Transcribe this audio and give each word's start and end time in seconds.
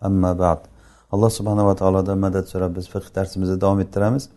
amma 0.00 0.38
ba'd. 0.38 0.60
Alloh 1.12 1.30
subhanava 1.30 1.74
taolodan 1.76 2.18
madad 2.18 2.46
so'rab 2.52 2.76
biz 2.76 2.86
fiqh 2.94 3.08
darsimizni 3.14 3.60
davom 3.60 3.80
ettiramiz. 3.80 4.28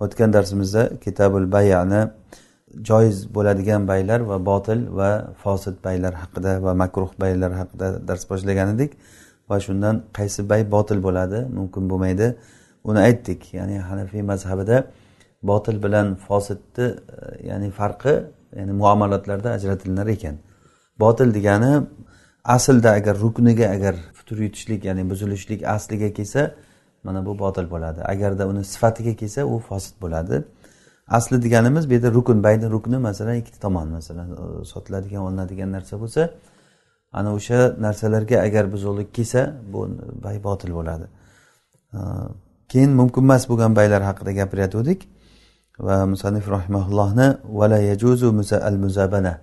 O'tgan 0.00 0.32
darsimizda 0.32 0.82
kitabul 1.04 1.52
bayani 1.52 2.00
joiz 2.88 3.34
bo'ladigan 3.34 3.88
baylar 3.88 4.20
va 4.30 4.36
botil 4.46 4.80
va 4.98 5.10
fosil 5.42 5.74
baylar 5.84 6.12
haqida 6.22 6.52
va 6.64 6.74
makruh 6.82 7.10
baylar 7.20 7.52
haqida 7.60 7.88
dars 8.08 8.24
boshlagan 8.30 8.74
edik. 8.74 8.92
Va 9.50 9.60
shundan 9.66 10.02
qaysi 10.18 10.48
bay 10.50 10.70
botil 10.70 10.98
bo'ladi? 11.06 11.38
Mumkin 11.58 11.90
bo'lmaydi. 11.90 12.26
Uni 12.84 13.00
aytdik. 13.08 13.40
Ya'ni 13.58 13.76
hanafiy 13.88 14.22
mazhabida 14.22 14.76
botil 15.42 15.82
bilan 15.84 16.14
fosidni 16.26 16.86
e, 16.86 17.48
ya'ni 17.48 17.70
farqi 17.70 18.14
ya'ni 18.58 18.72
muomalatlarda 18.72 19.48
ajratilinar 19.56 20.06
ekan. 20.06 20.36
Botil 21.02 21.34
degani 21.34 21.72
aslida 22.44 22.90
agar 22.98 23.14
rukniga 23.24 23.66
agar 23.76 23.94
putur 24.26 24.42
yutishlik 24.42 24.84
ya'ni 24.84 25.10
buzilishlik 25.10 25.64
asliga 25.64 26.12
kelsa 26.12 26.54
mana 27.04 27.26
bu 27.26 27.38
botil 27.38 27.70
bo'ladi. 27.70 28.02
Agarda 28.02 28.46
uni 28.48 28.64
sifatiga 28.64 29.16
kelsa 29.16 29.44
u 29.44 29.58
fosil 29.58 29.94
bo'ladi. 30.00 30.44
Asli 31.08 31.42
deganimiz 31.42 31.90
bu 31.90 31.92
yerda 31.92 32.12
rukun 32.12 32.42
bayni 32.42 32.70
rukni 32.70 32.98
masalan 32.98 33.34
ikkita 33.34 33.60
tomon 33.60 33.88
masalan 33.88 34.30
e, 34.30 34.64
sotiladigan 34.64 35.22
olinadigan 35.22 35.72
narsa 35.72 36.00
bo'lsa 36.00 36.30
ana 37.12 37.34
o'sha 37.34 37.76
narsalarga 37.78 38.40
agar 38.40 38.72
buzuqlik 38.72 39.14
kelsa 39.14 39.54
bu 39.72 39.88
bay 40.24 40.44
botil 40.44 40.70
bo'ladi. 40.74 41.06
E, 41.94 41.98
keyin 42.68 42.90
mumkin 42.90 43.22
emas 43.22 43.48
bo'lgan 43.48 43.76
baylar 43.76 44.02
haqida 44.02 44.32
gapirayotgandik 44.32 45.08
va 45.78 46.06
musannif 46.06 46.50
rahimaullohni 46.50 47.28
vala 47.44 47.78
yajuzu 47.78 48.58
al 48.62 48.76
muzabana 48.84 49.34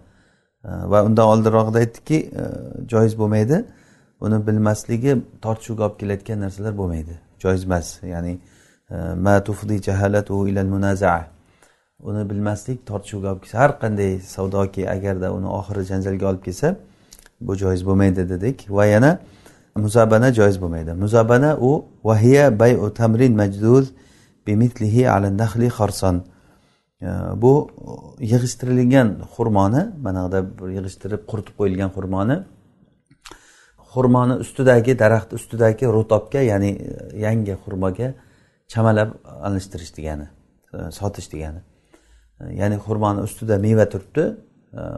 e, 0.65 0.69
va 0.91 1.03
undan 1.07 1.25
oldinrog'ida 1.27 1.77
aytdikki 1.77 2.17
joiz 2.91 3.17
bo'lmaydi. 3.21 3.65
Uni 4.21 4.47
bilmasligi 4.47 5.17
tortishuvga 5.41 5.83
olib 5.87 5.99
kelayotgan 5.99 6.39
narsalar 6.39 6.77
bo'lmaydi. 6.77 7.15
Joiz 7.39 7.63
emas 7.65 8.03
ya'ni 8.03 8.39
e, 8.89 8.95
ma 9.25 9.43
tufdi 9.43 9.81
jahalatu 9.81 10.47
ilal 10.47 10.69
munazaa. 10.75 11.27
Uni 11.99 12.29
bilmaslik 12.29 12.85
tortishuvga 12.87 13.31
olib 13.31 13.41
kelsa 13.43 13.59
har 13.59 13.71
qanday 13.83 14.19
savdoki 14.35 14.89
agarda 14.95 15.33
uni 15.37 15.47
oxiri 15.59 15.83
janjalga 15.91 16.25
olib 16.31 16.43
kelsa 16.47 16.75
bu 17.41 17.55
joiz 17.63 17.85
bo'lmaydi 17.85 18.29
dedik. 18.29 18.67
Va 18.69 18.85
yana 18.85 19.19
muzabana 19.75 20.33
joiz 20.33 20.61
bo'lmaydi. 20.61 20.93
Muzabana 20.93 21.57
u 21.57 21.85
vahiya 22.03 22.59
bayu 22.59 22.93
tamrin 22.93 23.35
majduz 23.35 23.85
bimitlihi 24.47 25.09
ala 25.09 25.37
nahli 25.37 25.67
xorson 25.67 26.15
e, 27.01 27.07
bu 27.35 27.53
yig'ishtirilgan 28.19 29.07
xurmoni 29.35 29.83
mana 30.05 30.31
bir 30.31 30.69
yig'ishtirib 30.77 31.21
quritib 31.29 31.55
qo'yilgan 31.59 31.89
xurmoni 31.95 32.37
xurmoni 33.93 34.35
ustidagi 34.43 34.99
daraxt 34.99 35.33
ustidagi 35.33 35.85
rutobga 35.85 36.41
ya'ni 36.51 36.69
e, 36.69 37.19
yangi 37.25 37.53
xurmoga 37.63 38.13
chamalab 38.73 39.09
almashtirish 39.45 39.93
degani 39.97 40.27
e, 40.73 40.91
sotish 40.99 41.27
degani. 41.33 41.61
E, 42.41 42.43
ya'ni 42.61 42.77
xurmoni 42.85 43.21
ustida 43.27 43.57
meva 43.57 43.85
turibdi. 43.93 44.25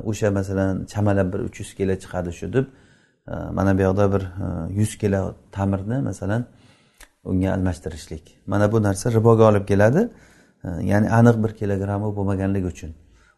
O'sha 0.10 0.32
masalan 0.32 0.86
chamalab 0.92 1.34
bir 1.34 1.40
uch 1.48 1.60
yuz 1.60 1.72
kilo 1.78 1.94
chiqadi 2.04 2.32
shu 2.40 2.48
deb. 2.54 2.66
Mana 3.58 3.72
bu 3.78 3.82
yoqda 3.88 4.06
bir 4.14 4.24
yuz 4.80 4.92
kilo 5.02 5.22
tamirni 5.52 5.98
masalan 6.10 6.46
unga 7.30 7.50
almashtirishlik. 7.56 8.26
Mana 8.48 8.72
bu 8.72 8.84
narsa 8.84 9.12
riboga 9.18 9.44
olib 9.50 9.66
keladi. 9.72 10.02
Ya'ni 10.92 11.08
aniq 11.20 11.44
bir 11.44 11.52
kilogrammi 11.60 12.10
bo'lmaganligi 12.18 12.68
uchun. 12.74 12.92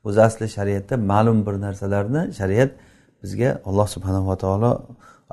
O'zi 0.08 0.22
asli 0.28 0.46
shariatda 0.58 0.96
ma'lum 1.12 1.40
bir 1.48 1.56
narsalarni 1.66 2.22
shariat 2.40 2.72
bizga 3.24 3.50
alloh 3.70 3.88
subhanava 3.96 4.36
taolo 4.44 4.72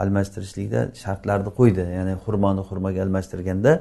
almashtirishlikda 0.03 0.81
shartlarni 1.03 1.51
qo'ydi. 1.59 1.85
Ya'ni 1.99 2.15
xurmoni 2.25 2.63
xurmoga 2.69 3.01
almashtirganda 3.07 3.73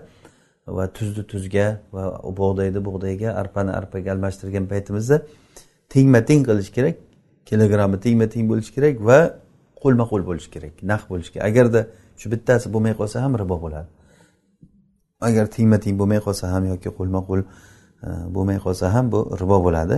va 0.77 0.85
tuzni 0.97 1.23
tuzga 1.31 1.67
va 1.95 2.03
bug'doyni 2.39 2.79
bug'doyga 2.87 3.29
arpani 3.41 3.71
arpaga 3.79 4.09
almashtirgan 4.15 4.65
paytimizda 4.71 5.15
tengma 5.93 6.19
teng 6.29 6.41
qilish 6.49 6.71
kerak 6.77 6.95
kilogrammi 7.49 7.97
tengma 8.05 8.27
teng 8.33 8.45
bo'lishi 8.51 8.71
kerak 8.77 8.95
va 9.09 9.19
qo'lma 9.83 10.05
qo'l 10.11 10.23
bo'lishi 10.29 10.49
kerak 10.55 10.73
naq 10.91 11.01
bo'lishi 11.11 11.31
kerak. 11.33 11.45
Agarda 11.49 11.81
shu 12.19 12.27
bittasi 12.33 12.65
bo'lmay 12.73 12.93
qolsa 12.99 13.17
ham 13.23 13.33
ribo 13.41 13.57
bo'ladi. 13.65 13.89
Agar 15.27 15.45
tengma 15.55 15.77
teng 15.83 15.95
bo'lmay 16.01 16.19
qolsa 16.27 16.45
ham 16.53 16.63
yoki 16.71 16.89
qo'lma 16.97 17.19
qo'l 17.29 17.41
e, 17.43 18.07
bo'lmay 18.35 18.59
qolsa 18.65 18.85
ham 18.95 19.05
bu 19.13 19.19
ribo 19.41 19.57
bo'ladi. 19.65 19.97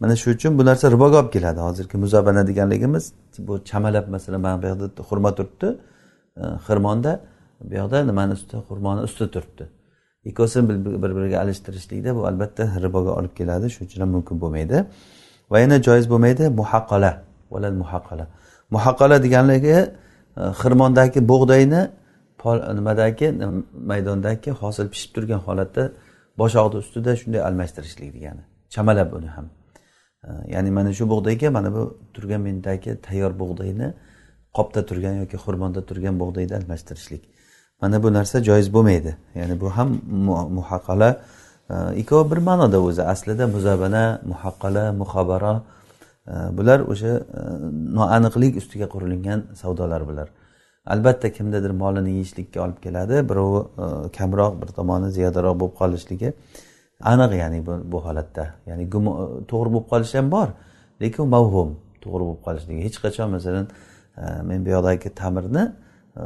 Mana 0.00 0.16
shu 0.16 0.30
uchun 0.30 0.58
bu 0.58 0.64
narsa 0.64 0.90
riboga 0.90 1.16
olib 1.20 1.32
keladi. 1.32 1.60
Hozirgi 1.60 1.96
muzabana 2.04 2.46
deganligimiz 2.46 3.12
bu 3.38 3.64
chamalab 3.64 4.08
masalan 4.08 4.40
mana 4.40 4.62
bu 4.62 4.66
yoqda 4.66 5.02
xurmo 5.08 5.30
turibdi. 5.38 5.68
Xirmonda 6.66 7.20
bu 7.68 7.74
yoqda 7.74 8.04
nimani 8.10 8.32
usti 8.32 8.56
xurmoni 8.68 9.00
usti 9.08 9.30
turibdi. 9.34 9.64
Ikkovsini 10.24 10.84
bir 11.02 11.10
biriga 11.16 11.38
alishtirishlikda 11.44 12.16
bu 12.16 12.26
albatta 12.26 12.62
riboga 12.84 13.10
olib 13.18 13.32
keladi. 13.38 13.66
Shuning 13.70 13.88
uchun 13.90 14.00
ham 14.00 14.10
mumkin 14.16 14.36
bo'lmaydi. 14.42 14.78
Va 15.50 15.60
yana 15.60 15.76
joiz 15.86 16.06
bo'lmaydi 16.12 16.44
muhaqqala 16.60 17.10
valal 17.50 17.76
muhaqqala 17.82 18.24
muhaqqala 18.74 19.16
deganligi 19.24 19.76
e, 19.78 19.88
xirmondagi 20.60 21.20
bug'doyni 21.30 21.82
nimadagi 22.78 23.28
maydondagi 23.90 24.50
hosil 24.60 24.86
pishib 24.92 25.10
turgan 25.14 25.40
holatda 25.46 25.82
boshoqni 26.40 26.76
ustida 26.82 27.12
shunday 27.20 27.40
almashtirishlik 27.48 28.08
degani. 28.16 28.42
Chamalab 28.74 29.12
uni 29.18 29.30
ham. 29.36 29.46
Ya'ni 30.54 30.70
mana 30.70 30.92
shu 30.92 31.04
bug'doyga 31.12 31.50
mana 31.50 31.74
bu 31.76 31.82
turgan 32.14 32.40
mendagi 32.40 32.90
tayyor 33.06 33.32
bug'doyni 33.42 33.88
qopda 34.56 34.86
turgan 34.86 35.14
yoki 35.22 35.36
xurmonda 35.44 35.80
turgan 35.88 36.14
bug'doyni 36.22 36.54
almashtirishlik. 36.60 37.22
Mana 37.82 38.02
bu 38.02 38.12
narsa 38.12 38.44
joiz 38.48 38.72
bo'lmaydi. 38.74 39.16
Ya'ni 39.34 39.60
bu 39.60 39.70
ham 39.70 39.88
muhaqqala 40.58 41.10
e, 41.70 41.74
ikkovi 42.00 42.30
bir 42.30 42.36
ma'noda 42.48 42.80
o'zi. 42.80 43.02
Aslida 43.02 43.46
muzabana 43.46 44.20
muhaqqala 44.32 44.92
muhabara 44.92 45.62
e, 46.26 46.32
bular 46.58 46.80
o'sha 46.92 47.12
e, 47.38 47.40
noaniqlik 47.98 48.56
ustiga 48.60 48.88
qurilgan 48.94 49.40
savdolar 49.62 50.08
bular. 50.08 50.28
Albatta 50.86 51.32
kimdadir 51.32 51.70
molini 51.82 52.10
yeyishlikka 52.18 52.58
olib 52.64 52.78
keladi 52.84 53.16
birovi 53.30 53.60
kamroq 54.18 54.52
bir 54.62 54.68
tomoni 54.78 55.10
ziyodaroq 55.16 55.60
bo'lib 55.60 55.74
qolishligi. 55.80 56.32
Aniq 57.00 57.32
ya'ni 57.34 57.66
bu, 57.66 57.92
bu 57.92 58.04
holatda. 58.04 58.54
Ya'ni 58.66 58.90
to'g'ri 58.90 59.70
bo'lib 59.74 59.86
qolishi 59.92 60.18
ham 60.18 60.30
bor 60.30 60.48
lekin 61.00 61.28
mavhum 61.28 61.76
to'g'ri 62.02 62.24
bo'lib 62.28 62.42
qolishligi. 62.46 62.80
Hech 62.86 62.98
qachon 63.04 63.30
masalan 63.36 63.66
e, 64.22 64.24
men 64.48 64.64
bu 64.66 64.70
yoqdagi 64.76 65.10
tamirni 65.20 65.64
e, 66.16 66.22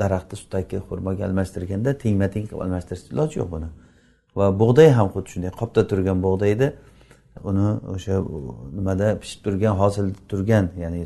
daraxtni 0.00 0.34
ustidagi 0.38 0.76
xurmoga 0.88 1.22
almashtirganda 1.28 1.90
tengma 2.02 2.28
teng 2.34 2.44
qilib 2.48 2.62
almashtirish 2.66 3.12
iloji 3.12 3.38
yo'q 3.40 3.50
buni. 3.54 3.68
Va 4.38 4.46
bug'doy 4.62 4.88
ham 4.98 5.08
xuddi 5.14 5.28
shunday 5.34 5.52
qopda 5.60 5.86
turgan 5.90 6.18
bug'doyni 6.26 6.68
uni 7.50 7.66
o'sha 7.94 8.14
nimada 8.78 9.06
pishib 9.22 9.40
turgan 9.46 9.74
hosil 9.82 10.06
turgan 10.30 10.64
ya'ni 10.82 11.04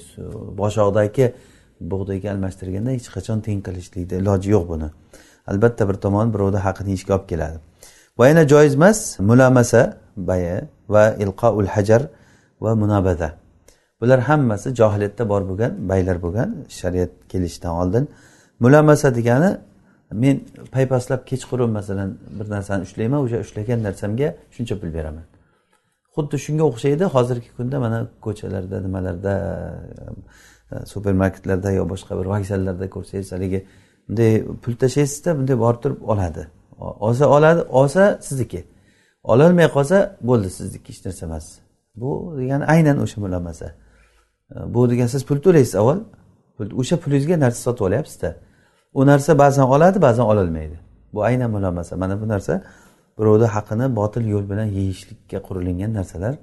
boshoqdagi 0.60 1.26
bug'doyga 1.92 2.28
almashtirganda 2.34 2.90
hech 2.96 3.08
qachon 3.16 3.38
teng 3.46 3.60
qilishlikni 3.66 4.16
iloji 4.22 4.48
yo'q 4.56 4.64
buni. 4.72 4.88
Albatta 5.50 5.88
bir 5.88 5.96
tomon 6.04 6.32
birovni 6.34 6.60
haqini 6.66 6.88
yeyishga 6.94 7.14
olib 7.16 7.28
keladi. 7.32 7.58
Va 8.18 8.28
yana 8.28 8.48
joiz 8.48 8.74
emas 8.74 9.18
mulamasa 9.18 9.98
baya 10.16 10.68
va 10.88 11.04
ilqoul 11.24 11.66
hajar 11.66 12.02
va 12.60 12.74
munabada. 12.74 13.28
Bular 14.00 14.20
hammasi 14.20 14.74
johiliyatda 14.80 15.28
bor 15.28 15.42
bo'lgan 15.50 15.72
baylar 15.90 16.16
bo'lgan 16.22 16.48
shariat 16.68 17.12
kelishidan 17.28 17.72
oldin. 17.80 18.08
Mulamasa 18.60 19.14
degani 19.14 19.50
men 20.12 20.40
paypaslab 20.72 21.20
kechqurun 21.30 21.70
masalan 21.78 22.18
bir 22.38 22.50
narsani 22.50 22.82
ushlayman 22.86 23.20
o'sha 23.24 23.38
ushlagan 23.44 23.78
narsamga 23.86 24.28
shuncha 24.54 24.74
pul 24.80 24.90
beraman. 24.96 25.26
Xuddi 26.14 26.36
shunga 26.46 26.64
o'xshaydi 26.70 27.04
hozirgi 27.14 27.50
kunda 27.56 27.76
mana 27.84 27.98
ko'chalarda 28.26 28.76
nimalarda 28.86 29.34
supermarketlarda 30.92 31.70
yo 31.78 31.84
boshqa 31.92 32.12
bir 32.18 32.26
vokzallarda 32.34 32.86
ko'rsangiz 32.94 33.28
haligi 33.34 33.60
bunday 34.08 34.32
pul 34.62 34.74
tashlaysizda 34.82 35.30
bunday 35.38 35.56
borib 35.64 35.80
turib 35.84 36.00
oladi. 36.12 36.42
Olsa 36.82 37.28
oladi 37.28 37.62
olsa 37.62 38.18
sizniki. 38.22 38.64
Ololmay 39.24 39.68
qolsa 39.76 40.16
bo'ldi 40.20 40.50
sizniki 40.50 40.92
hech 40.92 41.06
narsa 41.06 41.26
emas. 41.26 41.46
Bu 41.96 42.34
degani 42.38 42.64
aynan 42.64 42.96
o'sha 43.04 43.20
mulamasa 43.20 43.66
e, 44.54 44.74
bu 44.74 44.90
degan 44.90 45.06
siz 45.06 45.22
pul 45.28 45.38
to'laysiz 45.46 45.74
avval. 45.74 45.98
O'sha 46.80 46.96
pulingizga 47.02 47.40
narsa 47.40 47.60
sotib 47.66 47.84
olyapsizda. 47.88 48.30
U 48.94 49.06
narsa 49.06 49.38
ba'zan 49.38 49.66
oladi 49.74 50.02
ba'zan 50.02 50.26
ololmaydi. 50.32 50.76
Bu 51.14 51.22
aynan 51.22 51.50
mulamasa 51.50 51.96
mana 51.96 52.20
bu 52.22 52.28
narsa 52.28 52.62
birovni 53.18 53.46
haqini 53.46 53.96
botil 53.96 54.24
yo'l 54.34 54.50
bilan 54.50 54.68
yeyishlikka 54.78 55.38
qurilingan 55.46 55.94
narsalar. 55.94 56.34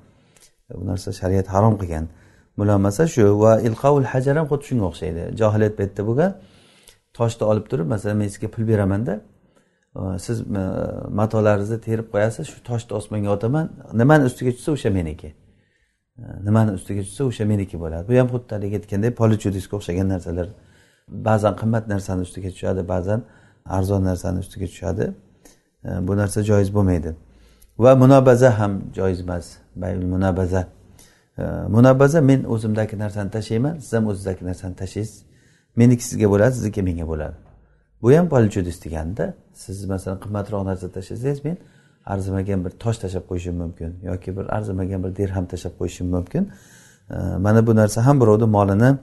E, 0.70 0.72
bu 0.80 0.88
narsa 0.88 1.10
shariat 1.14 1.48
harom 1.48 1.76
qilgan 1.82 2.06
mulomasa 2.58 3.08
shu. 3.08 3.24
Va 3.44 3.62
ilqovul 3.68 4.08
hajar 4.14 4.36
ham 4.40 4.46
xuddi 4.52 4.64
shunga 4.70 4.86
o'xshaydi. 4.92 5.22
Johiliyat 5.40 5.74
paytida 5.80 6.04
bo'lgan 6.10 6.32
toshni 7.18 7.44
olib 7.52 7.66
turib 7.72 7.88
masalan 7.94 8.18
men 8.22 8.28
sizga 8.34 8.48
pul 8.56 8.64
beramanda 8.72 9.14
siz 9.96 10.42
e, 10.42 10.44
matolaringizni 11.10 11.82
terib 11.82 12.08
qo'yasiz 12.14 12.48
shu 12.48 12.64
toshni 12.64 12.94
osmonga 12.98 13.30
otaman. 13.30 13.70
Nimani 13.94 14.24
ustiga 14.30 14.52
tushsa 14.52 14.72
o'sha 14.72 14.90
meniki. 14.90 15.34
Nimani 16.44 16.72
ustiga 16.72 17.02
tushsa 17.02 17.24
o'sha 17.24 17.46
meniki 17.46 17.80
bo'ladi. 17.80 18.08
Bu 18.10 18.20
ham 18.20 18.28
xuddi 18.34 18.56
haligi 18.56 18.76
aytgandek 18.80 19.18
polichudisga 19.22 19.78
o'xshagan 19.80 20.08
narsalar. 20.14 20.48
Ba'zan 21.08 21.54
qimmat 21.62 21.88
narsani 21.94 22.22
ustiga 22.28 22.50
tushadi 22.56 22.88
ba'zan 22.94 23.24
arzon 23.66 24.04
narsani 24.10 24.40
ustiga 24.46 24.68
tushadi. 24.74 25.14
Bu 26.08 26.18
narsa 26.22 26.44
joiz 26.44 26.70
bo'lmaydi. 26.78 27.16
Va 27.80 27.96
munobaza 27.96 28.60
ham 28.60 28.82
joiz 28.98 29.20
emas 29.22 29.46
munobaza. 30.14 30.68
Munobaza 31.76 32.22
men 32.22 32.44
o'zimdagi 32.44 32.96
narsani 33.00 33.30
tashlayman 33.32 33.76
siz 33.84 33.94
ham 33.94 34.08
o'zingizdagi 34.08 34.46
narsani 34.46 34.76
tashlaysiz. 34.76 35.24
Meniki 35.76 36.04
sizga 36.04 36.28
bo'ladi 36.34 36.54
sizniki 36.56 36.82
menga 36.84 37.08
bo'ladi. 37.08 37.49
Bu 38.02 38.12
ham 38.18 38.30
polichudis 38.30 38.84
deganda 38.86 39.34
siz 39.54 39.86
masalan 39.86 40.20
qimmatroq 40.20 40.66
narsa 40.66 40.92
tashlasangiz 40.92 41.46
men 41.46 41.58
arzimagan 42.06 42.66
bir 42.66 42.70
tosh 42.70 42.98
tashlab 42.98 43.26
qo'yishim 43.30 43.56
mumkin 43.64 43.96
yoki 44.04 44.38
bir 44.38 44.56
arzimagan 44.58 45.04
bir 45.04 45.16
dirham 45.16 45.46
tashlab 45.46 45.74
qo'yishim 45.80 46.08
mumkin. 46.08 46.52
Mana 47.46 47.68
bu 47.68 47.76
narsa 47.76 48.06
ham 48.06 48.22
birovni 48.22 48.46
molini 48.46 48.98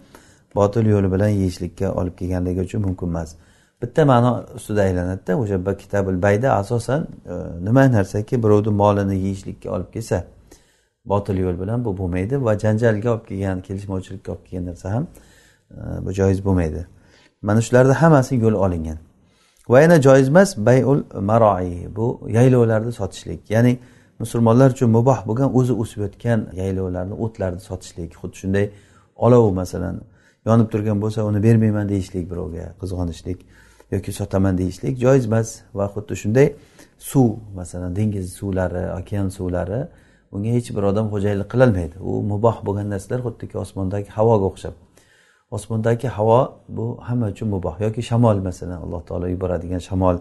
botil 0.54 0.86
yo'li 0.86 1.12
bilan 1.12 1.28
yeyishlikka 1.28 1.92
olib 1.92 2.18
kelganligi 2.18 2.60
uchun 2.60 2.82
mumkin 2.82 3.06
emas. 3.06 3.36
Bitta 3.82 4.04
ma'no 4.04 4.44
ustida 4.54 4.82
aylanadida 4.82 5.38
o'sha 5.38 5.76
kitabul 5.76 6.22
bayda 6.22 6.52
asosan 6.52 7.06
e, 7.26 7.34
nima 7.64 7.92
narsaki 7.92 8.42
birovni 8.42 8.72
molini 8.82 9.16
yeyishlikka 9.16 9.70
olib 9.70 9.92
kelsa 9.92 10.24
botil 11.04 11.36
yo'l 11.44 11.60
bilan 11.62 11.84
bu 11.84 11.98
bo'lmaydi 11.98 12.44
va 12.44 12.58
janjalga 12.58 13.10
olib 13.14 13.26
kelgan 13.30 13.60
kelishmovchilikka 13.60 14.32
olib 14.32 14.44
kelgan 14.46 14.66
narsa 14.70 14.92
ham 14.94 15.06
e, 15.70 15.80
bu 16.04 16.12
joiz 16.12 16.44
bo'lmaydi. 16.44 16.86
Mana 17.42 17.60
shularni 17.60 17.92
hammasi 17.92 18.34
yo'l 18.36 18.54
olingan. 18.54 18.98
Va 19.68 19.80
yana 19.80 20.02
joiz 20.02 20.28
emas 20.28 20.56
bayul 20.56 21.02
maroi 21.20 21.96
bu 21.96 22.20
yaylovlarni 22.28 22.92
sotishlik. 22.92 23.50
Ya'ni 23.50 23.78
musulmonlar 24.18 24.70
uchun 24.70 24.90
muboh 24.90 25.18
bo'lgan 25.28 25.50
o'zi 25.58 25.72
o'sib 25.72 26.00
yotgan 26.00 26.40
yaylovlarni 26.60 27.14
o'tlarni 27.24 27.60
sotishlik. 27.60 28.10
Xuddi 28.20 28.36
shunday 28.42 28.66
olov 29.16 29.52
masalan 29.60 29.96
yonib 30.46 30.68
turgan 30.72 30.98
bo'lsa 31.02 31.20
uni 31.28 31.42
bermayman 31.46 31.88
deyishlik 31.88 32.30
birovga 32.30 32.64
qizg'onishlik 32.80 33.38
yoki 33.94 34.12
sotaman 34.12 34.58
deyishlik 34.58 34.94
joiz 35.04 35.24
emas. 35.26 35.48
Va 35.74 35.86
xuddi 35.94 36.14
shunday 36.22 36.46
suv 36.98 37.30
masalan 37.54 37.96
dengiz 37.96 38.26
suvlari 38.38 38.84
okean 39.00 39.28
suvlari 39.28 39.80
unga 40.32 40.50
hech 40.56 40.68
bir 40.76 40.82
odam 40.90 41.06
xo'jayinlik 41.12 41.48
qilolmaydi. 41.52 41.96
U 42.08 42.12
muboh 42.32 42.56
bo'lgan 42.66 42.86
narsalar 42.94 43.20
xuddiki 43.26 43.56
osmondagi 43.64 44.08
havoga 44.16 44.46
o'xshab 44.52 44.85
osmondagi 45.50 46.08
havo 46.08 46.60
bu 46.68 46.98
hamma 47.00 47.26
uchun 47.26 47.48
muboh 47.48 47.80
yoki 47.80 48.02
shamol 48.02 48.36
masalan 48.48 48.82
alloh 48.82 49.02
taolo 49.08 49.26
yuboradigan 49.28 49.78
shamol 49.78 50.16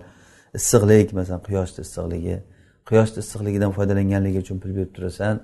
issiqlik 0.53 1.13
masalan 1.13 1.41
quyoshni 1.47 1.81
issiqligi 1.85 2.35
quyoshni 2.89 3.19
issiqligidan 3.23 3.71
foydalanganligi 3.77 4.39
uchun 4.45 4.57
pul 4.59 4.71
berib 4.77 4.91
turasan 4.95 5.35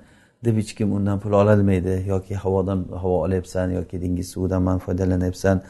deb 0.46 0.58
hech 0.58 0.72
kim 0.78 0.94
undan 0.98 1.20
pul 1.20 1.32
ololmaydi 1.32 2.04
yoki 2.08 2.36
havodan 2.36 2.80
havo 3.02 3.18
olyapsan 3.26 3.68
yoki 3.78 4.02
dengiz 4.02 4.28
suvidan 4.34 4.62
man 4.62 4.78
foydalanyapsan 4.86 5.62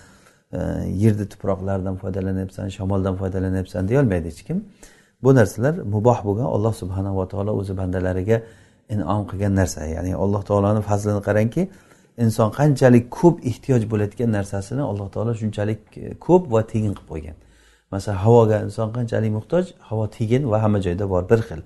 e, 0.54 0.60
yerni 1.04 1.26
tuproqlaridan 1.34 1.96
foydalanyapsan 2.02 2.68
shamoldan 2.78 3.16
foydalanyapsan 3.22 3.88
deyolmaydi 3.90 4.28
hech 4.28 4.44
kim. 4.48 4.66
Bu 5.24 5.36
narsalar 5.36 5.74
muboh 5.96 6.20
bo'lgan 6.28 6.48
alloh 6.56 6.74
subhanava 6.82 7.28
taolo 7.28 7.52
o'zi 7.62 7.78
bandalariga 7.78 8.38
inom 8.94 9.22
qilgan 9.30 9.54
narsa. 9.56 9.86
Ya'ni 9.96 10.16
alloh 10.24 10.42
taoloni 10.50 10.82
fazlini 10.90 11.22
qarangki 11.28 11.62
inson 12.18 12.50
qanchalik 12.60 13.06
ko'p 13.20 13.46
ehtiyoj 13.50 13.84
bo'layotgan 13.92 14.32
narsasini 14.38 14.82
alloh 14.82 15.08
taolo 15.14 15.34
shunchalik 15.42 15.82
e, 15.98 16.14
ko'p 16.26 16.44
va 16.54 16.62
tegin 16.72 16.94
qilib 16.98 17.10
qo'ygan. 17.12 17.38
Masalan 17.92 18.18
havoga 18.26 18.58
inson 18.68 18.90
qanchalik 18.98 19.32
muhtoj? 19.38 19.66
Havo 19.90 20.06
tegin 20.18 20.44
va 20.52 20.58
hamma 20.64 20.80
joyda 20.86 21.10
bor 21.14 21.24
bir 21.32 21.42
xil. 21.48 21.62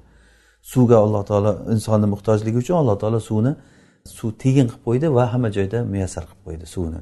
Suvga 0.72 0.98
alloh 1.06 1.24
taolo 1.30 1.52
insonni 1.74 2.08
muhtojligi 2.14 2.58
uchun 2.64 2.76
alloh 2.82 2.98
taolo 3.02 3.20
suvni 3.30 3.52
suv 4.18 4.32
tegin 4.44 4.68
qilib 4.72 4.84
qo'ydi 4.88 5.08
va 5.18 5.24
hamma 5.34 5.50
joyda 5.58 5.78
muyassar 5.94 6.24
qilib 6.30 6.42
qo'ydi 6.48 6.66
suvni. 6.76 7.02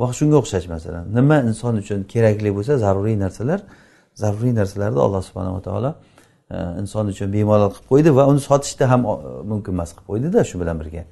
Va 0.00 0.06
shunga 0.18 0.36
o'xshash 0.42 0.66
masalan 0.74 1.04
nima 1.18 1.36
inson 1.50 1.74
uchun 1.82 2.00
kerakli 2.12 2.50
bo'lsa 2.56 2.72
zaruriy 2.84 3.16
narsalar 3.24 3.60
zaruriy 4.22 4.54
narsalarni 4.60 5.00
alloh 5.06 5.22
subhanava 5.28 5.60
taolo 5.68 5.90
e, 6.54 6.56
inson 6.82 7.04
uchun 7.12 7.28
bemalol 7.36 7.70
qilib 7.74 7.88
qo'ydi 7.92 8.10
va 8.18 8.24
uni 8.30 8.40
sotishda 8.48 8.84
ham 8.92 9.00
e, 9.06 9.14
mumkin 9.50 9.72
emas 9.76 9.90
qilib 9.94 10.06
qo'ydida 10.10 10.40
shu 10.50 10.56
bilan 10.62 10.76
birga. 10.82 11.02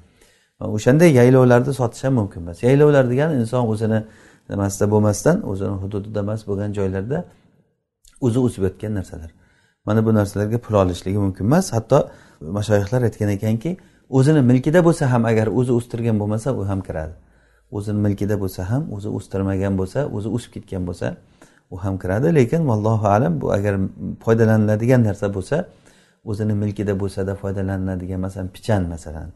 O'shanday 0.59 1.11
yaylovlarda 1.13 1.73
sotish 1.73 2.03
ham 2.03 2.13
mumkin 2.13 2.41
emas. 2.41 2.63
Yaylovlar 2.63 3.09
degani 3.09 3.39
inson 3.41 3.67
o'zini 3.67 4.03
nimasida 4.49 4.91
bo'lmasdan 4.91 5.37
o'zini 5.51 5.75
hududida 5.83 6.19
emas 6.19 6.41
bo'lgan 6.47 6.73
joylarda 6.77 7.25
o'zi 8.21 8.39
o'sib 8.39 8.63
yotgan 8.63 8.93
narsalar. 8.99 9.31
Mana 9.85 10.05
bu 10.05 10.13
narsalarga 10.13 10.57
pul 10.57 10.73
olishligi 10.83 11.17
mumkin 11.17 11.45
emas. 11.45 11.73
Hatto 11.73 12.09
mashoyihlar 12.41 13.01
aytgan 13.07 13.29
ekanki 13.37 13.77
o'zini 14.09 14.41
milkida 14.41 14.79
bo'lsa 14.87 15.11
ham 15.13 15.25
agar 15.31 15.47
o'zi 15.47 15.71
o'stirgan 15.79 16.19
bo'lmasa 16.21 16.53
u 16.59 16.67
ham 16.69 16.81
kiradi. 16.87 17.15
O'zini 17.71 17.99
milkida 18.05 18.35
bo'lsa 18.43 18.61
ham 18.71 18.83
o'zi 18.95 19.09
o'stirmagan 19.17 19.73
bo'lsa 19.79 19.99
o'zi 20.15 20.29
o'sib 20.35 20.51
ketgan 20.55 20.83
bo'lsa 20.87 21.07
u 21.73 21.77
ham 21.83 21.95
kiradi. 22.01 22.35
Lekin 22.35 22.61
vallohu 22.69 23.07
alam 23.15 23.41
bu 23.41 23.51
agar 23.57 23.73
foydalaniladigan 24.25 25.01
narsa 25.03 25.27
bo'lsa 25.35 25.57
o'zini 26.25 26.53
milkida 26.63 26.93
bo'lsada 27.01 27.35
foydalaniladigan 27.41 28.19
masalan 28.25 28.47
pichan 28.55 28.83
masalan 28.93 29.29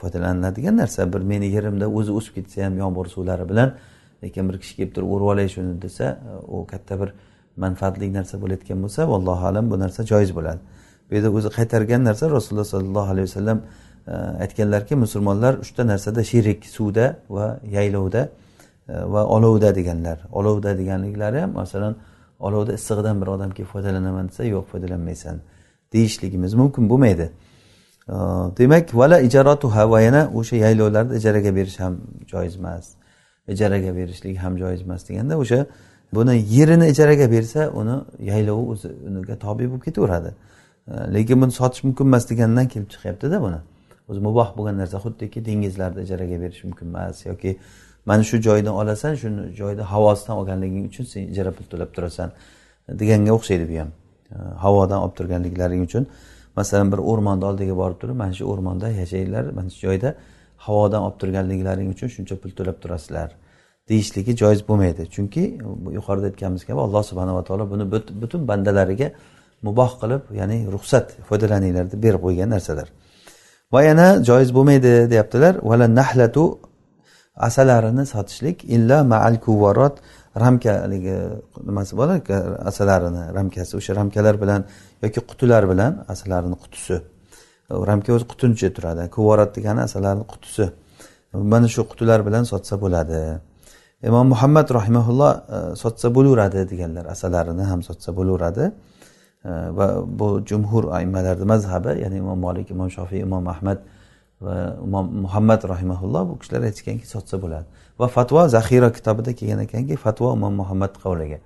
foydalaniladigan 0.00 0.76
narsa. 0.76 1.12
Bir 1.12 1.22
meni 1.32 1.46
yerimda 1.56 1.86
o'zi 1.98 2.12
o'sib 2.18 2.34
ketsa 2.38 2.66
ham 2.66 2.74
yomg'ir 2.82 3.06
suvlari 3.14 3.48
bilan 3.48 3.74
lekin 4.22 4.48
bir 4.48 4.56
kishi 4.62 4.76
kelib 4.76 4.92
turib 4.94 5.10
o'rib 5.14 5.28
olay 5.32 5.48
shuni 5.48 5.82
desa 5.82 6.18
u 6.48 6.66
katta 6.72 7.00
bir 7.00 7.10
manfaatli 7.64 8.12
narsa 8.12 8.40
bo'layotgan 8.42 8.82
bo'lsa 8.84 9.08
vallohu 9.12 9.46
alam 9.50 9.70
bu 9.70 9.78
narsa 9.84 10.06
joiz 10.12 10.30
bo'ladi. 10.38 10.60
Bu 11.10 11.14
yerda 11.14 11.30
o'zi 11.38 11.48
qaytargan 11.58 12.04
narsa 12.08 12.30
rasululloh 12.30 12.68
sollallohu 12.74 13.10
alayhi 13.14 13.26
vasallam 13.28 13.58
e, 14.06 14.14
aytganlarki 14.44 14.94
musulmonlar 15.04 15.54
uchta 15.64 15.86
narsada 15.86 16.24
sherik 16.24 16.66
suvda 16.76 17.06
va 17.36 17.46
yaylovda 17.76 18.22
e, 18.88 18.94
va 19.14 19.22
olovda 19.36 19.74
deganlar. 19.74 20.18
Olovda 20.32 20.78
deganliklari 20.78 21.40
ham 21.40 21.52
masalan 21.62 21.96
olovda 22.38 22.72
issig'idan 22.78 23.20
bir 23.20 23.26
odam 23.26 23.50
kelib 23.50 23.70
foydalanaman 23.74 24.28
desa 24.28 24.44
yo'q 24.44 24.64
foydalanmaysan 24.72 25.36
deyishligimiz 25.92 26.54
mumkin 26.54 26.90
bo'lmaydi. 26.90 27.30
Demak 28.08 28.94
vala 28.94 29.20
ijaratuha 29.20 29.90
va 29.90 30.00
yana 30.00 30.30
o'sha 30.34 30.56
yaylovlarni 30.56 31.16
ijaraga 31.16 31.56
berish 31.56 31.80
ham 31.80 31.96
joiz 32.26 32.56
emas. 32.56 32.94
Ijaraga 33.48 33.96
berishlik 33.96 34.36
ham 34.38 34.56
joiz 34.58 34.82
emas 34.82 35.08
deganda 35.08 35.38
o'sha 35.38 35.66
buni 36.14 36.44
yerini 36.56 36.88
ijaraga 36.88 37.30
bersa 37.30 37.70
uni 37.70 37.96
yaylovi 38.30 38.70
o'zi 38.72 38.88
uniga 39.08 39.38
tobe 39.38 39.64
bo'lib 39.70 39.82
ketaveradi. 39.84 40.30
Lekin 41.14 41.42
buni 41.42 41.52
sotish 41.52 41.84
mumkin 41.84 42.04
emas 42.06 42.30
degandan 42.30 42.68
kelib 42.68 42.88
chiqyaptida 42.94 43.40
buni. 43.42 43.60
O'zi 44.08 44.20
muboh 44.20 44.48
bo'lgan 44.58 44.76
narsa 44.82 44.98
xuddiki 45.04 45.44
dengizlarni 45.48 46.00
ijaraga 46.06 46.36
berish 46.42 46.64
mumkin 46.64 46.86
emas. 46.86 47.26
Yoki 47.26 47.58
mana 48.06 48.22
shu 48.22 48.36
joydan 48.46 48.74
olasan 48.80 49.14
shuni 49.22 49.42
joyda 49.60 49.82
havosidan 49.92 50.36
olganliging 50.40 50.84
uchun 50.90 51.04
sen 51.04 51.22
ijara 51.32 51.50
pul 51.56 51.66
to'lab 51.72 51.90
turasan 51.96 52.30
deganga 53.00 53.32
o'xshaydi 53.38 53.64
bu 53.70 53.76
ham. 53.80 53.90
Havodan 54.64 54.98
olib 55.04 55.14
turganliklaring 55.18 55.82
uchun. 55.88 56.06
Masalan 56.58 56.92
bir 56.92 57.00
o'rmonni 57.10 57.44
oldiga 57.50 57.74
borib 57.82 57.98
turib 58.02 58.16
mana 58.22 58.32
shu 58.38 58.44
o'rmonda 58.52 58.88
yashanglar 59.00 59.44
mana 59.58 59.70
shu 59.74 59.80
joyda 59.86 60.10
havodan 60.66 61.00
olib 61.06 61.18
turganliklaring 61.22 61.88
uchun 61.94 62.08
shuncha 62.16 62.34
pul 62.42 62.50
to'lab 62.58 62.76
turasizlar. 62.82 63.30
Deyishligi 63.90 64.32
joiz 64.42 64.60
bo'lmaydi. 64.68 65.02
Chunki 65.14 65.42
yuqorida 65.98 66.26
aytganimiz 66.30 66.62
kabi 66.68 66.80
alloh 66.86 67.02
subhanava 67.10 67.42
taolo 67.48 67.64
buni 67.72 67.84
butun 68.22 68.40
bandalariga 68.50 69.08
muboh 69.66 69.90
qilib 70.00 70.22
ya'ni 70.40 70.58
ruxsat 70.74 71.06
foydalaninglar 71.28 71.86
deb 71.92 72.00
berib 72.06 72.20
qo'ygan 72.26 72.48
narsalar. 72.54 72.88
Va 73.74 73.80
yana 73.88 74.06
joiz 74.28 74.50
bo'lmaydi 74.56 74.92
deyaptilar. 75.12 75.54
Vala 75.70 75.86
nahlatu 76.00 76.44
asalarini 77.48 78.04
sotishlik 78.14 78.58
illa 78.76 78.98
maal 79.12 79.34
kuvarot 79.46 79.96
ramka 80.44 80.72
haligi 80.82 81.16
nimasi 81.68 81.92
bor? 82.00 82.08
Asalarini 82.70 83.22
ramkasi 83.38 83.72
o'sha 83.78 83.92
ramkalar 84.00 84.34
bilan 84.42 84.60
yoki 85.04 85.20
qutilar 85.30 85.62
bilan 85.72 85.92
asalarini 86.12 86.56
qutisi 86.64 86.96
ramka 87.70 88.12
o'zi 88.16 88.26
qutuncha 88.32 88.56
ichida 88.56 88.74
turadi. 88.76 89.02
Kuvorat 89.16 89.50
degani 89.56 89.80
asalarining 89.88 90.28
qutisi 90.32 90.64
mana 91.52 91.68
shu 91.74 91.82
qutilar 91.90 92.20
bilan 92.28 92.44
sotsa 92.52 92.74
bo'ladi. 92.84 93.20
Imom 94.08 94.26
muhammad 94.28 94.68
rahimaulloh 94.78 95.32
e, 95.56 95.58
sotsa 95.82 96.08
bo'laveradi 96.16 96.60
deganlar 96.70 97.04
asalarini 97.14 97.64
ham 97.70 97.80
sotsa 97.88 98.10
bo'laveradi. 98.18 98.64
E, 99.44 99.50
va 99.78 99.86
bu 100.18 100.28
jumhur 100.50 100.84
aimmalarni 100.98 101.46
mazhabi 101.52 101.92
ya'ni 102.02 102.16
imom 102.22 102.38
molik 102.46 102.70
imom 102.74 102.88
shofiy 102.96 103.20
imom 103.28 103.44
ahmad 103.54 103.78
va 104.40 104.56
imom 104.86 105.06
muhammad 105.24 105.60
rahimaulloh 105.72 106.22
bu 106.28 106.38
kishilar 106.40 106.62
aytishganki 106.68 107.06
sotsa 107.14 107.36
bo'ladi. 107.42 107.66
Va 108.00 108.06
fatvo 108.16 108.48
zaxira 108.56 108.88
kitobida 108.96 109.32
kelgan 109.38 109.60
ekanki 109.66 109.96
fatvo 110.04 110.28
imom 110.38 110.54
muhammad 110.62 110.92
qavliga. 111.04 111.38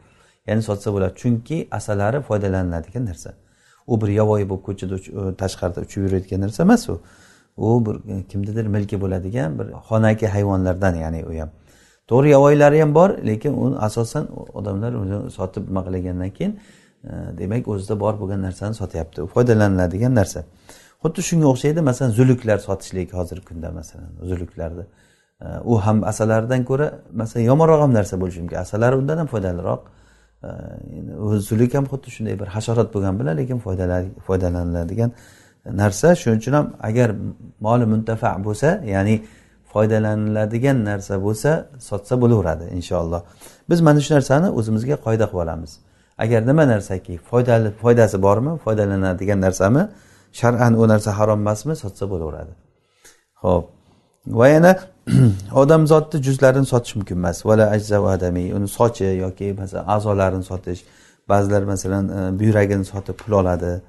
Ya'ni 0.50 0.62
sotsa 0.62 0.92
bo'ladi. 0.94 1.14
Chunki 1.22 1.56
asalari 1.78 2.20
foydalaniladigan 2.28 3.04
narsa. 3.10 3.30
U 3.86 4.00
bir 4.00 4.08
yovvoyi 4.08 4.46
bo'lib 4.50 4.64
ko'chada 4.68 4.96
e, 4.96 5.34
tashqarida 5.42 5.80
uchib 5.86 6.00
yurayotgan 6.06 6.40
narsa 6.44 6.62
emas 6.62 6.88
u. 6.88 7.00
U 7.56 7.86
bir 7.86 7.96
e, 8.12 8.22
kimnidir 8.30 8.66
milki 8.76 9.00
bo'ladigan 9.02 9.58
bir 9.58 9.66
xonaki 9.88 10.26
hayvonlardan 10.34 10.94
ya'ni 11.04 11.20
u 11.30 11.32
ham. 11.40 11.50
To'g'ri 12.10 12.28
yovvoyilari 12.36 12.80
ham 12.80 12.94
bor 12.94 13.10
lekin 13.30 13.52
uni 13.64 13.76
asosan 13.88 14.24
odamlar 14.58 14.92
uni 15.02 15.30
sotib 15.36 15.68
nima 15.68 15.82
qilgandan 15.86 16.30
keyin 16.38 16.52
e, 17.04 17.12
demak 17.40 17.68
o'zida 17.68 18.00
bor 18.00 18.14
bo'lgan 18.20 18.40
narsani 18.46 18.74
sotyapti. 18.82 19.26
Foydalaniladigan 19.34 20.14
narsa. 20.20 20.44
Xuddi 21.02 21.20
shunga 21.28 21.46
o'xshaydi 21.52 21.80
masalan 21.90 22.10
zuluklar 22.18 22.58
sotishlik 22.68 23.14
hozirgi 23.18 23.44
kunda 23.50 23.70
masalan 23.78 24.10
zuluklarni 24.30 24.84
u 25.64 25.78
ham 25.84 26.04
asalaridan 26.04 26.64
ko'ra 26.70 26.86
masalan 27.20 27.44
yomonroq 27.50 27.80
ham 27.84 27.92
narsa 27.98 28.20
bo'lishi 28.20 28.40
mumkin. 28.42 28.58
Asalari 28.66 28.96
undan 29.02 29.18
ham 29.22 29.28
foydaliroq. 29.34 29.80
Zuluk 31.48 31.74
ham 31.74 31.84
xuddi 31.92 32.08
shunday 32.16 32.34
bir 32.40 32.48
hasharot 32.56 32.88
bo'lgani 32.94 33.16
bilan 33.20 33.34
lekin 33.40 33.58
foydalaniladigan 34.26 35.10
narsa. 35.82 36.08
Shuning 36.20 36.38
uchun 36.42 36.52
ham 36.52 36.66
agar 36.88 37.08
moli 37.66 37.86
muntafa 37.92 38.30
bo'lsa 38.46 38.68
ya'ni 38.94 39.16
foydalaniladigan 39.72 40.84
narsa 40.90 41.14
bo'lsa 41.26 41.50
sotsa 41.88 42.14
bo'laveradi 42.22 42.64
inshaalloh. 42.78 43.20
Biz 43.70 43.80
mana 43.80 44.00
shu 44.00 44.10
narsani 44.14 44.48
o'zimizga 44.58 44.96
qoida 45.06 45.26
qilib 45.30 45.42
olamiz. 45.44 45.72
Agar 46.24 46.40
nima 46.50 46.64
narsaki 46.74 47.14
foydali 47.30 47.70
foydasi 47.82 48.16
bormi 48.26 48.52
foydalanadigan 48.64 49.40
narsami 49.46 49.82
shar'an 50.40 50.72
u 50.82 50.84
narsa 50.92 51.10
harom 51.18 51.38
emasmi 51.44 51.74
sotsa 51.82 52.04
bo'laveradi. 52.12 52.52
Ho'p 53.44 53.64
va 54.26 54.48
yana 54.48 54.78
odamzodni 55.54 56.22
juzlarini 56.22 56.66
sotish 56.66 56.96
mumkin 56.96 57.16
emas. 57.16 57.44
Vala 57.46 57.70
ajza 57.70 58.08
adamiy 58.08 58.52
uni 58.52 58.68
sochi 58.68 59.04
yoki 59.04 59.52
masalan 59.52 59.84
a'zolarini 59.86 60.44
sotish 60.44 60.84
ba'zilar 61.28 61.62
masalan 61.62 62.08
e, 62.08 62.38
buyragini 62.40 62.84
sotib 62.84 63.14
pul 63.14 63.32
oladi. 63.32 63.82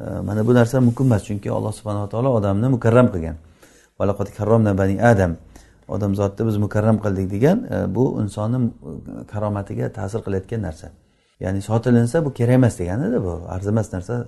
E, 0.00 0.04
mana 0.04 0.46
bu 0.46 0.54
narsa 0.54 0.80
mumkin 0.80 1.04
emas 1.04 1.22
chunki 1.24 1.50
alloh 1.50 1.72
subhanava 1.72 2.08
taolo 2.08 2.30
odamni 2.38 2.68
mukarram 2.68 3.08
qilgan. 3.14 3.36
Karromna 4.36 4.78
bani 4.78 5.02
adam 5.02 5.36
odamzodni 5.88 6.46
biz 6.46 6.56
mukarram 6.56 6.98
qildik 7.04 7.30
degan 7.30 7.58
e, 7.74 7.94
bu 7.94 8.22
insonni 8.22 8.58
karomatiga 9.32 9.92
ta'sir 9.92 10.20
qilayotgan 10.26 10.62
narsa. 10.62 10.88
Ya'ni 11.40 11.62
sotilinsa 11.62 12.24
bu 12.24 12.32
kerak 12.32 12.54
emas 12.54 12.78
deganida 12.78 13.24
bu 13.24 13.32
arzimas 13.48 13.92
narsa. 13.92 14.26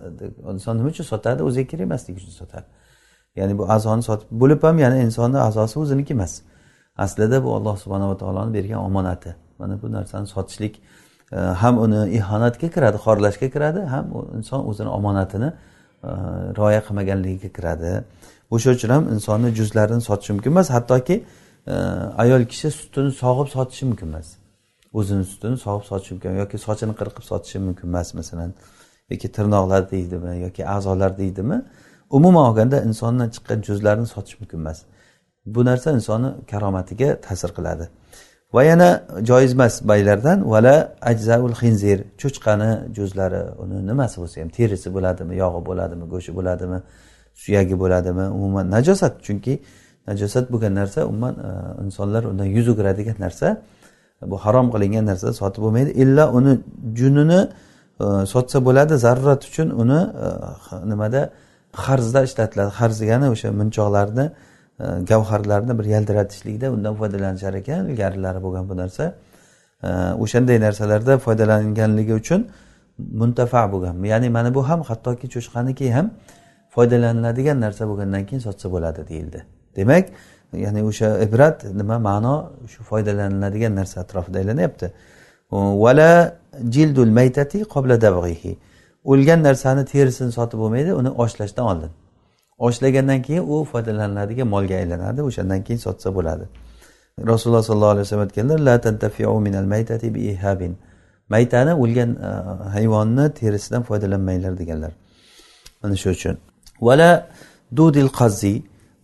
Inson 0.52 0.76
nima 0.78 0.88
uchun 0.88 1.04
sotadi? 1.04 1.42
O'ziga 1.42 1.66
kerak 1.70 1.86
emasligi 1.88 2.16
uchun 2.20 2.34
sotadi. 2.40 2.66
Ya'ni 3.40 3.54
bu 3.58 3.64
a'zoni 3.74 4.02
sotib 4.08 4.28
bo'lib 4.42 4.62
ham 4.68 4.76
ya'ni 4.84 4.98
insonni 5.06 5.38
a'zosi 5.48 5.76
o'ziniki 5.82 6.12
emas. 6.18 6.32
Aslida 7.04 7.44
bu 7.44 7.54
alloh 7.56 7.76
subhanava 7.82 8.16
taoloni 8.22 8.54
bergan 8.54 8.80
omonati. 8.88 9.34
Mana 9.58 9.82
bu 9.82 9.92
narsani 9.92 10.26
sotishlik 10.26 10.74
e, 11.32 11.36
ham 11.36 11.78
uni 11.84 12.00
ihonatga 12.18 12.68
kiradi 12.74 12.98
xorlashga 13.06 13.48
kiradi 13.54 13.80
ham 13.94 14.06
inson 14.38 14.60
o'zini 14.70 14.90
omonatini 14.98 15.50
e, 16.08 16.10
rioya 16.58 16.80
qilmaganligiga 16.86 17.50
kiradi. 17.56 17.92
O'sha 18.54 18.70
uchun 18.76 18.90
ham 18.96 19.04
insonni 19.14 19.48
juzlarini 19.58 20.02
sotishi 20.08 20.32
mumkin 20.32 20.50
emas 20.50 20.68
hattoki 20.76 21.16
e, 21.66 21.74
ayol 22.22 22.42
kishi 22.52 22.68
sutini 22.80 23.10
sog'ib 23.22 23.48
sotishi 23.56 23.84
mumkin 23.90 24.06
emas. 24.12 24.28
O'zini 24.98 25.24
sutini 25.32 25.56
sog'ib 25.66 25.84
sotishi 25.90 26.12
mumkin 26.14 26.32
yoki 26.42 26.56
sochini 26.66 26.94
qirqib 27.00 27.24
sotishi 27.30 27.58
mumkin 27.66 27.86
emas 27.92 28.08
masalan 28.20 28.50
yoki 29.12 29.28
tirnoqlar 29.36 29.82
deydimi 29.90 30.32
yoki 30.44 30.62
a'zolar 30.76 31.12
deydimi? 31.22 31.58
Umuman 32.10 32.44
olganda 32.50 32.82
insondan 32.88 33.28
chiqqan 33.34 33.58
juzlarni 33.68 34.06
sotish 34.06 34.36
mumkin 34.40 34.58
emas. 34.58 34.78
Bu 35.46 35.64
narsa 35.64 35.88
insonni 35.98 36.30
karomatiga 36.50 37.08
ta'sir 37.20 37.50
qiladi. 37.58 37.84
Va 38.54 38.62
yana 38.64 38.88
joiz 39.22 39.52
emas 39.52 39.74
baylardan 39.88 40.38
vala 40.52 40.74
ajzaul 41.10 41.54
xinzir 41.60 41.98
cho'chqani 42.20 42.70
juzlari 42.96 43.42
uni 43.62 43.86
nimasi 43.90 44.16
bo'lsa 44.22 44.36
ham 44.42 44.48
terisi 44.58 44.88
bo'ladimi 44.96 45.34
yog'i 45.42 45.60
bo'ladimi 45.68 46.04
go'shti 46.12 46.32
bo'ladimi 46.38 46.78
suyagi 47.42 47.76
bo'ladimi 47.82 48.24
umuman 48.36 48.66
najosat 48.76 49.14
chunki 49.26 49.54
najosat 50.08 50.46
bo'lgan 50.52 50.74
narsa 50.80 51.00
umuman 51.10 51.34
e, 51.48 51.50
insonlar 51.84 52.22
undan 52.30 52.48
yuz 52.56 52.66
o'giradigan 52.72 53.16
narsa 53.24 53.46
bu 54.30 54.36
harom 54.44 54.66
qilingan 54.74 55.04
narsa 55.10 55.32
sotib 55.40 55.60
bo'lmaydi. 55.64 55.90
Illa 56.02 56.24
uni 56.38 56.52
junini 57.00 57.40
e, 58.04 58.04
sotsa 58.32 58.58
bo'ladi 58.66 58.94
zarurat 59.04 59.42
uchun 59.48 59.68
uni 59.82 60.00
e, 60.24 60.28
nimada 60.90 61.30
qarzda 61.84 62.20
ishlatiladi. 62.28 62.70
Qarz 62.80 62.96
degani 63.02 63.26
o'sha 63.34 63.48
munchoqlarni 63.60 64.26
e, 64.30 64.84
gavharlarni 65.10 65.78
bir 65.78 65.86
yaltiratishlikda 65.94 66.66
undan 66.74 66.94
foydalanishar 67.00 67.54
ekan 67.60 67.88
ilgarilari 67.90 68.40
bo'lgan 68.46 68.64
bu 68.70 68.76
narsa. 68.82 69.04
E, 69.82 69.88
o'shanday 70.24 70.58
narsalarda 70.66 71.18
foydalanganligi 71.26 72.14
uchun 72.22 72.40
muntafa 73.20 73.62
bo'lgan. 73.72 73.94
Ya'ni 74.12 74.28
mana 74.36 74.54
bu 74.54 74.68
ham 74.68 74.80
hattoki 74.90 75.26
cho'chqaniki 75.34 75.86
ham 75.96 76.06
foydalaniladigan 76.74 77.58
narsa 77.64 77.82
bo'lgandan 77.90 78.22
keyin 78.28 78.42
sotsa 78.48 78.66
bo'ladi 78.74 79.00
deyildi. 79.10 79.38
Demak 79.76 80.04
ya'ni 80.64 80.80
o'sha 80.90 81.08
ibrat 81.26 81.64
nima 81.80 81.96
ma'no? 82.08 82.34
Shu 82.72 82.80
foydalaniladigan 82.90 83.72
narsa 83.80 83.96
atrofida 84.04 84.38
aylanyapti 84.42 84.86
vala 85.52 86.38
jildul 86.74 87.10
maytati 87.18 87.64
qobla 87.74 88.00
davghihi 88.00 88.58
o'lgan 89.10 89.40
narsani 89.48 89.84
terisini 89.92 90.32
sotib 90.38 90.58
bo'lmaydi 90.62 90.90
uni 91.00 91.10
oshlashdan 91.24 91.64
oldin. 91.72 91.92
Oshlagandan 92.66 93.20
keyin 93.26 93.44
u 93.52 93.64
foydalaniladigan 93.72 94.48
molga 94.54 94.74
aylanadi 94.82 95.20
o'shandan 95.28 95.60
keyin 95.66 95.80
sotsa 95.86 96.08
bo'ladi. 96.16 96.44
Rasululloh 97.26 97.62
sollallohu 97.62 97.94
alayhi 97.94 98.06
vasallam 98.06 98.26
aytganlar 98.28 98.58
la 98.68 98.80
tantafiu 98.80 99.40
minal 99.40 99.64
maytati 99.74 100.14
bi 100.14 100.20
ihabin. 100.32 100.72
Maytani 101.28 101.72
o'lgan 101.82 102.10
e, 102.28 102.30
hayvonni 102.76 103.26
terisidan 103.40 103.82
foydalanmanglar 103.82 104.58
deganlar. 104.58 104.92
Mana 105.82 105.96
shu 105.96 106.10
uchun. 106.10 106.36
Vala 106.80 107.10
dudil 107.76 108.08
qazzi 108.20 108.54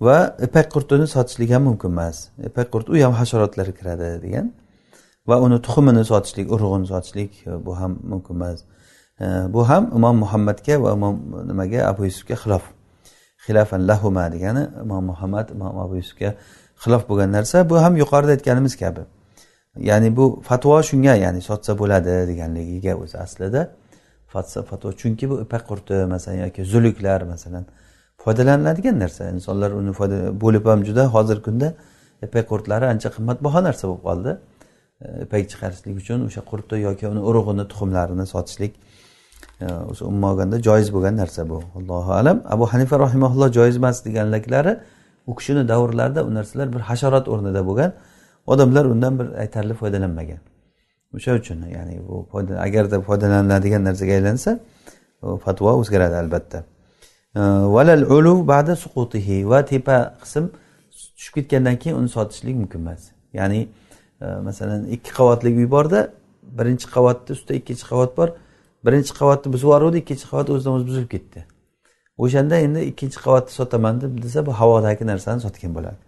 va 0.01 0.37
ipak 0.47 0.67
qurtini 0.75 1.07
sotishlik 1.15 1.51
ham 1.55 1.63
mumkin 1.69 1.91
emas. 1.97 2.17
Ipak 2.49 2.67
qurt 2.75 2.87
u 2.93 2.95
ham 3.05 3.13
hasharotlar 3.21 3.69
kiradi 3.79 4.09
degan 4.25 4.47
va 5.29 5.37
uni 5.47 5.59
tuxumini 5.67 6.05
sotishlik 6.13 6.47
urug'ini 6.55 6.87
sotishlik 6.93 7.33
e, 7.47 7.53
bu 7.67 7.73
ham 7.81 7.93
mumkin 8.13 8.35
emas. 8.35 8.59
Bu 9.21 9.69
ham 9.69 9.91
imom 9.97 10.17
muhammadga 10.17 10.83
va 10.83 10.93
imom 10.93 11.17
nimaga? 11.49 11.87
Abu 11.89 12.05
yusufga 12.05 12.35
xilof. 12.35 12.63
Xilafan 13.47 13.89
lahuma 13.89 14.33
degani 14.33 14.69
imom 14.83 15.05
muhammad 15.05 15.51
imom 15.51 15.79
abu 15.79 15.97
yusufga 15.97 16.35
xilof 16.83 17.09
bo'lgan 17.09 17.33
narsa. 17.33 17.71
Bu 17.71 17.77
ham 17.83 17.97
yuqorida 17.97 18.31
aytganimiz 18.37 18.77
kabi. 18.77 19.01
Ya'ni 19.77 20.17
bu 20.17 20.43
fatvo 20.49 20.83
shunga 20.83 21.15
ya'ni 21.25 21.41
sotsa 21.43 21.79
bo'ladi 21.79 22.15
deganligiga 22.31 22.93
o'zi 23.03 23.19
aslida. 23.19 23.71
Fatvo. 24.35 24.93
Chunki 25.01 25.31
bu 25.31 25.41
ipak 25.45 25.63
qurti 25.71 25.95
masalan 26.15 26.39
yoki 26.47 26.65
zuluklar 26.65 27.21
masalan 27.23 27.65
foydalaniladigan 28.23 28.99
narsa. 28.99 29.31
Insonlar 29.37 29.71
uni 29.81 29.93
bo'lib 30.45 30.65
ham 30.67 30.81
juda 30.89 31.05
hozirgi 31.15 31.43
kunda 31.43 31.69
ipak 32.27 32.45
qurtlari 32.51 32.87
ancha 32.93 33.09
qimmatbaho 33.17 33.61
narsa 33.69 33.85
bo'lib 33.89 34.03
qoldi. 34.09 34.33
Ipak 35.25 35.43
chiqarishlik 35.51 35.97
uchun 36.03 36.19
o'sha 36.29 36.43
qurtni 36.51 36.79
yoki 36.89 37.05
uni 37.13 37.23
urug'ini 37.29 37.65
tuxumlarini 37.71 38.27
sotishlik 38.35 38.73
umuman 40.01 40.33
olganda 40.33 40.63
joiz 40.63 40.93
bo'lgan 40.93 41.17
narsa 41.17 41.49
bu. 41.49 41.63
Allohu 41.75 42.13
alam. 42.13 42.43
Abu 42.45 42.67
hanifa 42.67 42.99
rahimaulloh 42.99 43.53
joiz 43.53 43.77
emas 43.77 44.05
deganliklari 44.05 44.81
u 45.27 45.35
kishini 45.35 45.69
davrlarida 45.69 46.25
u 46.25 46.35
narsalar 46.35 46.73
bir 46.73 46.81
hasharot 46.81 47.29
o'rnida 47.29 47.67
bo'lgan 47.67 47.93
odamlar 48.47 48.85
undan 48.85 49.19
bir 49.19 49.27
aytarli 49.43 49.75
foydalanmagan. 49.75 50.39
O'sha 51.15 51.35
uchun 51.35 51.59
ya'ni 51.77 52.01
bu 52.09 52.27
agarda 52.59 53.01
foydalaniladigan 53.01 53.85
narsaga 53.85 54.13
aylansa 54.13 54.61
fatvo 55.45 55.71
o'zgaradi 55.81 56.15
albatta. 56.15 56.65
Valal 57.77 58.03
ulu 58.17 58.49
ba'da 58.49 58.77
suqutihi 58.77 59.49
va 59.51 59.65
tepa 59.65 59.97
qism 60.23 60.45
tushib 61.17 61.35
ketgandan 61.35 61.77
keyin 61.77 61.97
uni 61.97 62.09
sotishlik 62.09 62.57
mumkin 62.57 62.81
emas. 62.81 63.03
Ya'ni 63.33 63.69
e, 64.21 64.27
masalan 64.49 64.87
ikki 64.97 65.11
qavatli 65.19 65.51
uy 65.61 65.71
borda 65.71 66.01
birinchi 66.59 66.87
qavatni 66.97 67.31
ustida 67.37 67.55
ikkinchi 67.61 67.85
qavat 67.91 68.17
bor 68.19 68.29
birinchi 68.87 69.13
qavatni 69.21 69.53
buzib 69.55 69.67
yuboruvdi 69.69 69.99
ikkinchi 70.03 70.27
qavat 70.31 70.51
o'zidan 70.55 70.73
o'zi 70.77 70.87
buzilib 70.91 71.11
ketdi. 71.15 71.41
O'shanda 72.25 72.57
endi 72.67 72.81
ikkinchi 72.91 73.19
qavatni 73.27 73.53
sotaman 73.59 74.01
deb 74.03 74.13
desa 74.25 74.47
bu 74.47 74.53
havodagi 74.61 75.05
narsani 75.13 75.41
sotgan 75.47 75.73
bo'ladi. 75.77 75.99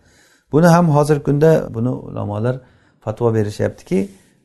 Buni 0.53 0.69
ham 0.75 0.87
hozirgi 0.97 1.23
kunda 1.29 1.51
buni 1.77 1.93
ulamolar 2.09 2.57
fatvo 3.05 3.35
berishyaptiki 3.35 3.99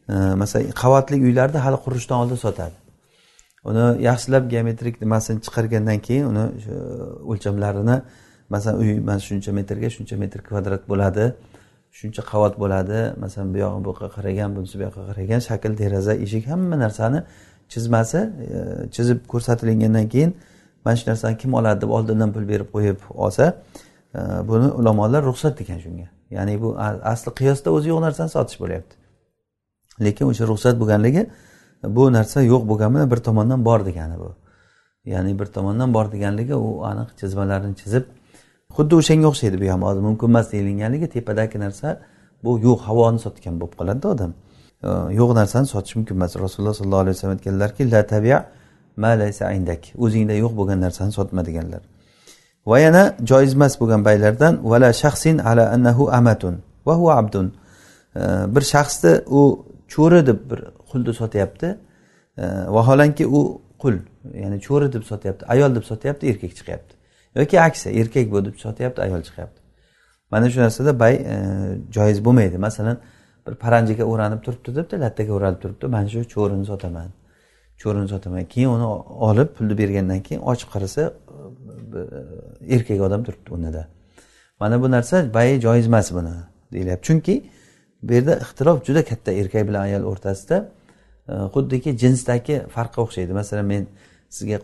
e, 0.09 0.13
masalan 0.41 0.71
qavatli 0.83 1.15
uylarni 1.27 1.59
hali 1.65 1.77
qurishdan 1.85 2.17
oldin 2.23 2.39
sotadi. 2.45 2.75
Uni 3.69 3.85
yaxshilab 4.09 4.43
geometrik 4.53 4.95
nimasini 5.03 5.39
chiqargandan 5.45 5.99
keyin 6.07 6.25
uni 6.31 6.45
e, 6.73 6.75
o'lchamlarini 7.31 7.97
masalan 8.53 8.75
uy 8.81 8.91
mana 9.09 9.21
shuncha 9.29 9.51
metrga 9.59 9.89
shuncha 9.95 10.15
metr 10.23 10.39
kvadrat 10.47 10.83
bo'ladi 10.91 11.25
shuncha 11.99 12.21
qavat 12.31 12.53
bo'ladi. 12.63 12.99
Masalan 13.23 13.47
bu 13.53 13.57
yog'i 13.65 13.79
bu 13.85 13.89
yoqqa 13.91 14.07
qaragan 14.15 14.49
bunisi 14.55 14.75
bu 14.79 14.83
yoqqa 14.87 15.03
qaragan 15.09 15.39
shakl 15.49 15.71
deraza 15.81 16.13
eshik 16.25 16.43
hamma 16.51 16.75
narsani 16.85 17.19
chizmasi 17.73 18.17
e, 18.17 18.57
chizib 18.95 19.19
ko'rsatilgandan 19.31 20.07
keyin 20.13 20.31
mana 20.85 20.95
shu 20.95 21.05
narsani 21.11 21.37
kim 21.41 21.53
oladi 21.59 21.81
deb 21.83 21.89
oldindan 21.97 22.29
pul 22.35 22.45
berib 22.51 22.69
qo'yib 22.75 22.99
olsa 23.25 23.45
e, 24.15 24.19
buni 24.49 24.67
ulamolar 24.79 25.23
ruxsat 25.29 25.59
degan 25.59 25.79
shunga. 25.85 26.07
Ya'ni 26.35 26.61
bu 26.61 26.69
asli 27.13 27.31
qiyosda 27.39 27.69
o'zi 27.77 27.87
yo'q 27.93 28.01
narsani 28.07 28.29
sotish 28.35 28.59
bo'lyapti. 28.63 28.93
Lekin 30.05 30.25
o'sha 30.31 30.47
ruxsat 30.51 30.75
bo'lganligi 30.81 31.23
bu 31.97 32.03
narsa 32.17 32.41
yo'q 32.51 32.63
bo'lgani 32.69 32.93
bilan 32.95 33.11
bir 33.11 33.19
tomondan 33.27 33.65
bor 33.65 33.79
degani 33.85 34.17
bu. 34.23 34.29
Ya'ni 35.05 35.39
bir 35.39 35.45
tomondan 35.45 35.93
bor 35.93 36.11
deganligi 36.11 36.55
u 36.55 36.69
aniq 36.91 37.09
chizmalarni 37.19 37.75
chizib 37.81 38.05
xuddi 38.75 38.93
o'shanga 39.01 39.27
o'xshaydi 39.31 39.57
bu 39.61 39.67
ham. 39.73 39.81
Hozir 39.87 40.01
mumkin 40.09 40.27
emas 40.31 40.51
deyilganligi 40.51 41.07
tepadagi 41.15 41.59
narsa 41.65 41.87
bu 42.43 42.51
yo'q 42.67 42.79
havoni 42.87 43.19
sotgan 43.25 43.55
bo'lib 43.61 43.75
qoladida 43.79 44.07
odam. 44.15 44.31
Yo'q 45.19 45.31
narsani 45.39 45.67
sotish 45.73 45.95
mumkin 45.95 46.15
emas. 46.15 46.31
Rasululloh 46.45 46.73
sollallohu 46.79 47.03
alayhi 47.05 47.15
vasallam 47.15 47.37
aytganlarki 47.37 47.91
la 47.91 48.01
tabiya 48.13 48.45
ma 48.97 49.11
laysa 49.21 49.51
indak. 49.57 49.81
O'zingda 50.03 50.33
yo'q 50.43 50.53
bo'lgan 50.59 50.79
narsani 50.85 51.11
sotma 51.11 51.45
deganlar 51.45 51.81
va 52.65 52.79
yana 52.79 53.15
joiz 53.23 53.53
emas 53.53 53.79
bo'lgan 53.81 54.05
baylardan 54.05 54.53
vala 54.71 54.93
shaxsin 54.93 55.37
ala 55.39 55.63
annahu 55.75 56.09
amatun 56.11 56.55
va 56.85 56.93
huwa 56.95 57.17
abdun. 57.17 57.53
Bir 58.55 58.61
shaxsni 58.73 59.13
u 59.39 59.41
cho'ri 59.93 60.25
deb 60.27 60.39
bir 60.51 60.59
qulni 60.89 61.13
sotyapti. 61.13 61.77
Vaholanki 62.75 63.25
u 63.27 63.61
qul 63.79 63.95
ya'ni 64.43 64.59
cho'ri 64.67 64.93
deb 64.93 65.03
sotyapti 65.11 65.45
ayol 65.53 65.75
deb 65.75 65.83
sotyapti 65.91 66.23
erkak 66.31 66.51
chiqyapti. 66.59 66.93
Yoki 67.35 67.61
aksi 67.61 67.89
erkak 68.01 68.31
bu 68.31 68.45
deb 68.45 68.55
sotyapti 68.65 69.01
ayol 69.01 69.21
chiqyapti. 69.27 69.59
Mana 70.31 70.49
shu 70.49 70.59
narsada 70.61 70.99
bay 70.99 71.15
e, 71.15 71.35
joiz 71.95 72.25
bo'lmaydi. 72.25 72.57
Masalan 72.57 72.97
bir 73.47 73.55
paranjiga 73.55 74.03
o'ranib 74.03 74.43
turibdi 74.45 74.75
debdi 74.75 74.99
lattaga 74.99 75.33
o'ralib 75.37 75.59
turibdi. 75.63 75.85
Mana 75.87 76.09
shu 76.09 76.23
cho'rini 76.33 76.65
sotaman 76.65 77.09
cho'rini 77.81 78.07
sotaman. 78.07 78.45
Keyin 78.45 78.69
uni 78.69 78.87
olib 79.29 79.49
pulni 79.55 79.77
bergandan 79.77 80.19
keyin 80.27 80.41
ochib 80.41 80.69
qarasa 80.73 81.13
e, 81.97 82.75
erkak 82.75 83.01
odam 83.07 83.23
turibdi 83.23 83.49
o'rnida. 83.55 83.87
Mana 84.59 84.81
bu 84.81 84.91
narsa 84.91 85.33
bayi 85.33 85.61
joiz 85.61 85.85
emas 85.85 86.13
buni 86.17 86.35
deyilyapti 86.73 87.07
chunki 87.07 87.35
bu 88.03 88.13
yerda 88.13 88.33
ixtilof 88.45 88.85
juda 88.87 89.05
katta 89.05 89.31
erkak 89.31 89.67
bilan 89.67 89.81
ayol 89.81 90.03
o'rtasida 90.11 90.57
e, 91.29 91.33
xuddiki 91.53 91.97
jinsdagi 92.03 92.55
farqqa 92.75 92.99
o'xshaydi. 93.05 93.33
Masalan 93.33 93.65
men 93.65 93.83
sizga 94.29 94.57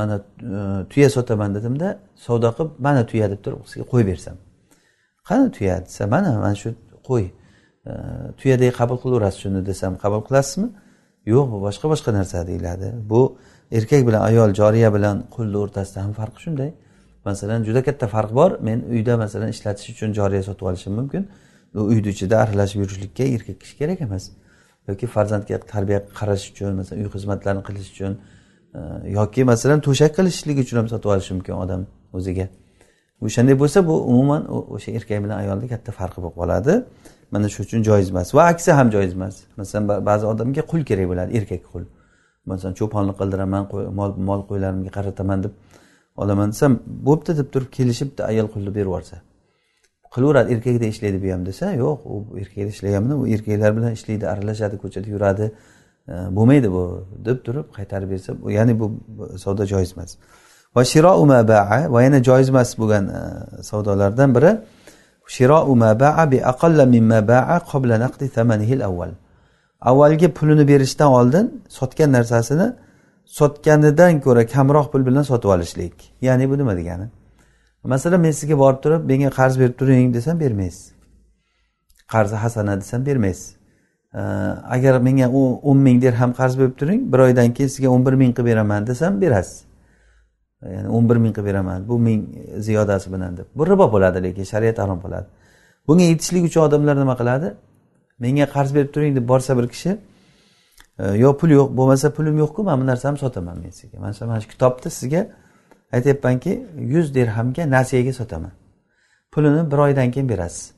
mana 0.00 0.16
e, 0.18 0.88
tuya 0.90 1.10
sotaman 1.16 1.54
dedimda 1.54 1.88
savdo 2.26 2.48
qilib 2.56 2.70
mana 2.78 3.06
tuya 3.10 3.30
deb 3.32 3.40
turib 3.44 3.60
sizga 3.70 3.84
qo'y 3.92 4.06
bersam. 4.10 4.36
Qani 5.28 5.50
tuya? 5.56 5.76
desa 5.86 6.06
mana 6.06 6.38
mana 6.44 6.54
shu 6.54 6.68
qo'y. 7.08 7.24
Tuyaday 8.40 8.70
qabul 8.80 8.98
qilaverasiz 9.02 9.40
shuni 9.44 9.66
desam 9.66 9.92
qabul 10.04 10.22
qilasizmi? 10.28 10.68
Yo'q 11.26 11.46
bu 11.52 11.58
boshqa 11.66 11.86
boshqa 11.92 12.10
narsa 12.18 12.46
deyiladi. 12.46 12.88
Bu 13.10 13.36
erkak 13.72 14.06
bilan 14.06 14.20
ayol 14.30 14.54
joriya 14.60 14.94
bilan 14.96 15.16
qulni 15.34 15.56
o'rtasida 15.64 16.04
ham 16.04 16.12
farqi 16.20 16.40
shunday. 16.44 16.70
Masalan 17.24 17.64
juda 17.64 17.82
katta 17.88 18.06
farq 18.14 18.30
bor. 18.34 18.50
Men 18.60 18.78
uyda 18.94 19.16
masalan 19.16 19.48
ishlatish 19.54 19.88
uchun 19.94 20.12
joriya 20.18 20.42
sotib 20.48 20.66
olishim 20.70 20.92
mumkin. 21.00 21.22
Uyni 21.74 22.08
ichida 22.14 22.36
aralashib 22.44 22.78
yurishlikka 22.82 23.24
erkak 23.36 23.60
kishi 23.62 23.74
kerak 23.80 24.00
emas. 24.06 24.24
Yoki 24.88 25.06
farzandga 25.06 25.60
tarbiya 25.72 26.00
qarash 26.18 26.44
uchun 26.52 26.74
masalan 26.80 27.00
uy 27.02 27.08
xizmatlarini 27.16 27.62
qilish 27.68 27.88
uchun 27.94 28.12
e, 28.78 28.80
yoki 29.18 29.44
masalan 29.52 29.78
to'shak 29.86 30.12
qilishlik 30.18 30.56
uchun 30.64 30.76
ham 30.80 30.88
sotib 30.92 31.08
olishi 31.14 31.32
mumkin 31.36 31.54
odam 31.64 31.80
o'ziga. 32.16 32.46
O'shanday 33.26 33.56
bo'lsa 33.62 33.78
bu 33.88 33.94
umuman 34.12 34.42
o'sha 34.74 34.90
erkak 34.98 35.18
bilan 35.24 35.36
ayolni 35.42 35.66
katta 35.72 35.90
farqi 36.00 36.18
bo'lib 36.24 36.36
qoladi. 36.40 36.74
Mana 37.32 37.48
shu 37.48 37.62
uchun 37.66 37.82
joiz 37.88 38.10
emas. 38.10 38.34
Va 38.36 38.42
aksi 38.52 38.70
ham 38.78 38.88
joiz 38.90 39.12
emas. 39.18 39.34
Masalan 39.56 40.06
ba'zi 40.10 40.24
odamga 40.32 40.62
qul 40.70 40.80
kerak 40.88 41.06
bo'ladi 41.10 41.30
erkak 41.38 41.62
qul. 41.72 41.84
Masalan 42.50 42.74
cho'ponlik 42.80 43.16
qildiraman 43.20 43.62
mol 43.98 44.10
mol 44.28 44.40
qo'ylarimga 44.50 44.90
qarataman 44.96 45.38
deb 45.44 45.52
olaman 46.22 46.48
desam 46.54 46.72
bo'pti 47.08 47.36
deb 47.38 47.48
turib 47.52 47.70
kelishib 47.78 48.08
bitta 48.10 48.24
ayol 48.32 48.46
qulni 48.54 48.70
berib 48.74 48.90
yuborsa 48.90 49.16
qilaveradi 50.14 50.52
erkakda 50.54 50.86
ishlaydi 50.92 51.22
bu 51.22 51.32
ham 51.32 51.46
desa 51.46 51.72
yo'q 51.72 51.98
u 52.04 52.38
erkakda 52.42 52.70
ishlaganmi 52.76 53.14
u 53.14 53.26
erkaklar 53.34 53.76
bilan 53.76 53.92
ishlaydi 53.98 54.28
aralashadi 54.32 54.76
ko'chada 54.82 55.08
yuradi 55.14 55.46
e, 56.08 56.14
bo'lmaydi 56.36 56.68
bu 56.76 56.82
deb 57.26 57.38
turib 57.46 57.66
qaytarib 57.76 58.10
bersa 58.10 58.32
ya'ni 58.58 58.80
bu 58.80 58.86
savdo 59.44 59.64
joiz 59.72 59.92
emas. 59.96 60.10
Va 60.76 60.84
shiro 60.92 61.12
va 61.94 62.02
yana 62.06 62.22
joiz 62.28 62.48
emas 62.48 62.78
bo'lgan 62.80 63.04
e, 63.18 63.20
savdolardan 63.70 64.34
biri 64.36 64.50
shiro 65.26 65.58
baa 66.00 66.30
bi 66.32 66.38
aqalla 66.52 66.84
mimma 66.86 67.28
baa 67.28 67.60
qabla 67.70 67.96
naqdi 68.04 68.26
thamanihi 68.36 68.84
awwal 68.88 69.12
avvalgi 69.90 70.28
pulini 70.38 70.68
berishdan 70.68 71.08
oldin 71.18 71.62
sotgan 71.68 72.12
narsasini 72.12 72.68
sotganidan 73.24 74.20
ko'ra 74.20 74.46
kamroq 74.46 74.92
pul 74.92 75.06
bilan 75.06 75.22
sotib 75.22 75.48
olishlik. 75.54 75.94
Ya'ni 76.20 76.50
bu 76.50 76.58
nima 76.58 76.76
degani? 76.76 77.06
Masalan 77.84 78.20
men 78.20 78.30
sizga 78.30 78.56
borib 78.58 78.80
turib 78.84 79.02
menga 79.10 79.30
qarz 79.38 79.54
berib 79.60 79.74
turing 79.80 80.14
desam 80.14 80.40
bermaysiz. 80.40 80.92
Qarzi 82.12 82.36
hasana 82.44 82.76
desam 82.80 83.06
bermaysiz. 83.06 83.56
Agar 84.74 84.94
menga 85.06 85.28
o'n 85.68 85.78
ming 85.86 86.02
dirham 86.02 86.32
qarz 86.38 86.58
berib 86.58 86.74
turing 86.80 87.12
bir 87.12 87.18
oydan 87.18 87.48
keyin 87.56 87.68
sizga 87.74 87.88
o'n 87.88 88.06
bir 88.06 88.12
ming 88.12 88.32
qilib 88.36 88.46
beraman 88.50 88.86
desam 88.86 89.20
berasiz. 89.20 89.64
Ya'ni 90.74 90.88
o'n 90.88 91.08
bir 91.10 91.16
ming 91.16 91.34
qilib 91.36 91.46
beraman 91.46 91.88
bu 91.88 91.98
ming 91.98 92.20
ziyodasi 92.58 93.12
bilan 93.12 93.36
deb. 93.36 93.46
Bu 93.54 93.66
ribo 93.66 93.92
bo'ladi 93.92 94.22
lekin 94.22 94.44
shariat 94.52 94.78
harom 94.78 95.00
qiladi 95.04 95.26
bunga 95.86 96.04
yetishlik 96.04 96.44
uchun 96.48 96.60
odamlar 96.60 96.96
nima 97.02 97.14
qiladi? 97.20 97.54
Menga 98.18 98.46
qarz 98.54 98.74
berib 98.74 98.90
turing 98.94 99.16
deb 99.16 99.28
borsa 99.28 99.58
bir 99.58 99.68
kishi 99.68 99.96
e, 100.98 101.04
yo 101.24 101.36
pul 101.38 101.50
yo'q 101.58 101.68
bo'lmasa 101.78 102.10
pulim 102.16 102.36
yo'qku 102.42 102.64
mana 102.64 102.80
bu 102.82 102.86
narsani 102.86 103.18
sotaman 103.18 103.56
men 103.62 103.70
sizga 103.70 103.98
mana 104.04 104.12
shu 104.12 104.26
mana 104.26 104.40
shu 104.40 104.48
kitobni 104.54 104.90
sizga 104.98 105.22
aytyapmanki 105.92 106.52
yuz 106.94 107.14
dirhamga 107.14 107.70
nasiyaga 107.70 108.12
sotaman. 108.12 108.52
Pulini 109.32 109.70
bir 109.70 109.78
oydan 109.78 110.10
keyin 110.10 110.28
berasiz. 110.28 110.72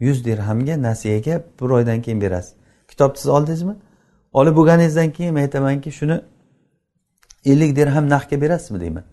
Yuz 0.00 0.24
dirhamga 0.24 0.82
nasiyaga 0.82 1.44
bir 1.60 1.70
oydan 1.70 2.02
keyin 2.02 2.20
berasiz. 2.20 2.54
Kitobni 2.88 3.18
siz 3.18 3.28
oldingizmi? 3.28 3.76
Olib 4.32 4.56
bo'lganingizdan 4.56 5.10
keyin 5.10 5.34
men 5.34 5.42
aytamanki 5.42 5.92
shuni 5.92 6.20
ellik 7.44 7.76
dirham 7.76 8.08
naqdga 8.10 8.40
berasizmi 8.40 8.80
deyman. 8.80 9.04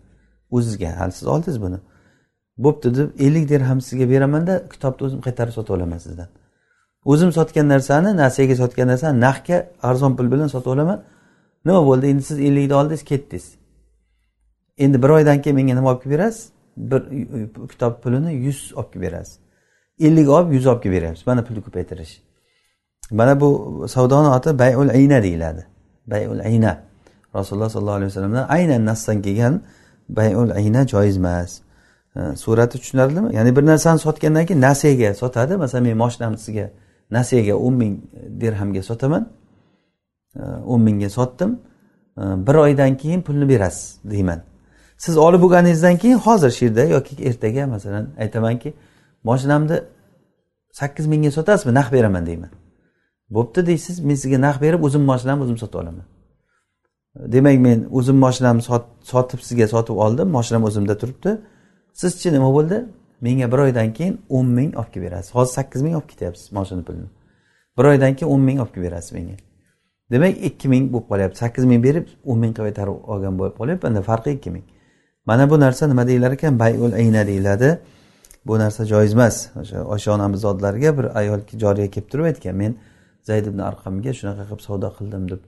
O'zizga 0.52 1.00
hali 1.00 1.12
siz 1.12 1.28
oldingiz 1.28 1.62
buni. 1.62 1.80
Bo'pti 2.58 2.96
deb 2.96 3.10
ellik 3.20 3.50
dirham 3.50 3.82
sizga 3.82 4.10
beramanda 4.10 4.70
kitobni 4.70 5.08
o'zim 5.08 5.22
qaytarib 5.22 5.54
sotib 5.58 5.74
olaman 5.76 5.98
sizdan. 5.98 6.28
O'zim 7.06 7.32
sotgan 7.32 7.68
narsani 7.70 8.18
nasiyaga 8.18 8.56
sotgan 8.56 8.88
narsani 8.88 9.22
naqdga 9.22 9.58
arzon 9.84 10.16
pul 10.18 10.32
bilan 10.32 10.48
sotib 10.48 10.72
olaman. 10.76 11.04
Nima 11.66 11.82
bo'ldi? 11.88 12.06
Endi 12.12 12.24
siz 12.24 12.40
ellikni 12.40 12.76
oldingiz 12.76 13.04
ketdingiz. 13.04 13.46
Endi 14.78 15.04
bir 15.04 15.10
oydan 15.10 15.42
keyin 15.42 15.56
menga 15.56 15.74
nima 15.76 15.90
olib 15.92 16.02
kelib 16.04 16.14
berasiz? 16.16 16.50
Bir 16.78 17.02
kitob 17.72 17.94
pulini 18.04 18.34
yuz 18.34 18.74
olib 18.76 18.92
kelib 18.94 19.04
berasiz. 19.06 19.40
Ellik 20.00 20.30
olib 20.30 20.52
yuz 20.54 20.66
olib 20.68 20.82
kelib 20.84 20.96
beryapsiz 20.96 21.28
mana 21.28 21.44
pulni 21.48 21.62
ko'paytirish. 21.62 22.14
Mana 23.12 23.42
bu 23.42 23.50
savdoni 23.88 24.30
oti 24.38 24.60
bayul 24.60 24.90
ayna 24.90 25.24
deyiladi. 25.24 25.66
Bayul 26.08 26.40
ayna 26.40 26.89
rasululloh 27.36 27.70
sollallohu 27.70 27.98
alayhi 28.00 28.12
vasallamdan 28.12 28.46
aynan 28.50 28.86
nasdan 28.86 29.22
kelgan 29.22 29.62
bayul 30.10 30.50
ayna 30.60 30.88
joiz 30.88 31.18
emas 31.18 31.62
surati 32.36 32.78
tushunarlimi? 32.80 33.36
Ya'ni 33.36 33.56
bir 33.56 33.66
narsani 33.66 34.00
sotgandan 34.00 34.46
keyin 34.46 34.62
nasiyaga 34.62 35.14
sotadi 35.14 35.58
masalan 35.58 35.84
men 35.84 35.98
moshinamni 35.98 36.38
sizga 36.38 36.72
nasiyaga 37.12 37.54
o'n 37.54 37.74
ming 37.74 37.94
dirhamga 38.42 38.84
sotaman. 38.84 39.30
O'n 40.66 40.82
mingga 40.82 41.10
sotdim. 41.10 41.60
Bir 42.18 42.56
oydan 42.56 42.98
keyin 42.98 43.22
pulni 43.22 43.50
berasiz 43.50 43.98
deyman. 44.04 44.42
Siz 44.98 45.18
olib 45.18 45.42
bo'lganingizdan 45.42 45.98
keyin 45.98 46.18
hozir 46.18 46.52
shu 46.52 46.66
yerda 46.66 46.84
yoki 46.84 47.24
ertaga 47.30 47.68
masalan 47.68 48.10
aytamanki 48.20 48.74
moshinamni 49.24 49.78
sakkiz 50.72 51.08
mingga 51.08 51.32
sotasizmi 51.32 51.74
naq 51.74 51.92
beraman 51.92 52.26
deyman. 52.26 52.50
Bo'pti 53.30 53.66
deysiz. 53.66 54.00
Men 54.00 54.16
sizga 54.16 54.42
naq 54.42 54.62
berib 54.62 54.84
o'zim 54.84 55.02
moshinamni 55.02 55.44
o'zim 55.44 55.58
sotib 55.58 55.80
olaman. 55.80 56.06
Demak 57.16 57.60
men 57.60 57.88
o'zim 57.92 58.18
moshinamni 58.26 58.64
sotib 59.04 59.40
sizga 59.40 59.68
sotib 59.68 59.96
oldim. 59.96 60.30
Moshinam 60.30 60.64
o'zimda 60.64 60.98
turibdi. 60.98 61.38
Sizchi 61.94 62.34
nima 62.34 62.54
bo'ldi? 62.54 62.86
Menga 63.22 63.52
bir 63.52 63.58
oydan 63.58 63.94
keyin 63.94 64.22
o'n 64.30 64.46
ming 64.46 64.78
olib 64.78 64.92
kelib 64.94 65.06
berasiz. 65.06 65.36
Hozir 65.36 65.54
sakkiz 65.54 65.82
ming 65.82 65.96
olib 65.96 66.08
ketyapsiz 66.08 66.52
moshina 66.52 66.84
pulini. 66.84 67.10
Bir 67.78 67.86
oydan 67.92 68.16
keyin 68.16 68.34
o'n 68.34 68.42
ming 68.42 68.60
olib 68.62 68.74
kelib 68.74 68.86
berasiz 68.88 69.12
menga. 69.18 69.36
Demak 70.12 70.38
ikki 70.50 70.68
ming 70.70 70.94
bo'lib 70.94 71.08
qolyapti. 71.12 71.38
Sakkiz 71.44 71.66
ming 71.66 71.84
berib 71.84 72.08
o'n 72.26 72.40
ming 72.40 72.54
qaytarib 72.60 72.98
olgan 73.14 73.40
bo'lib 73.40 73.56
qolyapti. 73.60 73.88
Endi 73.88 74.02
farqi 74.02 74.32
ikki 74.38 74.52
ming. 74.52 74.66
Mana 75.26 75.50
bu 75.50 75.60
narsa 75.60 75.88
nima 75.88 76.08
deyilar 76.08 76.32
ekan? 76.32 76.60
Bayul 76.60 76.94
ayna 76.94 77.28
deyiladi. 77.28 77.80
Bu 78.46 78.60
narsa 78.60 78.86
joiz 78.86 79.14
emas. 79.14 79.36
O'sha 79.62 79.84
oysha 79.84 80.14
onamiz 80.14 80.46
oldilariga 80.46 80.98
bir 80.98 81.06
ayol 81.20 81.40
joriya 81.64 81.88
kelib 81.92 82.08
turib 82.12 82.26
aytgan. 82.32 82.56
Men 82.56 82.76
zayd 83.22 83.46
ibn 83.46 83.60
arqamga 83.70 84.14
shunaqa 84.20 84.44
qilib 84.50 84.62
savdo 84.68 84.90
qildim 84.98 85.24
deb 85.32 85.42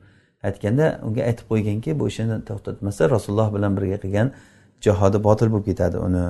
aytganda 0.48 0.86
unga 1.08 1.22
aytib 1.30 1.46
qo'yganki 1.52 2.00
bu 2.00 2.08
ishini 2.12 2.38
to'xtatmasa 2.50 3.10
rasululloh 3.16 3.50
bilan 3.56 3.72
birga 3.78 3.98
qilgan 4.04 4.28
jihodi 4.86 5.18
botil 5.28 5.48
bo'lib 5.54 5.66
ketadi 5.70 5.98
uni. 6.08 6.26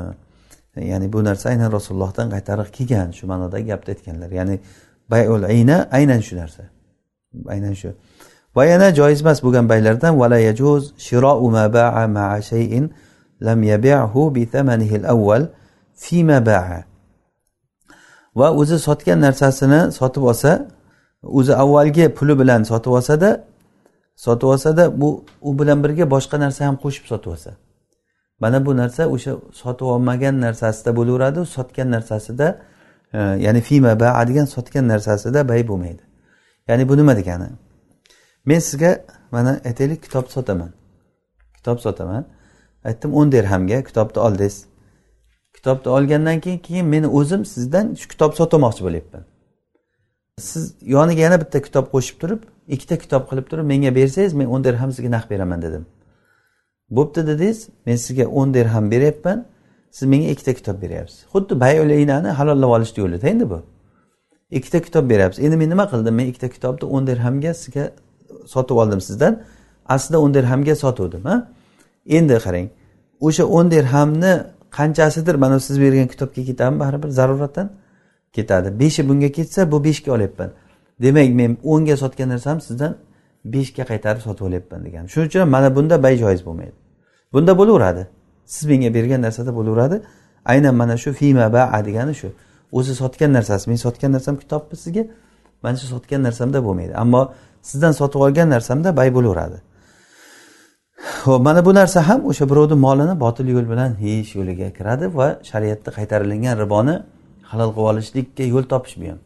Ya'ni 0.91 1.08
bu 1.13 1.19
narsa 1.24 1.45
aynan 1.54 1.69
rasulullohdan 1.78 2.28
qaytariq 2.34 2.69
kelgan 2.78 3.10
shu 3.17 3.24
ma'noda 3.32 3.60
gapni 3.69 3.89
aytganlar. 3.93 4.30
Ya'ni 4.39 4.56
bayul 5.12 5.43
ayna 5.54 5.78
aynan 5.97 6.21
shu 6.28 6.34
narsa. 6.41 6.63
Aynan 7.54 7.74
shu. 7.82 7.89
Va 8.56 8.63
yana 8.71 8.88
joiz 9.00 9.19
emas 9.24 9.39
bo'lgan 9.45 9.65
baylardan 9.71 10.13
vala 10.21 10.39
yajuz 10.47 10.84
shirou 11.08 11.50
ma 11.56 11.65
ba'a 11.78 12.04
ma'a 12.17 12.41
shay'in 12.52 12.86
lam 13.47 13.60
yabi'hu 13.71 14.21
bi 14.36 14.43
thamanihi 14.54 14.95
al-awwal 15.02 15.43
fima 16.04 16.38
ba'a. 16.52 16.80
Va 18.39 18.47
o'zi 18.62 18.78
sotgan 18.88 19.19
narsasini 19.26 19.82
sotib 20.00 20.24
olsa 20.32 20.52
o'zi 21.39 21.54
avvalgi 21.63 22.06
puli 22.17 22.34
bilan 22.41 22.62
sotib 22.71 22.91
olsada 23.00 23.30
sotib 24.23 24.47
olsada 24.53 24.84
bu 25.01 25.10
u 25.41 25.60
bilan 25.60 25.84
birga 25.84 26.05
boshqa 26.15 26.38
narsa 26.43 26.62
ham 26.67 26.75
qo'shib 26.84 27.05
sotib 27.12 27.29
olsa 27.34 27.51
mana 28.41 28.65
bu 28.65 28.77
narsa 28.77 29.03
o'sha 29.15 29.34
sotib 29.62 29.86
olmagan 29.86 30.41
narsasida 30.41 30.95
bo'laveradi 30.95 31.45
sotgan 31.45 31.91
narsasida 31.91 32.47
e, 33.13 33.17
ya'ni 33.17 33.62
fima 33.62 33.99
baa 33.99 34.27
degan 34.27 34.45
sotgan 34.45 34.88
narsasida 34.88 35.49
bay 35.49 35.67
bo'lmaydi. 35.67 36.03
Ya'ni 36.67 36.89
bu 36.89 36.97
nima 36.97 37.15
degani? 37.15 37.47
Men 38.45 38.60
sizga 38.60 39.05
mana 39.31 39.51
aytaylik 39.65 40.03
kitob 40.03 40.27
sotaman. 40.27 40.71
Kitob 41.55 41.79
sotaman. 41.79 42.25
Aytdim 42.84 43.13
o'n 43.13 43.31
derhamga 43.31 43.84
kitobni 43.84 44.19
oldingiz 44.21 44.65
kitobni 45.53 45.91
olgandan 45.91 46.39
keyin 46.39 46.57
keyin 46.57 46.86
meni 46.86 47.07
o'zim 47.07 47.45
sizdan 47.45 47.93
shu 47.99 48.07
kitob 48.07 48.31
sotmoqchi 48.34 48.81
bo'lyapman. 48.86 49.23
Siz 50.41 50.73
yoniga 50.95 51.21
yana 51.21 51.38
bitta 51.41 51.62
kitob 51.67 51.86
qo'shib 51.93 52.17
turib 52.21 52.41
ikkita 52.75 52.97
kitob 53.04 53.23
qilib 53.30 53.45
turib 53.51 53.65
menga 53.73 53.95
bersangiz 53.95 54.34
men 54.39 54.47
o'n 54.54 54.63
dirham 54.63 54.91
sizga 54.95 55.12
naqd 55.15 55.30
beraman 55.34 55.62
dedim. 55.65 55.86
Bo'pti 56.97 57.27
dedingiz 57.27 57.60
men 57.86 57.95
sizga 58.06 58.25
o'n 58.39 58.54
dirham 58.54 58.91
beryapman 58.91 59.45
siz 59.91 60.08
menga 60.13 60.27
ikkita 60.34 60.54
kitob 60.60 60.82
beryapsiz. 60.84 61.19
Xuddi 61.34 61.60
bayulinani 61.63 62.30
halollab 62.39 62.69
olishni 62.77 62.99
yo'lida 63.04 63.27
endi 63.34 63.49
bu. 63.49 63.60
Ikkita 64.58 64.80
kitob 64.88 65.10
beryapsiz. 65.10 65.45
Endi 65.45 65.58
men 65.58 65.69
nima 65.69 65.86
qildim? 65.91 66.13
Men 66.19 66.25
ikkita 66.32 66.49
kitobni 66.56 66.86
o'n 66.95 67.08
dirhamga 67.08 67.54
sizga 67.54 67.91
sotib 68.54 68.75
oldim 68.82 69.01
sizdan. 69.01 69.34
Aslida 69.95 70.17
o'n 70.19 70.34
dirhamga 70.34 70.75
sotuvdim 70.84 71.25
a 71.34 71.36
endi 72.17 72.38
qarang 72.45 72.67
o'sha 73.27 73.43
o'n 73.58 73.71
dirhamni 73.71 74.34
qanchasidir 74.77 75.36
mana 75.36 75.60
siz 75.60 75.75
bergan 75.84 76.08
kitobga 76.13 76.41
ketadimi 76.49 76.80
baribir 76.80 77.10
zaruratdan? 77.19 77.67
Ketadi. 78.34 78.80
Beshi 78.80 79.10
bunga 79.10 79.32
ketsa 79.32 79.72
bu 79.72 79.84
beshga 79.84 80.12
olyapman. 80.12 80.52
Demak 81.02 81.30
men 81.39 81.58
o'nga 81.63 81.98
sotgan 81.98 82.30
narsam 82.30 82.62
sizdan 82.62 82.98
beshga 83.46 83.84
qaytarib 83.91 84.22
sotib 84.28 84.46
olyapman 84.46 84.86
degan 84.86 85.06
shuning 85.06 85.28
uchun 85.28 85.50
mana 85.50 85.76
bunda 85.76 86.04
bay 86.04 86.15
joiz 86.17 86.46
bo'lmaydi. 86.46 86.78
Bunda 87.34 87.58
bo'laveradi. 87.58 88.08
Siz 88.46 88.65
menga 88.72 88.94
bergan 88.94 89.22
narsada 89.22 89.52
bo'laveradi. 89.56 90.02
Aynan 90.46 90.76
mana 90.76 90.98
shu 90.98 91.13
fima 91.13 91.54
baa 91.54 91.86
degani 91.86 92.13
shu. 92.22 92.30
O'zi 92.72 92.94
sotgan 92.96 93.32
narsasi 93.38 93.70
men 93.70 93.78
sotgan 93.86 94.12
narsam 94.15 94.36
kitobmi 94.41 94.76
sizga? 94.84 95.04
Mana 95.63 95.78
shu 95.82 95.88
sotgan 95.94 96.22
narsamda 96.28 96.60
bo'lmaydi. 96.67 96.94
Ammo 97.04 97.22
sizdan 97.70 97.91
sotib 97.91 98.20
olgan 98.26 98.50
narsamda 98.50 98.98
bay 99.00 99.10
bo'laveradi. 99.17 99.58
Ho'p 101.26 101.41
mana 101.48 101.65
bu 101.65 101.72
narsa 101.74 102.00
ham 102.10 102.20
o'sha 102.30 102.46
birovni 102.52 102.78
molini 102.86 103.15
botil 103.20 103.48
yo'l 103.56 103.65
bilan 103.72 103.91
yeyish 104.08 104.32
yo'liga 104.39 104.67
kiradi 104.78 105.06
va 105.17 105.28
shariatda 105.50 105.89
qaytarilgan 105.98 106.56
riboni 106.63 106.96
halol 107.52 107.70
qilib 107.76 107.88
olishlikka 107.92 108.44
yo'l 108.54 108.66
topish 108.74 108.96
bu 109.00 109.04
eh, 109.04 109.10
ham 109.12 109.20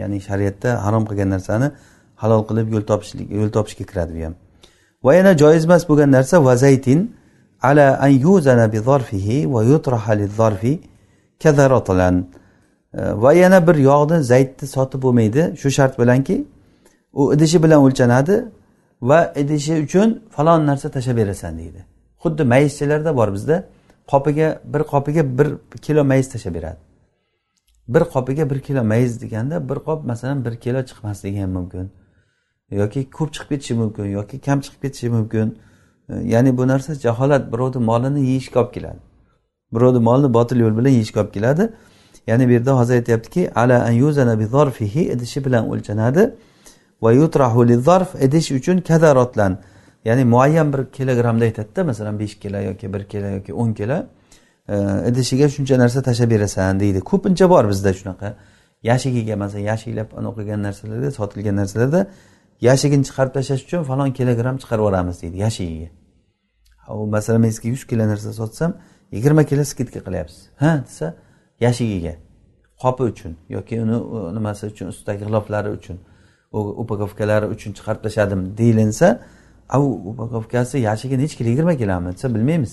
ya'ni 0.00 0.18
shariatda 0.28 0.70
harom 0.84 1.04
qilgan 1.08 1.28
narsani 1.34 1.68
halol 2.22 2.42
qilib 2.48 2.66
yo'l 2.74 2.84
topishlik 2.90 3.28
yo'l 3.38 3.50
topishga 3.56 3.84
kiradi 3.90 4.12
bu 4.16 4.20
ham 4.26 4.34
va 5.06 5.12
yana 5.18 5.32
joiz 5.42 5.62
emas 5.68 5.82
bo'lgan 5.90 6.10
narsa 6.16 6.36
va 6.46 6.54
zaytin 6.64 7.00
ala 7.68 7.86
an 8.06 8.12
yuzana 8.26 8.66
bi 8.72 8.78
zarfihi 8.88 9.38
va 9.54 9.60
yutraha 9.70 10.14
zarfi 10.40 10.72
kazarotlan 11.42 12.14
eh, 12.98 13.12
va 13.22 13.30
yana 13.42 13.58
bir 13.66 13.76
yog'ni 13.90 14.18
zaytni 14.32 14.66
sotib 14.74 15.00
bo'lmaydi 15.04 15.42
shu 15.60 15.68
shart 15.76 15.94
bilanki 16.00 16.36
u 17.20 17.22
idishi 17.34 17.58
bilan 17.64 17.80
o'lchanadi 17.86 18.36
va 19.02 19.32
idishi 19.42 19.74
uchun 19.84 20.08
falon 20.30 20.66
narsa 20.66 20.90
tashlab 20.90 21.16
berasan 21.16 21.58
deydi. 21.58 21.80
Xuddi 22.22 22.42
mayizchalarda 22.52 23.16
bor 23.16 23.28
bizda 23.36 23.56
qopiga 24.12 24.48
bir 24.72 24.82
qopiga 24.92 25.22
bir 25.38 25.48
kilo 25.84 26.04
mayiz 26.04 26.28
tashlab 26.32 26.54
beradi. 26.54 26.85
Bir 27.88 28.00
qopiga 28.00 28.50
bir 28.50 28.60
kilo 28.60 28.84
mayiz 28.84 29.22
deganda 29.22 29.68
bir 29.68 29.74
qop 29.74 30.04
masalan 30.04 30.44
bir 30.44 30.56
kilo 30.56 30.78
chiqmasligi 30.78 31.40
ham 31.42 31.50
mumkin. 31.50 31.90
Yoki 32.70 33.10
ko'p 33.10 33.32
chiqib 33.34 33.48
ketishi 33.48 33.74
mumkin 33.74 34.04
yoki 34.04 34.40
kam 34.40 34.60
chiqib 34.60 34.82
ketishi 34.82 35.08
mumkin. 35.08 35.58
Ya'ni 36.08 36.58
bu 36.58 36.68
narsa 36.68 36.94
jaholat 36.94 37.52
birovni 37.52 37.84
molini 37.84 38.20
yeyishga 38.20 38.60
olib 38.60 38.72
keladi. 38.74 38.98
Birovni 39.74 39.98
molini 39.98 40.34
botil 40.34 40.56
yo'l 40.64 40.78
bilan 40.78 40.90
yeyishga 40.90 41.20
olib 41.20 41.32
keladi. 41.32 41.72
Ya'ni 42.26 42.48
bu 42.48 42.52
yerda 42.52 42.78
hozir 42.78 42.94
aytyaptiki 42.94 43.50
ala 43.54 43.84
an 43.84 43.90
yuzana 43.90 44.38
bi 44.38 44.46
zarfihi 44.46 45.02
idishi 45.14 45.44
bilan 45.44 45.70
o'lchanadi. 45.70 46.34
Va 47.02 47.12
yutrahu 47.12 47.82
zarf 47.88 48.14
idish 48.26 48.50
uchun 48.58 48.78
kadarotlan 48.78 49.58
ya'ni 50.04 50.24
muayyan 50.24 50.72
bir 50.72 50.86
kilogrammda 50.96 51.44
aytadida 51.44 51.84
masalan 51.84 52.18
besh 52.18 52.34
kilo 52.38 52.58
yoki 52.60 52.92
bir 52.92 53.04
kilo 53.04 53.26
yoki 53.36 53.54
o'n 53.54 53.74
kilo. 53.74 54.06
Idishiga 54.68 55.46
shuncha 55.48 55.78
narsa 55.78 56.02
tashlab 56.02 56.30
berasan 56.30 56.80
deydi. 56.80 57.00
Ko'pincha 57.00 57.50
bor 57.50 57.64
bizda 57.68 57.92
shunaqa. 58.00 58.28
Yashigiga 58.82 59.36
masalan 59.36 59.64
yashiklab 59.72 60.08
qilgan 60.36 60.60
narsalarda 60.66 61.10
sotilgan 61.18 61.56
narsalarda 61.60 62.00
yashigini 62.68 63.04
chiqarib 63.08 63.32
tashlash 63.38 63.62
uchun 63.66 63.82
falon 63.90 64.10
kilogramm 64.18 64.56
chiqarib 64.62 64.82
yuboramiz 64.82 65.22
deydi 65.22 65.36
yashigiga. 65.46 65.88
U 66.88 67.06
masalan 67.16 67.40
men 67.44 67.50
sizga 67.50 67.68
yuz 67.74 67.84
kilo 67.90 68.04
narsa 68.12 68.32
sotsam 68.40 68.70
yigirma 69.12 69.44
kilo 69.50 69.64
skidka 69.64 70.00
qilyapsiz. 70.06 70.40
Ha 70.62 70.70
desa 70.86 71.06
yashigiga. 71.60 72.14
Qopi 72.82 73.02
uchun 73.10 73.32
yoki 73.56 73.74
uni 73.84 73.96
nimasi 74.36 74.66
uchun 74.72 74.86
ustidagi 74.92 75.24
g'iloflari 75.24 75.70
uchun 75.78 75.96
upakovkalari 76.82 77.46
uchun 77.54 77.70
chiqarib 77.76 78.00
tashladim 78.06 78.40
deyilinsa 78.58 79.08
u 79.74 79.86
upakovkasi 80.10 80.76
yashigi 80.88 81.16
nechi 81.22 81.36
kilo 81.38 81.48
yigirma 81.52 81.74
kilomi 81.82 82.12
desa 82.12 82.34
bilmaymiz. 82.34 82.72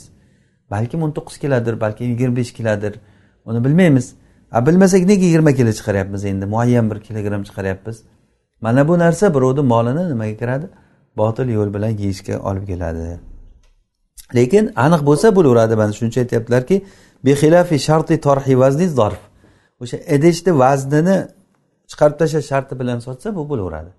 Balkim 0.71 1.03
o'n 1.03 1.11
to'qqiz 1.11 1.37
kilodir 1.43 1.81
balki 1.81 2.03
yigirma 2.03 2.35
besh 2.35 2.53
kilodir. 2.53 2.99
Uni 3.45 3.65
bilmaymiz. 3.65 4.15
A 4.51 4.65
bilmasak 4.65 5.05
nega 5.05 5.25
yigirma 5.25 5.51
kilo 5.53 5.71
chiqaryapmiz 5.79 6.25
endi? 6.25 6.45
Muayyan 6.45 6.91
bir 6.91 6.99
kilogramm 6.99 7.43
chiqaryapmiz. 7.43 8.03
Mana 8.61 8.87
bu 8.87 8.99
narsa 8.99 9.35
birovni 9.35 9.61
molini 9.61 10.09
nimaga 10.09 10.37
kiradi? 10.37 10.65
Botil 11.17 11.47
yo'l 11.49 11.73
bilan 11.73 11.89
yeyishga 11.89 12.39
olib 12.39 12.67
keladi. 12.67 13.19
Lekin 14.35 14.71
aniq 14.75 15.01
bo'lsa 15.09 15.35
bo'laveradi. 15.35 15.75
Mana 15.75 15.93
shuning 15.93 16.11
uchun 16.11 16.21
aytyaptilarki 16.21 16.85
bexilafi 17.25 17.79
sharti 17.87 18.21
torhi 18.21 18.59
vazni 18.59 18.87
zorf 18.99 19.21
o'sha 19.83 19.97
idishni 20.15 20.51
vaznini 20.63 21.17
chiqarib 21.89 22.15
tashlash 22.21 22.47
sharti 22.51 22.73
bilan 22.81 22.99
sotsa 23.07 23.27
bu 23.37 23.43
bo'laveradi. 23.51 23.91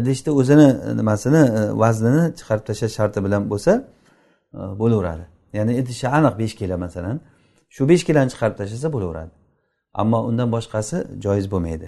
Idishni 0.00 0.30
o'zini 0.40 0.68
nimasini 0.98 1.42
e, 1.58 1.62
vaznini 1.82 2.22
chiqarib 2.38 2.64
tashlash 2.68 2.94
sharti 2.98 3.18
bilan 3.26 3.42
bo'lsa 3.52 3.72
e, 4.54 4.58
bo'laveradi. 4.80 5.24
Ya'ni 5.56 5.72
idishi 5.80 6.06
aniq 6.18 6.34
besh 6.42 6.54
kilo 6.60 6.76
masalan 6.84 7.16
shu 7.74 7.82
besh 7.90 8.04
kiloni 8.08 8.30
chiqarib 8.32 8.56
tashlasa 8.60 8.88
bo'laveradi. 8.94 9.32
Ammo 10.00 10.18
undan 10.28 10.48
boshqasi 10.54 10.96
joiz 11.24 11.46
bo'lmaydi. 11.52 11.86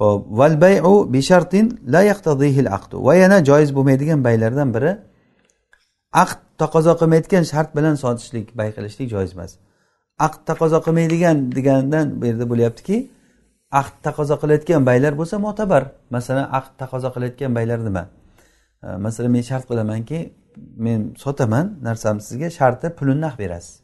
Ho'p 0.00 0.20
val 0.38 0.54
bayu 0.64 0.94
bishartin 1.14 1.66
la 1.94 2.02
yaqtadihil 2.10 2.68
aqdu 2.76 2.96
va 3.06 3.14
yana 3.22 3.38
joiz 3.48 3.70
bo'lmaydigan 3.76 4.20
baylardan 4.26 4.68
biri 4.76 4.92
aqd 6.22 6.40
taqozo 6.62 6.92
qilmaydigan 7.00 7.44
shart 7.52 7.70
bilan 7.76 7.94
sotishlik 8.04 8.46
bay 8.58 8.68
qilishlik 8.76 9.08
joiz 9.14 9.30
emas. 9.36 9.52
Aqd 10.26 10.40
taqozo 10.50 10.78
qilmaydigan 10.86 11.36
degandan 11.56 12.06
bu 12.20 12.24
yerda 12.30 12.46
bo'lyaptiki 12.52 12.96
aqd 13.80 13.94
taqozo 14.06 14.34
qilayotgan 14.42 14.82
baylar 14.88 15.12
bo'lsa 15.20 15.36
mo'tabar. 15.46 15.82
Masalan 16.16 16.46
aqd 16.58 16.72
taqozo 16.82 17.08
qilayotgan 17.14 17.50
baylar 17.58 17.78
nima? 17.88 18.04
Masalan 19.06 19.30
men 19.36 19.44
shart 19.50 19.64
qilamanki 19.70 20.18
men 20.56 21.14
sotaman 21.18 21.78
narsamni 21.82 22.22
sizga 22.22 22.50
sharti 22.50 22.90
pulini 22.98 23.20
naq 23.20 23.38
berasiz. 23.38 23.80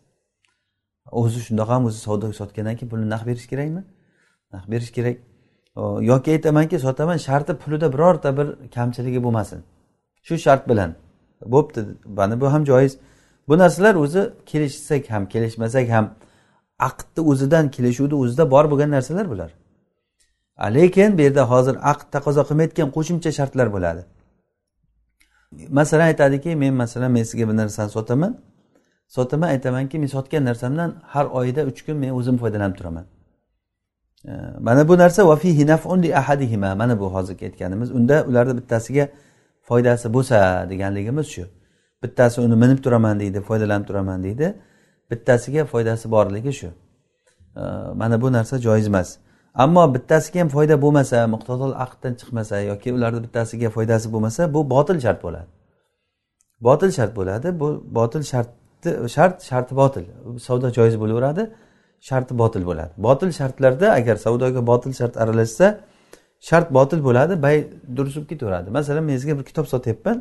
O'zi 1.20 1.40
shundoq 1.46 1.68
ham 1.74 1.82
o'zi 1.88 1.98
savdo 2.06 2.32
sotgandan 2.40 2.76
keyin 2.78 2.90
pulini 2.92 3.10
naq 3.14 3.26
berish 3.26 3.46
kerakmi? 3.52 3.82
Naq 4.54 4.64
berish 4.72 4.92
kerak. 4.96 5.16
Yoki 6.10 6.30
aytamanki 6.30 6.78
sotaman 6.78 7.16
sharti 7.16 7.52
pulida 7.62 7.92
birorta 7.92 8.36
bir 8.38 8.70
kamchiligi 8.74 9.22
bo'lmasin. 9.22 9.60
Shu 10.22 10.38
shart 10.38 10.68
bilan. 10.68 10.90
Bo'pti 11.54 11.80
mana 12.18 12.40
bu 12.40 12.52
ham 12.52 12.64
joiz. 12.64 12.98
Bu 13.48 13.58
narsalar 13.58 13.94
o'zi 13.94 14.32
kelishsak 14.46 15.10
ham 15.10 15.26
kelishmasak 15.28 15.88
ham 15.88 16.06
aqdni 16.78 17.22
o'zidan 17.30 17.70
kelishuvni 17.70 18.14
o'zida 18.22 18.50
bor 18.50 18.64
bo'lgan 18.70 18.90
narsalar 18.90 19.30
bular. 19.30 19.50
Lekin 20.76 21.18
bu 21.18 21.22
yerda 21.22 21.50
hozir 21.50 21.76
aqd 21.92 22.06
taqozo 22.14 22.42
qilmayotgan 22.48 22.88
qo'shimcha 22.96 23.30
shartlar 23.38 23.68
bo'ladi. 23.76 24.02
Masalan 25.52 26.04
aytadiki 26.04 26.56
men 26.56 26.74
masalan 26.74 27.12
men 27.12 27.22
sizga 27.22 27.48
bir 27.48 27.56
narsani 27.56 27.90
sotaman. 27.90 28.38
Sotaman 29.08 29.48
aytamanki 29.48 29.98
men 29.98 30.06
sotgan 30.06 30.44
narsamdan 30.44 30.94
har 31.02 31.26
oyda 31.26 31.64
uch 31.64 31.86
kun 31.86 31.96
men 31.96 32.10
o'zim 32.10 32.36
foydalanib 32.38 32.76
turaman. 32.76 33.04
Mana 34.60 34.88
bu 34.88 34.98
narsa 34.98 35.22
ahadihima. 36.20 36.74
Mana 36.74 37.00
bu 37.00 37.14
hozirgi 37.14 37.44
aytganimiz. 37.44 37.90
Unda 37.90 38.24
ularni 38.28 38.56
bittasiga 38.56 39.08
foydasi 39.62 40.14
bo'lsa 40.14 40.66
deganligimiz 40.70 41.26
shu. 41.26 41.44
Bittasi 42.02 42.40
uni 42.40 42.56
minib 42.56 42.78
turaman 42.84 43.20
deydi 43.20 43.40
foydalanib 43.40 43.86
turaman 43.86 44.22
deydi. 44.22 44.54
Bittasiga 45.10 45.64
foydasi 45.64 46.10
borligi 46.10 46.52
shu. 46.52 46.68
Mana 47.94 48.20
bu 48.22 48.32
narsa 48.32 48.58
joiz 48.58 48.86
emas. 48.86 49.18
Ammo 49.62 49.84
bittasiga 49.94 50.40
ham 50.40 50.48
foyda 50.56 50.76
bo'lmasa 50.84 51.16
muqtadol 51.34 51.72
aqddan 51.84 52.14
chiqmasa 52.20 52.56
yoki 52.70 52.88
ularni 52.96 53.20
bittasiga 53.26 53.68
foydasi 53.76 54.06
bo'lmasa 54.14 54.42
bu 54.54 54.60
botil 54.74 54.98
shart 55.04 55.20
bo'ladi. 55.26 55.50
Botil 56.66 56.90
shart 56.96 57.12
bo'ladi 57.18 57.48
bu 57.60 57.68
botil 57.98 58.22
sharti 58.32 58.90
shart 59.14 59.34
sharti 59.50 59.74
botil. 59.82 60.04
Savdo 60.46 60.68
joiz 60.78 60.96
bo'laveradi 61.02 61.42
sharti 62.08 62.32
botil 62.42 62.62
bo'ladi. 62.70 62.92
Botil 63.06 63.30
shartlarda 63.38 63.86
agar 63.98 64.16
savdoga 64.24 64.60
botil 64.70 64.92
shart 65.00 65.14
aralashsa 65.22 65.66
shart 66.48 66.68
botil 66.78 67.00
bo'ladi 67.08 67.34
bay 67.44 67.56
durust 67.96 68.16
bo'lib 68.16 68.28
ketaveradi. 68.32 68.68
Masalan 68.78 69.04
men 69.08 69.16
sizga 69.20 69.34
bir 69.38 69.44
kitob 69.50 69.66
sotyapman. 69.74 70.18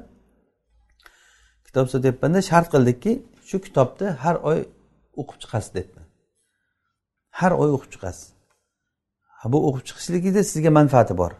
Kitob 1.67 1.87
sotyapmanda 1.93 2.39
shart 2.49 2.67
qildikki 2.73 3.11
shu 3.49 3.57
kitobni 3.65 4.07
har 4.23 4.35
oy 4.49 4.59
o'qib 5.21 5.37
chiqasiz 5.43 5.71
debman. 5.77 6.05
Har 7.39 7.51
oy 7.61 7.69
o'qib 7.77 7.91
chiqasiz. 7.95 8.38
Bu 9.45 9.57
o'qib 9.67 9.83
chiqishligida 9.89 10.43
sizga 10.43 10.71
manfaati 10.71 11.17
bor. 11.17 11.31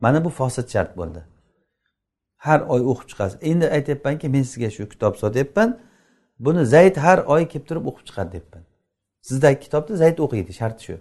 Mana 0.00 0.24
bu 0.24 0.30
fosil 0.30 0.66
shart 0.68 0.96
bo'ldi. 0.96 1.24
Har 2.36 2.60
oy 2.60 2.80
o'qib 2.80 3.08
chiqasiz. 3.10 3.38
Endi 3.42 3.66
aytyapmanki 3.76 4.28
men 4.28 4.42
sizga 4.42 4.70
shu 4.70 4.88
kitob 4.88 5.14
sotyapman. 5.16 5.78
Buni 6.38 6.66
zayd 6.66 6.96
har 6.96 7.18
oy 7.18 7.48
kelib 7.48 7.66
turib 7.68 7.84
o'qib 7.90 8.04
chiqadi 8.08 8.32
deyapman 8.32 8.68
sizdagi 9.28 9.60
kitobni 9.60 9.96
zayd 9.96 10.18
o'qiydi 10.18 10.52
sharti 10.52 10.84
shu. 10.84 10.96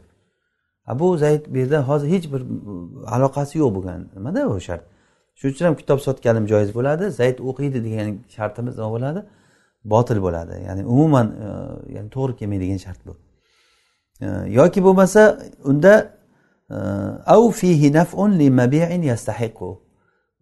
Bu 0.99 1.17
zayd 1.17 1.45
bu 1.53 1.57
yerda 1.57 1.87
hozir 1.87 2.07
hech 2.07 2.25
bir 2.33 2.41
mm, 2.41 3.07
aloqasi 3.15 3.57
yo'q 3.57 3.75
bo'lgan 3.75 4.07
nimada 4.15 4.49
bu 4.49 4.59
shart? 4.67 4.83
Shuning 5.35 5.55
uchun 5.55 5.65
ham 5.65 5.75
kitob 5.81 5.99
sotganim 6.07 6.45
joiz 6.51 6.69
bo'ladi 6.77 7.09
zayd 7.19 7.37
o'qiydi 7.49 7.83
degan 7.87 8.07
shartimiz 8.35 8.77
nima 8.77 8.89
bo'ladi? 8.95 9.21
Botil 9.93 10.19
bo'ladi. 10.25 10.53
Ya'ni 10.67 10.83
umuman 10.93 11.27
e, 11.45 11.47
ya'ni 11.95 12.09
to'g'ri 12.15 12.33
kelmaydigan 12.39 12.79
shart 12.85 12.99
bu. 13.07 13.13
Yoki 14.59 14.83
bo'lmasa 14.83 15.39
unda 15.63 16.11
e, 16.69 16.75
av 17.25 17.51
fihi 17.51 17.93
nafun 17.93 18.39
li 18.39 18.49
mabi'in 18.49 19.01
yastahiqu. 19.01 19.79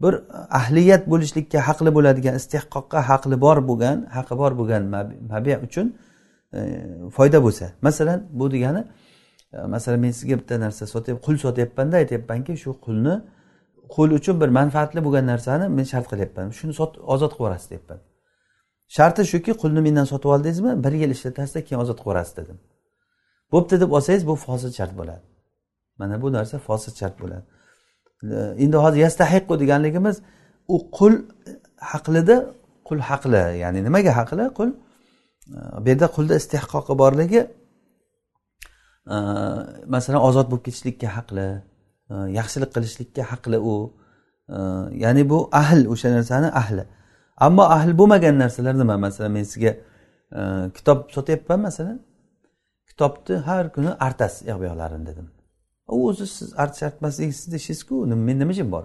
Bir 0.02 0.14
ahliyat 0.50 1.10
bo'lishlikka 1.10 1.60
haqli 1.68 1.96
bo'ladigan 1.96 2.36
istehqoqqa 2.36 3.00
haqli 3.10 3.42
bor 3.42 3.58
bo'lgan 3.70 3.98
haqi 4.18 4.38
bor 4.38 4.52
bo'lgan 4.60 4.84
mabi 5.32 5.58
uchun 5.68 5.96
e, 6.54 6.60
foyda 7.18 7.44
bo'lsa. 7.44 7.66
Masalan 7.82 8.20
bu 8.32 8.52
degani 8.52 8.84
e, 9.54 9.58
masalan 9.58 10.00
men 10.00 10.12
sizga 10.12 10.36
bitta 10.42 10.60
narsa 10.60 10.88
sotyapman 10.88 11.24
qul 11.26 11.38
sotyapmanda 11.46 11.96
aytyapmanki 11.98 12.58
shu 12.64 12.72
qulni 12.86 13.16
qul 13.96 14.10
uchun 14.20 14.42
bir 14.42 14.50
manfaatli 14.60 15.00
bo'lgan 15.06 15.26
narsani 15.34 15.66
men 15.78 15.84
shart 15.84 16.08
qilyapman. 16.12 16.46
Shuni 16.60 16.74
sot 16.74 16.92
ozod 16.98 17.32
qilib 17.32 17.42
yuborasiz 17.42 17.70
deyapman. 17.70 18.00
Sharti 18.98 19.22
shuki 19.32 19.52
qulni 19.62 19.82
mendan 19.88 20.06
sotib 20.12 20.30
oldingizmi? 20.36 20.84
Bir 20.84 20.94
yil 21.02 21.12
ishlatasizda 21.16 21.62
keyin 21.68 21.80
ozod 21.84 21.98
qilib 21.98 22.08
yuborasiz 22.08 22.38
dedim. 22.38 22.58
Bo'pti 23.52 23.76
deb 23.82 23.92
olsangiz 23.98 24.24
bu 24.28 24.36
fosil 24.36 24.72
shart 24.78 24.94
bo'ladi. 25.00 25.26
Mana 26.00 26.22
bu 26.22 26.34
narsa 26.34 26.60
fosil 26.68 26.94
shart 27.00 27.16
bo'ladi. 27.22 27.46
Endi 28.64 28.78
hozir 28.78 29.00
yastahiqu 29.06 29.60
deganligimiz 29.60 30.22
u 30.68 30.78
qul 30.98 31.14
haqlida 31.92 32.38
qul 32.88 33.00
haqli 33.10 33.44
ya'ni 33.64 33.80
nimaga 33.88 34.12
haqli? 34.20 34.46
Qul 34.58 34.70
e, 34.70 35.60
bu 35.84 35.88
yerda 35.92 36.08
qulda 36.16 36.36
istehqoqi 36.42 36.94
borligi 37.02 37.42
e, 39.14 39.18
masalan 39.96 40.22
ozod 40.28 40.48
bo'lib 40.52 40.64
ketishlikka 40.68 41.08
haqli 41.18 41.48
e, 42.12 42.14
yaxshilik 42.40 42.72
qilishlikka 42.76 43.24
haqli 43.32 43.60
u. 43.74 43.76
Ya'ni 45.04 45.24
bu 45.32 45.38
ahl 45.62 45.80
o'sha 45.94 46.10
narsani 46.18 46.50
ahli. 46.62 46.84
Ammo 47.46 47.64
ahl 47.78 47.92
bo'lmagan 48.00 48.36
narsalar 48.44 48.76
nima? 48.82 48.96
Masalan 49.06 49.32
men 49.38 49.46
sizga 49.52 49.72
kitob 50.78 51.00
sotyapman 51.16 51.60
masalan. 51.68 51.98
Kitobni 52.96 53.36
har 53.38 53.74
kuni 53.74 53.90
artasiz 54.00 54.48
u 54.48 54.60
bu 54.60 54.64
yoqlarini 54.64 55.06
dedim. 55.06 55.32
U 55.88 56.08
o'zi 56.10 56.28
siz 56.28 56.54
artmaslik 56.58 57.34
sizni 57.36 57.56
ishingizku 57.56 58.06
men 58.06 58.40
nima 58.40 58.52
ishim 58.52 58.72
bor 58.72 58.84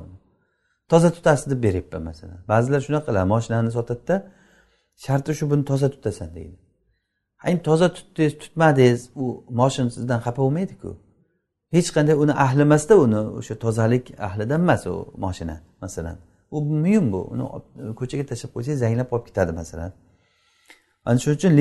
toza 0.88 1.12
tutasiz 1.12 1.51
deb 1.53 1.62
beryapman 1.62 2.03
masalan. 2.03 2.38
Ba'zilar 2.49 2.81
shunaqa 2.87 3.07
qiladi 3.09 3.29
moshinani 3.35 3.70
sotadida 3.79 4.16
sharti 5.05 5.35
shu 5.38 5.51
buni 5.51 5.64
toza 5.64 5.88
tutasan 5.94 6.35
deydi. 6.35 6.57
Endi 7.49 7.62
toza 7.62 7.88
tutdingiz 7.96 8.38
tutmadingiz 8.42 9.01
u 9.23 9.44
moshin 9.61 9.88
sizdan 9.88 10.20
xafa 10.27 10.42
bo'lmaydiku. 10.42 10.90
Hech 11.75 11.88
qanday 11.96 12.14
uni 12.25 12.35
ahli 12.44 12.61
emasda 12.68 12.94
uni 13.05 13.20
o'sha 13.38 13.55
tozalik 13.64 14.05
ahlidan 14.29 14.61
emas 14.66 14.87
u 14.87 14.94
moshina 15.25 15.57
masalan. 15.83 16.16
U 16.51 16.59
muyum 16.83 17.07
bu 17.12 17.20
uni 17.33 17.44
ko'chaga 18.01 18.25
tashlab 18.31 18.51
qo'ysangiz 18.55 18.81
zanglab 18.85 19.09
qolib 19.12 19.27
ketadi 19.29 19.53
masalan. 19.61 19.90
Ana 21.09 21.18
shuning 21.23 21.37
uchun 21.38 21.53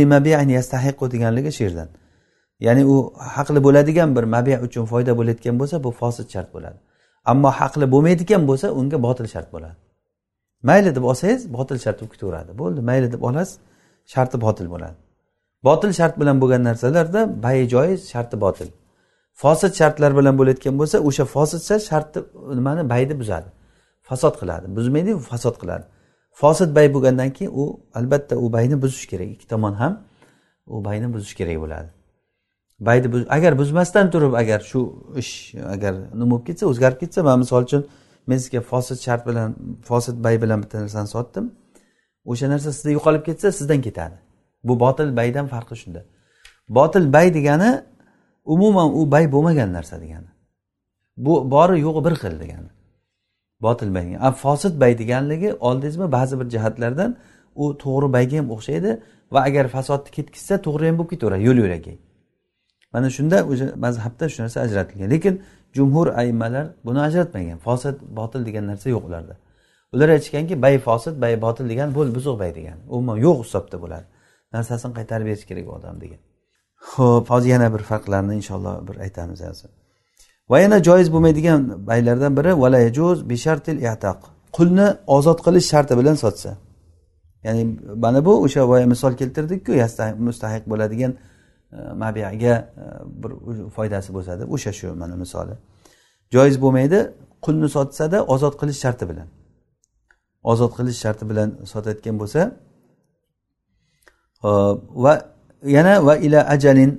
yastahiqu 0.57 1.05
deganligi 1.13 1.51
shu 1.57 1.63
yerdan. 1.67 1.89
Ya'ni 2.59 2.83
u 2.85 3.13
haqli 3.35 3.63
bo'ladigan 3.63 4.15
bir 4.15 4.23
mabi 4.23 4.57
uchun 4.67 4.85
foyda 4.85 5.17
bo'layotgan 5.19 5.55
bo'lsa 5.59 5.83
bu 5.83 5.91
fosil 5.91 6.25
shart 6.33 6.49
bo'ladi. 6.55 6.77
Ammo 7.31 7.49
haqli 7.59 7.85
bo'lmaydigan 7.93 8.47
bo'lsa 8.49 8.67
unga 8.79 8.97
botil 9.03 9.27
shart 9.33 9.53
bo'ladi. 9.53 9.77
Mayli 10.63 10.95
deb 10.95 11.03
olsangiz 11.03 11.53
botil 11.53 11.77
shart 11.83 11.97
bo'lib 11.99 12.11
ketaveradi 12.15 12.57
bo'ldi 12.61 12.79
mayli 12.89 13.11
deb 13.11 13.21
olasiz 13.21 13.59
sharti 14.13 14.41
botil 14.41 14.67
bo'ladi. 14.73 14.97
Botil 15.63 15.91
shart 15.99 16.19
bilan 16.19 16.41
bo'lgan 16.41 16.63
narsalarda 16.63 17.21
bayi 17.43 17.69
joiz 17.73 17.99
sharti 18.11 18.41
botil. 18.41 18.67
Fosil 19.41 19.71
shartlar 19.79 20.11
bilan 20.17 20.35
bo'layotgan 20.39 20.75
bo'lsa 20.79 20.97
o'sha 21.07 21.25
fosil 21.35 21.59
shart 21.67 21.83
shartni 21.89 22.21
nimani 22.57 22.89
bayni 22.93 23.19
buzadi. 23.21 23.49
Fasod 24.07 24.35
qiladi. 24.41 24.65
Buzmaydi 24.77 25.11
fasod 25.29 25.55
qiladi. 25.61 25.85
Fosil 26.41 26.75
bay 26.77 26.87
bo'lgandan 26.95 27.29
keyin 27.37 27.51
u 27.61 27.63
albatta 27.99 28.35
u 28.43 28.53
bayni 28.55 28.81
buzish 28.83 29.05
kerak. 29.11 29.29
Ikki 29.35 29.47
tomon 29.47 29.73
ham 29.81 29.93
u 30.67 30.85
bayni 30.87 31.07
buzish 31.13 31.33
kerak 31.39 31.57
bo'ladi. 31.63 31.89
Bayni 32.79 33.25
agar 33.29 33.57
buzmasdan 33.57 34.11
turib 34.11 34.33
agar 34.33 34.59
shu 34.59 34.79
ish 35.21 35.55
agar 35.75 35.93
nima 36.19 36.31
bo'lib 36.31 36.45
ketsa 36.49 36.65
o'zgarib 36.71 36.99
ketsa 37.03 37.23
man 37.23 37.39
misol 37.43 37.63
uchun 37.67 37.83
men 38.27 38.37
sizga 38.43 38.61
fosil 38.71 38.97
shart 39.05 39.27
bilan 39.27 39.55
fosil 39.89 40.23
bay 40.23 40.41
bilan 40.43 40.63
bitta 40.63 40.81
narsani 40.83 41.09
sotdim. 41.15 41.45
O'sha 42.31 42.49
narsa 42.53 42.69
sizda 42.77 42.91
yo'qolib 42.97 43.23
ketsa 43.29 43.51
sizdan 43.59 43.81
ketadi. 43.87 44.17
Bu 44.63 44.79
botil 44.79 45.09
baydan 45.19 45.47
farqi 45.53 45.75
shunda. 45.81 46.01
Botil 46.77 47.13
bay 47.13 47.33
degani 47.37 47.71
umuman 48.45 48.89
u 48.99 49.11
bay 49.11 49.31
bo'lmagan 49.31 49.69
narsa 49.77 50.01
degani. 50.03 50.29
Bu 51.17 51.51
bori 51.51 51.79
yo'g'i 51.85 52.01
bir 52.05 52.15
xil 52.21 52.35
degani. 52.43 52.69
Botil 53.65 53.89
bay 53.95 54.17
a 54.27 54.31
fosil 54.31 54.79
bay 54.81 54.97
deganligi 55.01 55.53
oldingizmi 55.53 56.11
ba'zi 56.11 56.39
bir 56.39 56.47
jihatlardan 56.53 57.11
u 57.55 57.77
to'g'ri 57.83 58.07
bayga 58.15 58.37
ham 58.39 58.47
o'xshaydi 58.55 58.91
va 59.33 59.39
agar 59.47 59.65
fasodni 59.75 60.09
ketkizsa 60.17 60.55
to'g'ri 60.65 60.85
ham 60.89 60.95
bo'lib 60.99 61.11
ketaveradi 61.13 61.43
yo'l 61.49 61.57
yo'lakay 61.63 61.97
mana 62.93 63.09
shunda 63.09 63.37
o'sha 63.51 63.65
mazhabda 63.85 64.25
shu 64.29 64.37
narsa 64.43 64.59
ajratilgan. 64.65 65.09
Lekin 65.13 65.35
jumhur 65.77 66.07
aymalar 66.21 66.65
buni 66.85 66.99
ajratmagan. 67.07 67.57
Fosid 67.67 67.95
botil 68.19 68.41
degan 68.47 68.65
narsa 68.71 68.87
yo'q 68.95 69.03
ularda. 69.09 69.35
Ular 69.93 70.09
aytishganki 70.15 70.61
bay 70.61 70.75
fosid 70.87 71.15
bay 71.23 71.33
botil 71.45 71.65
degan 71.71 71.89
bo'l 71.97 72.09
buzuq 72.17 72.39
bay 72.39 72.51
degan. 72.59 72.77
Umuman 72.93 73.17
yo'q 73.25 73.37
hisobda 73.43 73.77
bo'ladi. 73.83 74.07
Narsasini 74.55 74.93
qaytarib 74.99 75.25
berish 75.29 75.45
kerak 75.49 75.65
u 75.69 75.71
odam 75.79 75.95
degan. 76.03 76.21
Ho'p 76.93 77.25
hozir 77.33 77.49
yana 77.55 77.67
bir 77.73 77.81
farqlarni 77.89 78.33
inshaalloh 78.39 78.75
bir 78.87 78.95
aytamiz 79.05 79.41
hozir 79.49 79.69
va 80.49 80.59
yana 80.59 80.83
joiz 80.83 81.13
bo'lmaydigan 81.13 81.87
baylardan 81.87 82.37
biri 82.37 82.51
valayajuz 82.61 83.29
bishartil 83.29 83.77
i'taq. 83.91 84.19
Qulni 84.57 84.87
ozod 85.07 85.39
qilish 85.45 85.67
sharti 85.71 85.93
bilan 85.99 86.15
sotsa. 86.23 86.57
Ya'ni 87.45 87.63
mana 88.03 88.25
bu 88.25 88.33
o'sha 88.45 88.67
boya 88.71 88.85
misol 88.93 89.13
keltirdikku 89.21 89.71
mustahiq 90.27 90.63
bo'ladigan 90.71 91.11
mabiyaga 91.71 92.71
e, 92.77 92.85
bir 93.23 93.31
foydasi 93.69 94.13
bo'lsa 94.13 94.39
deb 94.39 94.49
o'sha 94.51 94.73
shu 94.73 94.95
mana 94.95 95.15
misoli. 95.15 95.53
Joiz 96.31 96.61
bo'lmaydi 96.61 96.99
qulni 97.41 97.69
sotsada 97.69 98.25
ozod 98.25 98.53
qilish 98.61 98.79
sharti 98.83 99.09
bilan. 99.09 99.27
Ozod 100.43 100.71
qilish 100.77 100.99
sharti 101.03 101.29
bilan 101.29 101.49
sotayotgan 101.65 102.19
bo'lsa 102.19 102.41
e, 104.43 104.49
va 105.03 105.13
yana 105.63 106.05
va 106.05 106.15
ila 106.15 106.39
ajalin 106.55 106.91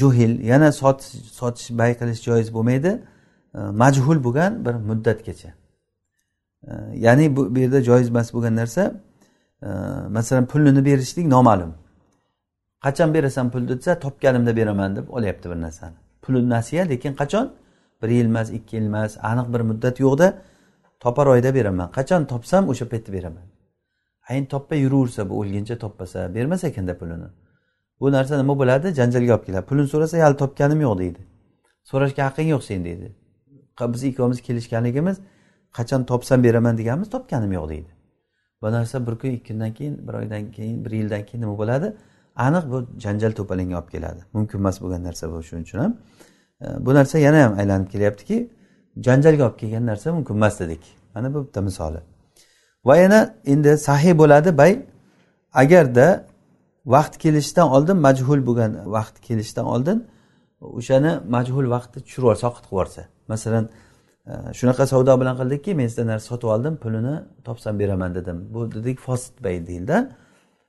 juhil 0.00 0.32
yana 0.50 0.72
sotish 0.72 1.10
sotish 1.40 1.68
bay 1.78 1.92
qilish 2.00 2.20
joiz 2.28 2.48
bo'lmaydi 2.56 2.90
e, 3.54 3.58
majhul 3.58 4.18
bo'lgan 4.26 4.64
bir 4.66 4.74
muddatgacha. 4.74 5.50
Ya'ni 6.94 7.36
bu 7.36 7.58
yerda 7.58 7.80
joiz 7.82 8.08
emas 8.08 8.28
bo'lgan 8.34 8.56
narsa 8.56 8.82
masalan 10.16 10.46
pulini 10.46 10.84
berishlik 10.84 11.26
noma'lum. 11.26 11.72
Qachon 12.84 13.14
berasan 13.14 13.50
pulni 13.50 13.68
desa 13.68 13.98
topganimda 14.04 14.56
beraman 14.56 14.96
deb 14.96 15.08
olyapti 15.08 15.50
bir 15.50 15.56
narsani. 15.56 15.96
Puli 16.22 16.48
nasiya 16.48 16.84
lekin 16.84 17.14
qachon? 17.14 17.52
Bir 18.02 18.08
yil 18.08 18.24
emas 18.24 18.50
ikki 18.50 18.76
yil 18.76 18.86
emas 18.86 19.18
aniq 19.30 19.52
bir 19.54 19.60
muddat 19.60 20.00
yo'qda 20.00 20.34
topar 21.00 21.26
oyda 21.26 21.54
beraman. 21.54 21.90
Qachon 21.90 22.24
topsam 22.24 22.68
o'sha 22.68 22.88
paytda 22.88 23.12
beraman. 23.12 23.46
Ayn 24.28 24.44
topmay 24.44 24.78
yuraversa 24.80 25.30
bu 25.30 25.40
o'lguncha 25.40 25.78
topmasa 25.78 26.34
bermas 26.34 26.64
ekanda 26.64 26.98
pulini. 26.98 27.28
Bu 28.00 28.12
narsa 28.12 28.38
nima 28.38 28.58
bo'ladi? 28.58 28.88
Janjalga 28.98 29.34
olib 29.36 29.44
keladi. 29.46 29.66
Pulini 29.66 29.88
so'rasa 29.88 30.24
hali 30.24 30.36
topganim 30.36 30.80
yo'q 30.80 30.98
deydi. 30.98 31.20
So'rashga 31.90 32.22
haqqing 32.28 32.48
yo'q 32.54 32.62
sen 32.62 32.84
deydi. 32.84 33.08
Biz 33.94 34.04
ikkovimiz 34.04 34.40
kelishganligimiz 34.42 35.16
qachon 35.76 36.04
topsam 36.04 36.44
beraman 36.44 36.78
deganmiz 36.78 37.10
topganim 37.10 37.52
yo'q 37.52 37.68
deydi. 37.68 37.90
Bu 38.62 38.72
narsa 38.72 39.06
bir 39.06 39.14
kun 39.20 39.28
ikki 39.28 39.52
kundan 39.52 39.72
keyin 39.74 40.08
bir 40.08 40.14
oydan 40.14 40.52
keyin 40.52 40.84
bir 40.84 40.90
yildan 40.90 41.22
keyin 41.26 41.42
nima 41.42 41.58
bo'ladi? 41.58 41.88
Aniq 42.46 42.64
bu 42.72 42.78
janjal 43.04 43.32
to'polonga 43.38 43.76
olib 43.80 43.90
keladi. 43.94 44.20
Mumkin 44.32 44.58
emas 44.58 44.76
bo'lgan 44.82 45.02
narsa 45.08 45.24
bu 45.32 45.42
shuning 45.48 45.64
uchun 45.68 45.78
ham. 45.84 45.92
E, 46.62 46.66
bu 46.86 46.94
narsa 46.98 47.16
yana 47.26 47.38
ham 47.44 47.52
aylanib 47.60 47.88
kelyaptiki 47.94 48.36
janjalga 49.06 49.42
olib 49.48 49.58
kelgan 49.62 49.84
narsa 49.90 50.12
mumkin 50.12 50.34
emas 50.34 50.60
dedik. 50.60 50.82
Mana 51.14 51.34
bu 51.34 51.38
bitta 51.44 51.60
misoli. 51.68 52.00
Va 52.84 52.96
yana 52.96 53.34
endi 53.52 53.78
sahiy 53.88 54.14
bo'ladi 54.18 54.50
bay 54.58 54.72
agarda 55.62 56.24
vaqt 56.86 57.14
kelishidan 57.24 57.68
oldin 57.76 57.96
majhul 58.06 58.40
bo'lgan 58.48 58.72
vaqt 58.96 59.16
kelishidan 59.26 59.66
oldin 59.74 59.98
o'shani 60.78 61.12
majhul 61.34 61.66
vaqtni 61.74 61.98
tushirib 62.04 62.24
yuborsa 62.24 62.40
soqit 62.46 62.64
qilib 62.64 62.72
yuborsa. 62.72 63.02
Masalan 63.32 63.64
e, 64.30 64.32
shunaqa 64.58 64.84
savdo 64.92 65.12
bilan 65.20 65.34
qildikki 65.40 65.70
men 65.80 65.86
sizdan 65.90 66.06
narsa 66.12 66.26
sotib 66.32 66.48
oldim 66.54 66.74
pulini 66.82 67.14
topsam 67.46 67.74
beraman 67.82 68.10
dedim. 68.18 68.36
Bu 68.54 68.60
dedik 68.72 68.98
fosit 69.06 69.44
bay 69.44 69.66
deyildi. 69.66 69.96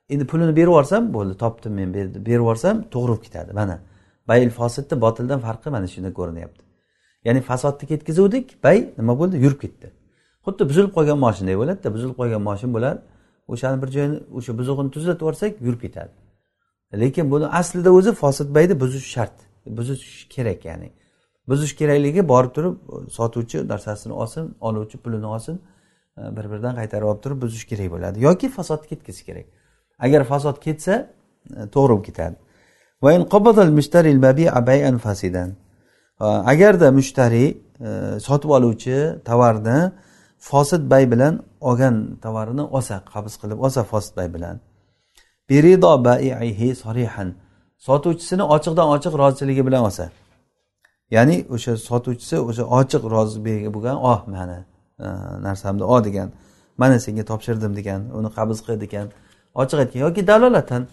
Endi 0.09 0.25
pulini 0.31 0.55
berib 0.55 0.71
yuborsam 0.71 1.13
bo'ldi 1.13 1.37
topdim 1.43 1.73
men 1.79 1.93
berib 1.93 2.27
yuborsam 2.27 2.75
to'g'ri 2.93 3.11
bo'lib 3.11 3.23
ketadi. 3.23 3.53
Mana 3.53 3.79
bayil 4.27 4.49
fosidni 4.49 5.01
botildan 5.01 5.39
farqi 5.39 5.69
mana 5.75 5.87
shunda 5.87 6.13
ko'rinyapti. 6.19 6.61
Ya'ni 7.25 7.41
fasodni 7.41 7.87
ketkazuvdik 7.87 8.63
bay 8.63 8.77
nima 8.97 9.19
bo'ldi? 9.19 9.35
Yurib 9.45 9.59
ketdi. 9.61 9.91
Xuddi 10.45 10.63
buzilib 10.69 10.91
qolgan 10.97 11.19
moshinday 11.25 11.55
bo'ladida 11.61 11.89
buzilib 11.95 12.15
qolgan 12.19 12.41
moshin 12.49 12.69
bo'lar 12.75 12.95
o'shani 13.53 13.81
bir 13.81 13.89
joyini 13.95 14.17
o'sha 14.37 14.51
buzug'ini 14.59 14.91
tuzatib 14.95 15.21
yuborsak 15.21 15.61
yurib 15.65 15.81
ketadi. 15.85 16.13
Lekin 17.01 17.31
buni 17.31 17.47
aslida 17.59 17.91
o'zi 17.97 18.11
fosid 18.21 18.55
bayni 18.55 18.79
buzish 18.83 19.07
shart 19.15 19.35
buzish 19.79 20.27
kerak 20.35 20.65
ya'ni. 20.69 20.89
Buzish 21.49 21.73
kerakligi 21.79 22.21
borib 22.33 22.51
turib 22.55 22.75
sotuvchi 23.17 23.67
narsasini 23.67 24.13
olsin 24.13 24.55
oluvchi 24.67 24.97
pulini 25.03 25.25
olsin 25.25 25.55
e, 26.17 26.21
bir 26.37 26.45
biridan 26.51 26.75
qaytarib 26.79 27.07
olib 27.11 27.21
turib 27.23 27.41
buzish 27.41 27.65
kerak 27.71 27.91
bo'ladi 27.95 28.17
yoki 28.27 28.49
fasodni 28.57 28.87
ketkazish 28.91 29.25
kerak. 29.29 29.45
Agar 29.99 30.23
fasod 30.31 30.57
ketsa 30.65 30.93
e, 31.57 31.61
to'g'ri 31.73 31.93
bo'lib 31.93 32.05
ketadi. 32.09 32.35
Agarda 36.51 36.87
mushtariy 36.99 37.49
e, 37.87 37.89
sotib 38.27 38.49
oluvchi 38.57 38.97
tovarni 39.29 39.91
fosid 40.49 40.83
bay 40.91 41.11
bilan 41.11 41.33
olgan 41.69 41.95
tovarini 42.23 42.61
olsa 42.77 42.95
qabz 43.13 43.33
qilib 43.41 43.59
olsa 43.65 43.81
fosid 43.91 44.13
bay 44.17 44.27
bilan. 44.35 44.55
Sotuvchisini 47.87 48.43
ochiqdan 48.55 48.87
ochiq 48.95 49.13
roziligi 49.23 49.63
bilan 49.67 49.81
olsa. 49.87 50.05
Ya'ni 51.15 51.45
o'sha 51.55 51.77
sotuvchisi 51.89 52.37
o'sha 52.49 52.63
ochiq 52.79 53.03
rozi 53.13 53.39
bo'lgan 53.75 53.97
oh 54.11 54.19
mani 54.33 54.59
e, 55.05 55.07
narsamni 55.47 55.83
ol 55.93 56.01
degan 56.07 56.27
mana 56.77 56.99
senga 57.05 57.23
topshirdim 57.31 57.71
degan 57.79 58.01
uni 58.17 58.29
qabz 58.37 58.57
qil 58.65 58.75
degan 58.85 59.07
ochiq 59.55 59.79
aytgan 59.83 59.99
yoki 59.99 60.27
dalolatan 60.27 60.87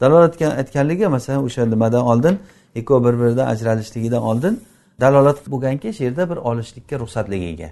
dalolat 0.00 0.42
aytganligi 0.42 1.06
masalan 1.06 1.44
o'sha 1.44 1.66
nimadan 1.66 2.02
oldin 2.12 2.38
ikkovi 2.74 3.04
bir 3.06 3.14
biridan 3.20 3.46
ajralishligidan 3.46 4.22
oldin 4.22 4.54
dalolat 5.00 5.38
bo'lganki 5.52 5.92
shu 5.92 6.04
yerda 6.04 6.30
bir 6.30 6.36
olishlikka 6.36 6.98
ruxsatligiga. 7.02 7.70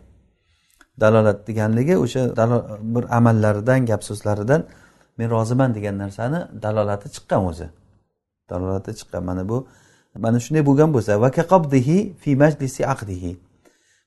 Dalolat 1.01 1.49
deganligi 1.49 1.95
o'sha 2.05 2.23
bir 2.95 3.17
amallaridan 3.17 3.87
gap 3.87 4.03
so'zlaridan 4.05 4.65
men 5.19 5.31
roziman 5.31 5.75
degan 5.75 5.99
narsani 5.99 6.41
dalolati 6.63 7.09
chiqqan 7.15 7.41
o'zi. 7.51 7.67
Dalolati 8.51 8.91
chiqqan. 8.99 9.23
Mana 9.25 9.49
bu 9.49 9.67
mana 10.25 10.39
shunday 10.45 10.67
bo'lgan 10.67 10.91
bo'lsa 10.95 11.21
va 11.21 11.31
fi 12.23 12.31
majlisi 12.37 12.87
aqdihi 12.87 13.37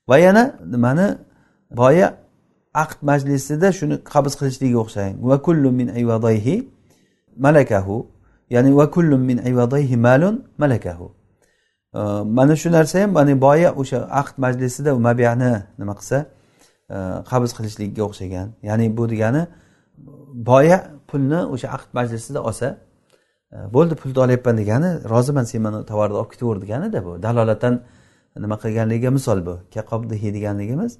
va 0.08 0.18
yana 0.18 0.42
nimani? 0.72 1.08
Boya 1.70 2.08
aqd 2.74 2.98
majlisida 3.02 3.72
shuni 3.72 3.96
qabz 4.12 4.32
qilishligiga 4.38 4.78
o'xshang 4.84 5.14
va 5.30 5.42
kullu 5.46 5.72
min 5.72 5.88
ayvadayhi 5.88 6.68
malakahu. 7.36 8.06
Ya'ni 8.50 8.76
va 8.76 8.90
kullu 8.90 9.18
min 9.18 9.38
ayvadayhi 9.38 9.96
malun 9.96 10.44
malakahu. 10.58 11.12
Mana 12.36 12.56
shu 12.56 12.70
narsa 12.70 13.02
ham 13.02 13.10
mana 13.12 13.40
boya 13.40 13.74
o'sha 13.80 13.98
aqd 14.20 14.34
majlisida 14.38 14.94
mabiyani 14.94 15.52
nima 15.78 15.94
qilsa 15.98 16.18
e, 16.94 16.96
qabz 17.30 17.50
qilishlikka 17.56 18.02
o'xshagan. 18.08 18.48
Ya'ni 18.62 18.96
bu 18.96 19.08
degani 19.12 19.42
boya 20.50 20.78
pulni 21.08 21.40
o'sha 21.54 21.68
aqd 21.76 21.88
majlisida 21.98 22.40
olsa 22.48 22.68
e, 23.54 23.56
bo'ldi 23.74 23.94
pulni 24.00 24.18
olyapman 24.24 24.56
degani 24.62 24.90
roziman 25.12 25.44
sen 25.50 25.62
mani 25.62 25.78
tovarni 25.90 26.16
olib 26.20 26.30
ketaver 26.34 26.58
deganida 26.64 26.98
bu. 27.06 27.12
Dalolatan 27.22 27.74
nima 28.44 28.56
qilganligiga 28.62 29.10
misol 29.18 29.38
bu. 29.46 29.54
Kaqobdihi 29.74 30.28
deganligimiz 30.36 30.92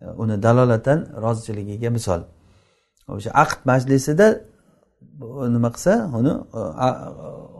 uni 0.00 0.42
dalolatan 0.42 1.06
roziligiga 1.22 1.90
misol. 1.90 2.20
O'sha 3.08 3.30
aqd 3.30 3.58
majlisida 3.64 4.26
nima 5.54 5.70
qilsa 5.74 6.10
uni 6.18 6.30
e, 6.30 6.60
e, 6.86 6.88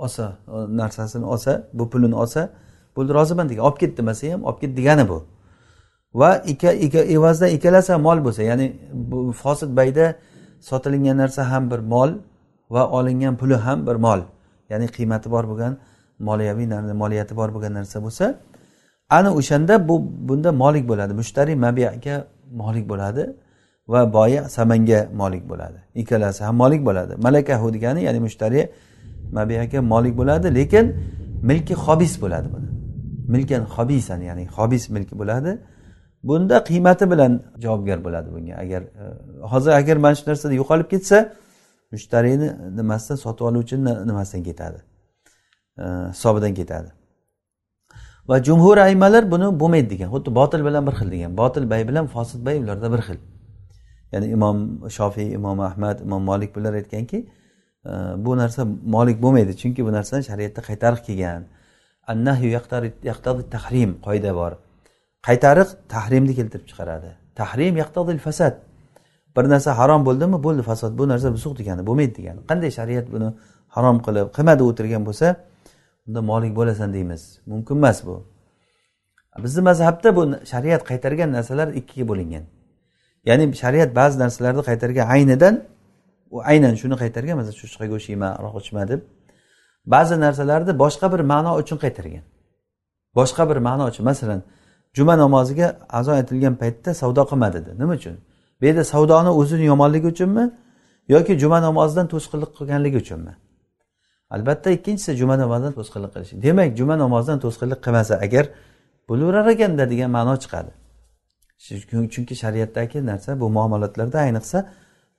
olsa 0.05 0.25
e, 0.49 0.77
narsasini 0.77 1.25
olsa 1.25 1.69
bu 1.73 1.91
pulini 1.91 2.15
olsa 2.15 2.51
bo'ldi 2.97 3.15
roziman 3.15 3.49
degan 3.49 3.65
olib 3.65 3.79
ket 3.79 3.99
demasa 3.99 4.33
ham 4.33 4.45
olib 4.45 4.61
ket 4.61 4.77
degani 4.77 5.09
bu. 5.09 5.19
Va 6.15 6.31
evazda 7.17 7.49
ikkalasi 7.49 7.93
ham 7.93 8.03
mol 8.03 8.19
bo'lsa 8.27 8.43
ya'ni 8.43 8.67
bu 8.93 9.33
fosil 9.33 9.77
bayda 9.77 10.15
sotilingan 10.61 11.17
narsa 11.19 11.51
ham 11.51 11.71
bir 11.71 11.79
mol 11.79 12.11
va 12.71 12.89
olingan 12.89 13.37
puli 13.37 13.55
ham 13.55 13.87
bir 13.87 13.95
mol. 13.95 14.21
Ya'ni 14.71 14.87
qiymati 14.97 15.31
bor 15.31 15.45
bo'lgan 15.51 15.79
moliyaviy 16.19 16.67
moliyati 17.03 17.37
bor 17.37 17.49
bo'lgan 17.55 17.73
narsa 17.75 18.03
bo'lsa 18.03 18.35
ana 19.19 19.31
o'shanda 19.39 19.75
bu 19.89 19.95
bunda 20.29 20.51
molik 20.63 20.85
bo'ladi. 20.91 21.13
Mushtari 21.21 21.53
mabiyaga 21.67 22.17
molik 22.63 22.89
bo'ladi 22.93 23.23
va 23.93 24.13
boya 24.13 24.43
samanga 24.57 25.01
molik 25.21 25.45
bo'ladi. 25.51 25.79
Ikkalasi 25.95 26.45
ham 26.45 26.57
molik 26.63 26.83
bo'ladi. 26.89 27.13
Malakahu 27.27 27.67
degani 27.75 28.01
ya'ni 28.07 28.21
mushtari 28.27 28.61
mabiyaga 29.39 29.79
molik 29.93 30.15
bo'ladi 30.21 30.47
lekin 30.59 30.85
milki 31.43 31.75
hobis 31.75 32.15
bo'ladi 32.23 32.49
buni. 32.55 32.69
Milkan 33.35 33.63
hobisan 33.75 34.21
ya'ni 34.29 34.45
hobis 34.57 34.85
milki 34.95 35.15
bo'ladi. 35.21 35.53
Bunda 36.29 36.65
qiymati 36.65 37.11
bilan 37.11 37.33
javobgar 37.65 38.05
bo'ladi 38.05 38.29
bunga. 38.35 38.55
Agar 38.65 38.83
e, 38.83 39.05
hozir 39.53 39.71
agar 39.81 39.97
mana 39.97 40.15
shu 40.15 40.31
narsada 40.31 40.55
yo'qolib 40.61 40.89
ketsa 40.95 41.19
mushtariyni 41.93 42.49
nimasidan 42.79 43.17
sotib 43.25 43.45
oluvchini 43.51 43.93
nimasidan 44.09 44.43
ketadi? 44.49 44.79
E, 45.79 45.85
hisobidan 46.15 46.55
ketadi. 46.61 46.91
Va 48.29 48.43
jumhur 48.43 48.79
aymalar 48.79 49.31
buni 49.31 49.49
bo'lmaydi 49.61 49.89
degan 49.95 50.09
xuddi 50.15 50.31
botil 50.41 50.61
bilan 50.67 50.87
bir 50.87 50.95
xil 50.99 51.09
degan 51.15 51.33
botil 51.41 51.65
bay 51.71 51.83
bilan 51.89 52.07
fosil 52.15 52.41
bay 52.47 52.57
ularda 52.63 52.89
bir 52.95 53.03
xil. 53.07 53.19
Ya'ni 54.13 54.27
imom 54.37 54.57
shofiy 54.97 55.29
imom 55.39 55.61
ahmad 55.69 55.97
imom 56.07 56.23
molik 56.31 56.51
bular 56.57 56.75
aytganki 56.81 57.19
e, 57.91 57.93
bu 58.25 58.37
narsa 58.43 58.65
molik 58.97 59.19
bo'lmaydi 59.25 59.53
chunki 59.61 59.81
bu 59.87 59.93
narsani 59.99 60.23
shariatda 60.31 60.61
qaytariq 60.69 61.01
kelgan. 61.09 61.43
Annahyu 62.13 62.49
tahrim 63.55 63.91
qoida 64.07 64.33
bor. 64.41 64.53
Qaytariq 65.27 65.69
tahrimni 65.95 66.35
keltirib 66.39 66.67
chiqaradi. 66.71 67.11
Tahrim 67.41 67.75
yaqtadil 67.83 68.19
fasad 68.27 68.55
bir 69.37 69.45
narsa 69.53 69.71
harom 69.81 70.01
bo'ldimi? 70.09 70.39
Bo'ldi 70.47 70.63
fasod 70.71 70.93
bu 70.99 71.05
narsa 71.13 71.29
busuq 71.37 71.53
degani 71.61 71.83
bo'lmaydi 71.89 72.15
degani. 72.19 72.41
Qanday 72.51 72.71
shariat 72.79 73.07
buni 73.15 73.29
harom 73.77 73.97
qilib 74.07 74.29
qilmadi 74.37 74.63
o'tirgan 74.71 75.03
bo'lsa 75.09 75.27
unda 76.09 76.23
molik 76.23 76.57
bo'lasan 76.57 76.93
deymiz. 76.93 77.41
Mumkin 77.47 77.77
emas 77.77 78.07
bu. 78.07 78.27
Bizni 79.39 79.63
mazhabda 79.63 80.17
bu 80.17 80.23
shariat 80.51 80.83
qaytargan 80.91 81.33
narsalar 81.33 81.69
ikkiga 81.69 82.09
bo'lingan. 82.09 82.45
Ya'ni 83.29 83.45
shariat 83.63 83.97
ba'zi 83.97 84.17
narsalarni 84.19 84.63
qaytargan 84.69 85.07
aynidan 85.15 85.55
u 86.31 86.41
aynan 86.51 86.75
shuni 86.81 86.97
qaytargan 87.03 87.37
masalan 87.41 87.57
cho'chqa 87.63 87.85
go'sht 87.93 88.09
yema 88.15 88.29
aroq 88.39 88.55
ichma 88.63 88.83
deb 88.91 89.01
ba'zi 89.95 90.15
narsalarni 90.25 90.73
boshqa 90.83 91.07
bir 91.13 91.21
ma'no 91.33 91.53
uchun 91.63 91.79
qaytargan. 91.85 92.25
Boshqa 93.19 93.43
bir 93.51 93.59
ma'no 93.69 93.85
uchun. 93.91 94.05
Masalan 94.11 94.41
juma 94.97 95.15
namoziga 95.25 95.67
azon 95.99 96.15
aytilgan 96.21 96.55
paytda 96.63 96.91
savdo 97.01 97.23
qilma 97.31 97.49
dedi. 97.57 97.71
Nima 97.81 97.95
uchun? 98.01 98.17
Bu 98.61 98.65
yerda 98.69 98.85
savdoni 98.93 99.31
o'zini 99.41 99.65
yomonligi 99.73 100.07
uchunmi 100.15 100.45
yoki 101.15 101.33
juma 101.43 101.59
namozidan 101.67 102.07
to'sqinlik 102.13 102.51
qilganligi 102.59 102.99
uchunmi? 103.05 103.33
Albatta 104.31 104.71
ikkinchisi 104.71 105.17
juma 105.17 105.37
namozidan 105.39 105.73
to'sqinlik 105.79 106.13
qilish. 106.15 106.33
Demak 106.43 106.77
juma 106.79 106.99
namozidan 106.99 107.39
to'sqinlik 107.45 107.81
qilmasa 107.85 108.15
agar 108.27 108.45
bo'laverar 109.09 109.47
ekanda 109.55 109.91
degan 109.91 110.11
ma'no 110.11 110.35
chiqadi. 110.43 110.71
Chunki 112.15 112.35
shariatdagi 112.43 113.07
narsa 113.07 113.41
bu 113.41 113.51
muomalatlarda 113.51 114.19
ayniqsa 114.27 114.59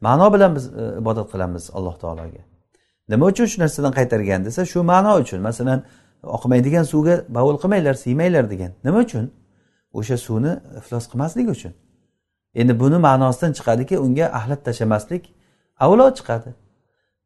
ma'no 0.02 0.34
bilan 0.34 0.56
biz 0.56 0.65
e, 0.68 0.98
ibodat 1.02 1.32
qilamiz 1.32 1.70
alloh 1.74 1.96
taologa. 2.04 2.41
Nima 3.10 3.26
uchun 3.26 3.46
shu 3.46 3.62
narsadan 3.62 3.94
qaytargan 4.00 4.46
desa 4.46 4.65
shu 4.65 4.80
ma'no 4.84 5.12
uchun. 5.24 5.39
Masalan 5.41 5.84
oqmaydigan 6.24 6.84
suvga 6.84 7.15
bovul 7.30 7.58
qilmanglar 7.62 7.94
siymanglar 7.94 8.50
degan. 8.50 8.72
Nima 8.84 9.00
uchun? 9.06 9.26
O'sha 9.94 10.17
suvni 10.17 10.52
iflos 10.79 11.06
qilmaslik 11.12 11.48
uchun. 11.56 11.73
Endi 12.56 12.79
buni 12.79 12.98
ma'nosidan 13.08 13.52
chiqadiki 13.58 13.96
unga 14.06 14.25
axlat 14.38 14.62
tashlamaslik 14.67 15.23
avlo 15.86 16.06
chiqadi. 16.17 16.50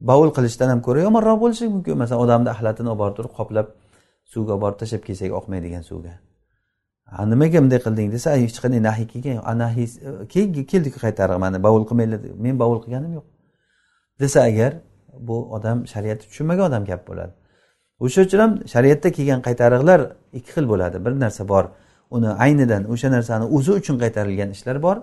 Bovul 0.01 0.31
qilishdan 0.37 0.69
ham 0.69 0.81
ko'ra 0.81 0.99
yomonroq 1.07 1.39
bo'lishi 1.43 1.67
mumkin. 1.75 1.97
Masalan 1.97 2.21
odamni 2.25 2.49
axlatini 2.55 2.89
olib 2.89 2.99
borib 3.03 3.15
turib 3.19 3.33
qoplab 3.39 3.67
suvga 4.33 4.51
olib 4.53 4.61
borib 4.63 4.77
tashlab 4.81 5.03
kelsak 5.07 5.31
oqmaydigan 5.39 5.83
suvga. 5.89 6.13
A 7.17 7.25
nimaga 7.25 7.59
bunday 7.63 7.79
qilding? 7.85 8.11
desa 8.15 8.29
hech 8.43 8.59
qanday 8.63 8.81
nahiy 8.89 9.07
kelgan 9.13 9.37
nahiy 9.63 9.87
keldik 10.71 10.95
qaytariq 11.05 11.37
mani 11.45 11.57
bovul 11.65 11.83
qilmanglar 11.89 12.19
men 12.45 12.55
bovul 12.61 12.79
qilganim 12.83 13.11
yo'q. 13.17 13.25
desa 14.21 14.39
agar 14.49 14.71
bu 15.27 15.35
odam 15.55 15.77
shariatni 15.93 16.25
tushunmagan 16.29 16.65
odam 16.69 16.83
gap 16.85 17.01
bo'ladi. 17.09 17.33
O'sha 18.05 18.21
uchun 18.27 18.39
ham 18.43 18.51
shariatda 18.73 19.09
kelgan 19.17 19.41
qaytariqlar 19.47 19.99
ikki 20.37 20.51
xil 20.55 20.65
bo'ladi. 20.71 20.97
Bir 21.05 21.13
narsa 21.23 21.43
bor 21.53 21.65
uni 22.15 22.29
aynidan 22.45 22.83
o'sha 22.93 23.09
narsani 23.15 23.45
o'zi 23.57 23.71
uchun 23.79 23.95
qaytarilgan 24.03 24.49
ishlar 24.55 24.77
bor. 24.85 24.97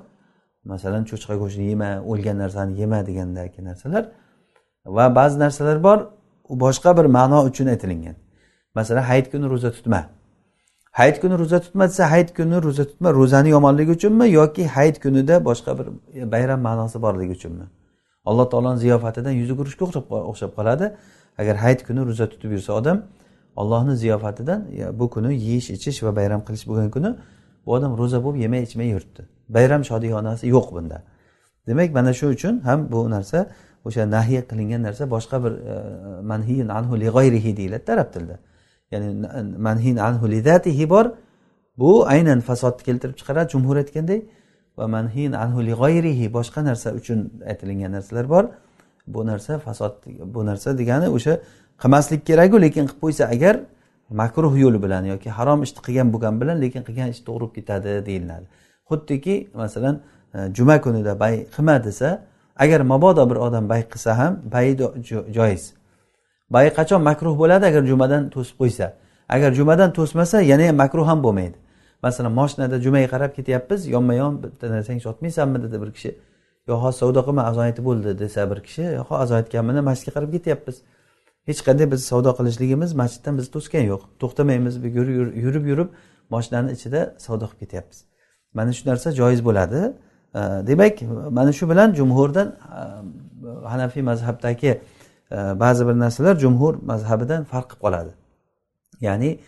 Masalan 0.72 1.02
cho'chqa 1.10 1.34
go'shtini 1.42 1.66
yema 1.72 1.90
o'lgan 2.10 2.36
narsani 2.42 2.72
yema 2.80 2.98
degandagi 3.08 3.60
narsalar. 3.68 4.04
Va 4.86 5.14
ba'zi 5.14 5.38
narsalar 5.38 5.82
bor 5.82 5.98
u 6.48 6.60
boshqa 6.60 6.96
bir 6.96 7.04
ma'no 7.04 7.44
uchun 7.44 7.66
aytilingan. 7.66 8.14
Masalan 8.74 9.02
hayit 9.02 9.30
kuni 9.30 9.50
ro'za 9.50 9.72
tutma. 9.72 10.08
Hayit 10.92 11.20
kuni 11.20 11.38
ro'za 11.38 11.60
tutma 11.60 11.84
desa 11.88 12.10
hayit 12.10 12.34
kuni 12.36 12.62
ro'za 12.62 12.84
tutma 12.84 13.12
ro'zani 13.14 13.48
yomonligi 13.48 13.90
uchunmi 13.90 14.30
yoki 14.30 14.66
hayit 14.66 15.00
kunida 15.02 15.44
boshqa 15.44 15.78
bir 15.78 15.86
bayram 16.32 16.60
ma'nosi 16.60 17.02
borligi 17.02 17.32
uchunmi? 17.32 17.66
Alloh 18.24 18.50
taoloni 18.50 18.78
ziyofatidan 18.78 19.30
yuzi 19.30 19.54
ko'rishga 19.56 19.84
o'xshab 20.30 20.52
qoladi. 20.58 20.86
Agar 21.38 21.56
hayit 21.56 21.80
kuni 21.86 22.00
ro'za 22.08 22.26
tutib 22.28 22.50
yursa 22.56 22.72
odam 22.72 23.02
ollohni 23.56 23.96
ziyofatidan 23.96 24.60
bu 24.98 25.10
kuni 25.10 25.34
yeyish 25.46 25.70
ichish 25.70 26.02
va 26.02 26.16
bayram 26.16 26.40
qilish 26.46 26.64
bo'lgan 26.68 26.90
kuni 26.90 27.10
bu 27.66 27.72
odam 27.76 27.92
ro'za 27.98 28.24
bo'lib 28.24 28.38
yemay 28.44 28.62
ichmay 28.62 28.88
yuribdi. 28.94 29.22
Bayram 29.48 29.82
shodiyonasi 29.84 30.44
yo'q 30.48 30.66
bunda. 30.76 31.02
Demak 31.66 31.90
mana 31.94 32.12
shu 32.12 32.26
uchun 32.26 32.54
ham 32.68 32.80
bu 32.92 33.10
narsa 33.10 33.38
o'sha 33.88 34.02
nahiy 34.16 34.40
qilingan 34.50 34.82
narsa 34.88 35.04
boshqa 35.14 35.36
bir 35.44 35.52
e, 35.72 35.74
manhiyin 36.32 36.68
anhu 36.78 36.94
li 37.02 37.08
g'ayrihi 37.16 37.56
deyiladida 37.58 37.92
arab 37.96 38.08
tilida. 38.14 38.36
Ya'ni 38.92 39.08
manhin 39.68 39.96
anhu 40.08 40.24
lidatihi 40.34 40.84
bor. 40.94 41.06
Bu 41.78 41.90
aynan 42.14 42.40
fasodni 42.48 42.82
keltirib 42.88 43.16
chiqaradi. 43.20 43.48
Jumhur 43.54 43.76
aytganday 43.82 44.20
va 44.78 44.86
manhin 44.96 45.32
anhu 45.32 45.58
li 45.68 45.74
g'ayrihi 45.82 46.26
boshqa 46.38 46.60
narsa 46.68 46.88
uchun 47.00 47.18
aytilingan 47.50 47.92
narsalar 47.96 48.26
bor. 48.34 48.44
Bu 49.06 49.26
narsa 49.26 49.58
fasod 49.58 49.92
bu 50.34 50.46
narsa 50.46 50.78
degani 50.78 51.08
o'sha 51.16 51.34
qilmaslik 51.82 52.20
keraku 52.28 52.56
lekin 52.64 52.84
qilib 52.86 53.00
qo'ysa 53.04 53.24
agar 53.34 53.54
makruh 54.10 54.54
yo'li 54.64 54.78
bilan 54.84 55.04
yoki 55.12 55.30
harom 55.38 55.62
ishni 55.66 55.80
qilgan 55.86 56.08
bo'lgan 56.14 56.34
bilan 56.40 56.56
lekin 56.64 56.82
qilgan 56.88 57.08
ish 57.14 57.20
to'g'ri 57.26 57.40
bo'lib 57.40 57.54
ketadi 57.58 57.92
deyiladi. 58.08 58.46
Xuddiki 58.90 59.34
masalan 59.62 59.94
e, 60.34 60.38
juma 60.56 60.76
kunida 60.84 61.12
bay 61.22 61.34
qilma 61.54 61.76
desa 61.84 62.08
agar 62.56 62.80
mabodo 62.80 63.30
bir 63.30 63.36
odam 63.36 63.68
bay 63.68 63.82
qilsa 63.92 64.18
ham 64.18 64.32
bayi 64.52 64.72
joiz. 65.36 65.64
Bayi 66.50 66.70
qachon 66.78 67.02
makruh 67.02 67.34
bo'ladi 67.38 67.64
agar 67.70 67.82
jumadan 67.90 68.30
to'sib 68.34 68.56
qo'ysa? 68.60 68.86
Agar 69.28 69.50
jumadan 69.58 69.90
to'smasa 69.98 70.40
yana 70.40 70.68
ham 70.68 70.76
makruh 70.76 71.06
ham 71.10 71.22
bo'lmaydi. 71.26 71.56
Masalan 72.02 72.32
moshinada 72.32 72.76
jumaga 72.84 73.08
qarab 73.14 73.32
ketyapmiz 73.38 73.80
yonma 73.94 74.14
yon 74.14 74.32
bitta 74.42 74.66
narsangni 74.74 75.00
sotmaysanmi 75.08 75.58
dedi 75.64 75.76
bir 75.82 75.90
kishi. 75.96 76.10
Yo 76.68 76.74
hozir 76.82 76.98
savdo 77.02 77.20
qilma 77.26 77.42
azon 77.50 77.64
aytib 77.68 77.84
bo'ldi 77.88 78.18
desa 78.18 78.50
bir 78.50 78.58
kishi 78.66 78.82
yo 78.98 79.04
azon 79.22 79.36
aytganmini 79.40 79.80
masjidga 79.88 80.12
qarab 80.16 80.30
ketyapmiz. 80.36 80.76
Hech 81.48 81.60
qanday 81.66 81.86
biz 81.92 82.00
savdo 82.10 82.30
qilishligimiz 82.38 82.90
masjiddan 83.02 83.34
bizni 83.38 83.50
to'sgan 83.56 83.84
yo'q. 83.92 84.02
To'xtamaymiz 84.20 84.74
yurib 85.46 85.64
yurib 85.70 85.88
moshinani 86.34 86.70
ichida 86.76 87.00
savdo 87.24 87.46
qilib 87.50 87.60
ketyapmiz. 87.62 87.98
Mana 88.56 88.72
shu 88.76 88.82
narsa 88.90 89.08
joiz 89.20 89.40
bo'ladi. 89.48 89.80
Demak 90.66 91.02
mana 91.30 91.52
shu 91.52 91.70
bilan 91.70 91.94
jumhurdan 91.94 92.48
e, 92.48 93.68
hanafiy 93.68 94.02
mazhabdagi 94.02 94.66
e, 94.66 94.80
ba'zi 95.36 95.86
bir 95.88 95.92
narsalar 95.92 96.36
jumhur 96.36 96.74
mazhabidan 96.74 97.44
farq 97.44 97.68
qilib 97.70 97.80
qoladi. 97.80 98.12
Ya'ni 99.00 99.38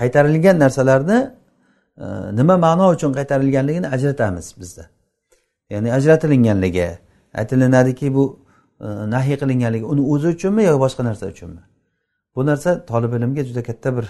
qaytarilgan 0.00 0.58
narsalarni 0.58 1.18
e, 1.98 2.06
nima 2.38 2.56
ma'no 2.56 2.90
uchun 2.90 3.12
qaytarilganligini 3.12 3.88
ajratamiz 3.88 4.54
bizda. 4.60 4.84
Ya'ni 5.70 5.92
ajratilinganligi 5.92 6.88
aytilinadiki 7.34 8.14
bu 8.14 8.24
nahiy 9.14 9.36
qilinganligi 9.42 9.84
uni 9.84 10.02
o'zi 10.12 10.28
uchunmi 10.28 10.64
yo 10.64 10.80
boshqa 10.84 11.04
narsa 11.04 11.26
uchunmi? 11.26 11.62
Bu 12.36 12.46
narsa 12.46 12.86
tolib 12.86 13.12
ilmga 13.12 13.42
juda 13.44 13.62
katta 13.62 13.96
bir 13.96 14.06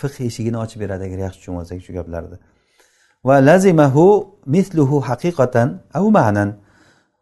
fiq 0.00 0.12
eshigini 0.28 0.58
ochib 0.64 0.80
beradi 0.80 1.02
agar 1.08 1.18
yaxshi 1.26 1.38
tushunib 1.40 1.58
olsak 1.60 1.78
shu 1.86 1.92
gaplarni. 1.98 2.36
Va 3.24 3.36
lazimahu 3.48 4.06
misluhu 4.46 5.00
haqiqatan 5.08 5.68
av 5.94 6.04
ma'nan. 6.18 6.48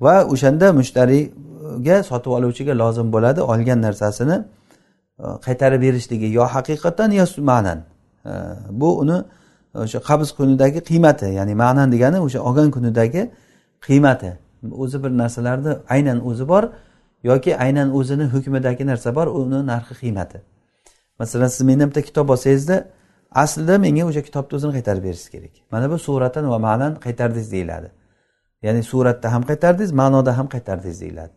Va 0.01 0.25
o'shanda 0.33 0.73
mushtariga 0.73 1.97
sotib 2.11 2.31
oluvchiga 2.39 2.75
lozim 2.83 3.13
bo'ladi 3.15 3.41
olgan 3.53 3.79
narsasini 3.87 4.37
e, 4.39 5.25
qaytarib 5.47 5.81
berishligi 5.87 6.29
yo 6.39 6.45
haqiqatan 6.55 7.11
yo 7.21 7.25
ma'nan. 7.51 7.79
E, 8.31 8.33
bu 8.81 8.89
uni 9.03 9.19
o'sha 9.75 10.01
qabz 10.09 10.29
kunidagi 10.39 10.81
qiymati 10.91 11.27
ya'ni 11.39 11.55
ma'nan 11.63 11.89
degani 11.95 12.19
o'sha 12.27 12.41
olgan 12.49 12.71
kunidagi 12.77 13.23
qiymati. 13.87 14.31
O'zi 14.83 14.99
bir 15.05 15.11
narsalarni 15.23 15.73
aynan 15.95 16.19
o'zi 16.29 16.49
bor 16.53 16.65
yoki 17.31 17.57
aynan 17.65 17.89
o'zini 17.99 18.25
hukmidagi 18.35 18.85
narsa 18.91 19.15
bor 19.19 19.27
uni 19.41 19.61
narxi 19.73 19.95
qiymati. 20.03 20.39
Masalan 21.19 21.49
siz 21.55 21.63
mendan 21.69 21.89
bitta 21.91 22.03
kitob 22.09 22.29
olsangizda 22.35 22.77
aslida 23.31 23.79
menga 23.79 24.05
o'sha 24.11 24.23
kitobni 24.23 24.57
o'zini 24.59 24.73
qaytarib 24.79 25.03
berishingiz 25.05 25.31
kerak. 25.35 25.55
Mana 25.73 25.91
bu 25.91 25.99
suratan 25.99 26.51
va 26.51 26.59
ma'nan 26.59 26.93
qaytardingiz 27.05 27.53
deyiladi. 27.53 27.89
Ya'ni 28.63 28.83
suratda 28.83 29.33
ham 29.33 29.43
qaytardingiz 29.51 29.93
ma'noda 29.93 30.39
ham 30.39 30.47
qaytardingiz 30.55 31.01
deyiladi. 31.01 31.33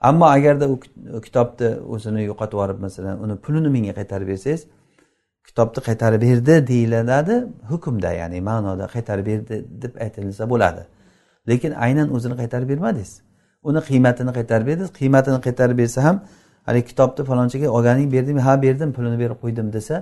Ammo 0.00 0.26
agarda 0.36 0.68
u 0.68 1.20
kitobni 1.26 1.68
o'zini 1.94 2.20
yo'qotib 2.30 2.56
yuborib 2.58 2.78
masalan 2.86 3.16
uni 3.24 3.34
pulini 3.44 3.68
menga 3.76 3.92
qaytarib 4.00 4.28
bersangiz 4.32 4.62
kitobni 5.48 5.80
qaytarib 5.88 6.20
berdi 6.26 6.54
deyiladi 6.72 7.34
hukmda 7.70 8.10
ya'ni 8.20 8.40
ma'noda 8.50 8.84
qaytarib 8.94 9.26
berdi 9.30 9.54
deb 9.82 9.92
aytilsa 10.04 10.44
bo'ladi. 10.52 10.82
Lekin 11.50 11.72
aynan 11.84 12.08
o'zini 12.16 12.34
qaytarib 12.40 12.68
bermadingiz. 12.72 13.12
Uni 13.68 13.80
qiymatini 13.88 14.32
qaytarib 14.38 14.66
berdingiz. 14.70 14.92
Qiymatini 15.00 15.40
qaytarib 15.46 15.78
bersa 15.82 16.00
ham 16.06 16.16
haligi 16.66 16.86
kitobni 16.90 17.22
falonchiga 17.30 17.68
olganing 17.76 18.08
berdingmi 18.14 18.42
ha 18.48 18.62
berdim 18.62 18.90
pulini 18.96 19.18
berib 19.22 19.38
qo'ydim 19.44 19.68
desa 19.76 19.96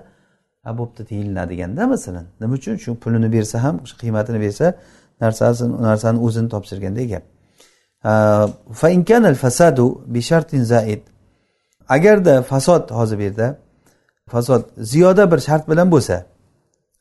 a 0.71 0.79
bo'pti 0.79 1.03
deyiladiganda 1.11 1.87
masalan. 1.87 2.27
Nima 2.41 2.55
uchun? 2.55 2.75
Shu 2.85 2.91
pulini 3.03 3.29
bersa 3.37 3.57
ham 3.65 3.75
o'sha 3.85 3.97
qiymatini 4.03 4.39
bersa 4.45 4.67
narsasini 5.21 5.83
narsani 5.89 6.19
o'zini 6.27 6.49
topshirgandek 6.55 7.07
gap. 7.13 7.25
Fasadu 9.45 9.87
zaid. 10.73 11.03
Agarda 11.89 12.43
fasod 12.43 12.91
hozir 12.91 13.19
bu 13.19 13.23
yerda 13.23 13.59
fasod 14.27 14.63
ziyoda 14.77 15.31
bir 15.33 15.39
shart 15.39 15.69
bilan 15.71 15.91
bo'lsa 15.95 16.17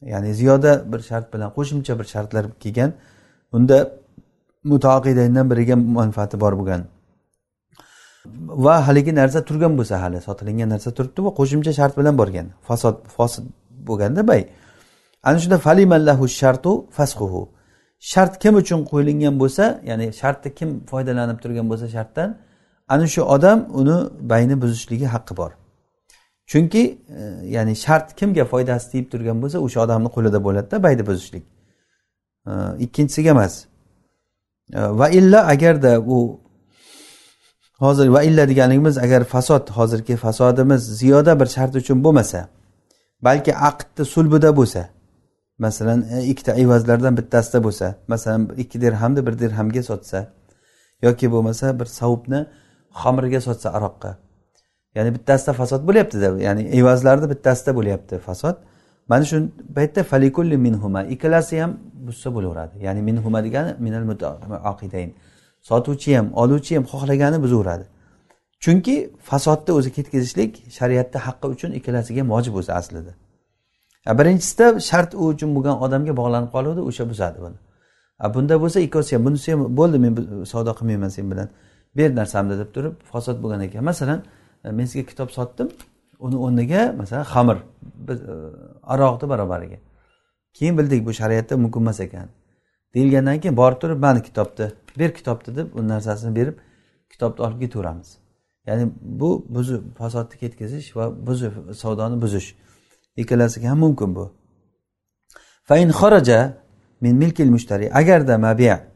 ya'ni 0.01 0.33
ziyoda 0.33 0.71
bir 0.91 0.99
shart 0.99 1.33
bilan 1.33 1.49
qo'shimcha 1.57 1.99
bir 1.99 2.03
shartlar 2.13 2.45
kelgan 2.63 2.91
unda 3.51 3.77
mutaoqidayndan 4.63 5.45
biriga 5.51 5.75
manfaati 5.75 6.39
bor 6.39 6.53
bo'lgan. 6.59 6.81
Va 8.65 8.87
haligi 8.87 9.15
narsa 9.15 9.39
turgan 9.49 9.73
bo'lsa 9.79 9.95
hali 10.03 10.21
sotilingan 10.27 10.69
narsa 10.73 10.89
turibdi 10.97 11.19
va 11.27 11.31
qo'shimcha 11.39 11.71
shart 11.79 11.93
bilan 11.99 12.15
borgan. 12.21 12.47
Fasod 12.67 12.95
fosid 13.15 13.45
bo'lganda 13.87 14.27
bay. 14.27 14.41
Ana 15.23 15.37
shunda 15.39 15.57
falimallahu 15.67 16.25
shartu 16.41 16.71
fasquhu. 16.97 17.41
Shart 18.11 18.33
kim 18.43 18.53
uchun 18.61 18.79
qo'yilgan 18.91 19.35
bo'lsa 19.41 19.63
ya'ni 19.89 20.07
shartni 20.21 20.49
kim 20.59 20.69
foydalanib 20.91 21.37
turgan 21.43 21.65
bo'lsa 21.71 21.87
shartdan 21.95 22.29
ana 22.93 23.07
shu 23.13 23.21
odam 23.35 23.59
uni 23.79 23.97
bayni 24.31 24.55
buzishligi 24.61 25.07
haqqi 25.15 25.37
bor. 25.37 25.51
Chunki 26.51 26.83
e, 27.19 27.21
ya'ni 27.55 27.75
shart 27.75 28.07
kimga 28.19 28.45
foydasi 28.53 28.85
tegib 28.91 29.07
turgan 29.13 29.37
bo'lsa 29.43 29.57
o'sha 29.65 29.79
odamni 29.85 30.09
qo'lida 30.15 30.39
bo'ladida 30.47 30.77
bayni 30.85 31.03
buzishlik. 31.09 31.45
E, 32.47 32.51
ikkinchisiga 32.85 33.29
emas. 33.35 33.53
E, 34.73 34.79
va 34.99 35.07
illa 35.09 35.39
agarda 35.53 35.91
u 36.15 36.17
hozir 37.83 38.07
va 38.15 38.23
illa 38.23 38.43
deganligimiz 38.51 38.97
agar 38.97 39.23
fasod 39.23 39.69
hozirgi 39.77 40.15
fasodimiz 40.15 40.81
ziyoda 40.99 41.39
bir 41.39 41.47
shart 41.55 41.75
uchun 41.75 42.03
bo'lmasa 42.05 42.39
balki 43.27 43.51
aqdni 43.69 44.05
sulbida 44.13 44.49
bo'lsa 44.59 44.81
masalan 45.65 45.99
e, 46.11 46.23
ikkita 46.31 46.51
evazlardan 46.63 47.17
bittasida 47.17 47.63
bo'lsa 47.63 47.95
masalan 48.07 48.49
ikki 48.57 48.81
dirhamni 48.81 49.25
bir 49.27 49.39
dirhamga 49.39 49.83
sotsa 49.83 50.19
yoki 51.01 51.31
bo'lmasa 51.31 51.79
bir 51.79 51.85
savubni 51.85 52.45
xomirga 53.01 53.41
sotsa 53.47 53.69
aroqqa. 53.77 54.11
Ya'ni 54.95 55.11
bittasida 55.15 55.53
fasod 55.53 55.81
bo'lyaptida 55.87 56.27
ya'ni 56.47 56.63
evazlarni 56.79 57.27
bittasida 57.33 57.71
bo'lyapti 57.79 58.15
fasod. 58.27 58.55
Mana 59.11 59.25
shu 59.29 59.37
paytda 59.77 60.01
falikulli 60.11 60.57
minhuma 60.67 61.01
ikkalasi 61.13 61.61
ham 61.61 61.71
buzsa 62.07 62.27
bo'laveradi. 62.35 62.75
Ya'ni 62.85 63.01
minhuma 63.09 63.39
degani 63.47 63.71
minal 63.85 64.03
aqidayn 64.71 65.09
sotuvchi 65.69 66.09
ham 66.17 66.27
oluvchi 66.41 66.71
ham 66.77 66.85
xohlagani 66.91 67.37
buzaveradi 67.43 67.85
chunki 68.63 68.95
fasodni 69.29 69.71
o'zi 69.79 69.89
ketkazishlik 69.97 70.51
shariatda 70.77 71.19
haqqi 71.27 71.47
uchun 71.55 71.71
ikkalasiga 71.77 72.19
ham 72.21 72.29
vojib 72.35 72.53
o'zi 72.59 72.71
aslida. 72.79 73.13
Birinchisida 74.19 74.79
shart 74.89 75.11
u 75.21 75.23
uchun 75.33 75.49
bo'lgan 75.55 75.75
odamga 75.85 76.13
bog'lanib 76.19 76.49
qoluvdi 76.55 76.81
o'sha 76.89 77.03
buzadi 77.11 77.37
buni. 77.45 77.57
Bunda 78.35 78.55
bo'lsa 78.63 78.79
ikkovsi 78.87 79.11
ham 79.15 79.23
bunisi 79.27 79.47
ham 79.53 79.61
bo'ldi 79.79 79.97
men 80.03 80.11
savdo 80.51 80.71
qilmayman 80.79 81.11
sen 81.17 81.25
bilan 81.31 81.47
ber 81.97 82.09
narsamni 82.19 82.55
deb 82.61 82.69
turib 82.75 82.95
fasod 83.11 83.37
bo'lgan 83.43 83.61
ekan. 83.67 83.83
Masalan 83.91 84.19
e, 84.65 84.71
men 84.77 84.85
sizga 84.91 85.05
kitob 85.11 85.29
sotdim 85.37 85.67
uni 86.25 86.37
o'rniga 86.45 86.81
masalan 87.01 87.25
xamir 87.33 87.57
e, 88.11 88.15
aroqni 88.93 89.25
barobariga 89.31 89.77
keyin 90.57 90.77
bildik 90.79 91.01
bu 91.07 91.11
shariatda 91.19 91.53
mumkin 91.63 91.81
emas 91.85 91.99
ekan. 92.07 92.27
Deyilgandan 92.95 93.39
keyin 93.39 93.57
borib 93.57 93.81
turib 93.81 93.99
mana 93.99 94.21
kitobni 94.21 94.71
ber 94.99 95.13
kitobni 95.13 95.55
deb 95.55 95.75
u 95.75 95.87
narsasini 95.87 96.35
berib 96.35 96.57
kitobni 97.09 97.45
olib 97.45 97.59
ketaveramiz. 97.61 98.17
Ya'ni 98.67 98.91
bu 99.01 99.45
buzib 99.49 99.81
fasodni 99.97 100.37
ketkazish 100.37 100.95
va 100.97 101.27
buzib 101.27 101.53
savdoni 101.73 102.21
buzish 102.21 102.55
ikkalasiga 103.17 103.69
ham 103.69 103.79
mumkin 103.79 104.15
bu. 104.15 104.33
Fain 105.63 105.89
xoraja 105.89 106.53
min 107.01 107.15
milkil 107.15 107.49
mushtari 107.49 107.93
agarda 107.93 108.37
mabiya 108.37 108.87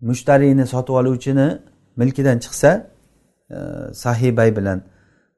mushtariyni 0.00 0.66
sotib 0.66 0.94
oluvchini 0.94 1.58
milkidan 1.96 2.38
chiqsa 2.38 2.90
e, 3.50 3.56
sahibay 3.94 4.56
bilan 4.56 4.82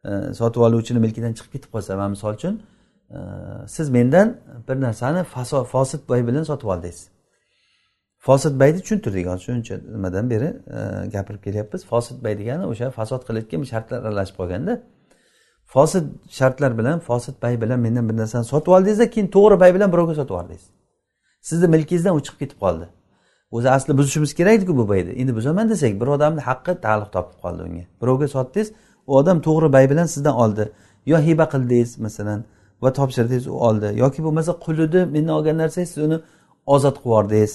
e, 0.05 0.11
sotib 0.35 0.61
oluvchini 0.61 0.99
milkidan 0.99 1.33
chiqib 1.33 1.53
ketib 1.53 1.71
qolsa 1.75 1.97
man 1.97 2.11
misol 2.11 2.35
uchun 2.35 2.63
e, 3.11 3.19
siz 3.69 3.91
mendan 3.91 4.37
bir 4.69 4.81
narsani 4.81 5.25
fosid 5.73 6.09
boy 6.09 6.27
bilan 6.27 6.43
sotib 6.43 6.69
oldingiz. 6.69 7.14
Fosid 8.27 8.61
bayni 8.61 8.79
tushuntirdik 8.81 9.27
hozir 9.27 9.45
shuncha 9.45 9.75
nimadan 9.95 10.31
beri 10.31 10.45
e, 10.45 11.09
gapirib 11.15 11.43
kelyapmiz. 11.47 11.87
Fosid 11.93 12.25
bay 12.25 12.39
degani 12.39 12.65
o'sha 12.73 12.91
fasod 12.99 13.23
qilayotgan 13.29 13.63
shartlar 13.73 13.99
aralashib 14.07 14.37
qolganda 14.41 14.75
fosid 15.75 16.07
shartlar 16.39 16.79
bilan 16.79 16.99
fosid 17.09 17.37
bay 17.43 17.61
bilan 17.63 17.81
mendan 17.87 18.09
bir 18.09 18.17
narsani 18.17 18.45
sotib 18.53 18.73
oldingizda 18.77 19.11
keyin 19.11 19.29
to'g'ri 19.37 19.61
bay 19.63 19.75
bilan 19.77 19.93
birovga 19.93 20.15
sotib 20.21 20.35
yubordingiz 20.35 20.65
sizni 21.49 21.69
milkingizdan 21.75 22.17
u 22.17 22.21
chiqib 22.27 22.39
ketib 22.43 22.59
qoldi. 22.65 22.87
O'zi 23.57 23.69
asli 23.71 23.99
buzishimiz 23.99 24.35
kerak 24.39 24.55
ediku 24.59 24.77
bu 24.81 24.89
bayni 24.89 25.11
endi 25.21 25.33
buzaman 25.39 25.67
desak 25.73 26.01
bir 26.01 26.09
odamni 26.17 26.41
haqqi 26.49 26.73
taalluq 26.87 27.11
topib 27.17 27.39
qoldi 27.45 27.63
unga. 27.67 27.85
Birovga 28.03 28.29
sotdingiz 28.37 28.69
u 29.07 29.17
odam 29.21 29.39
to'g'ri 29.47 29.73
bay 29.77 29.91
bilan 29.91 30.07
sizdan 30.15 30.35
oldi. 30.45 30.65
Yo 31.07 31.19
hiba 31.27 31.45
qildingiz 31.53 31.99
masalan 32.07 32.41
va 32.83 32.93
topshirdingiz 32.99 33.47
u 33.47 33.57
oldi. 33.69 33.89
Yoki 34.03 34.21
bo'lmasa 34.27 34.53
qulini 34.65 35.01
mendan 35.15 35.35
olgan 35.39 35.57
narsangiz 35.63 35.91
siz 35.95 36.05
uni 36.07 36.19
ozod 36.75 36.97
qilib 36.97 37.07
yubordingiz 37.11 37.53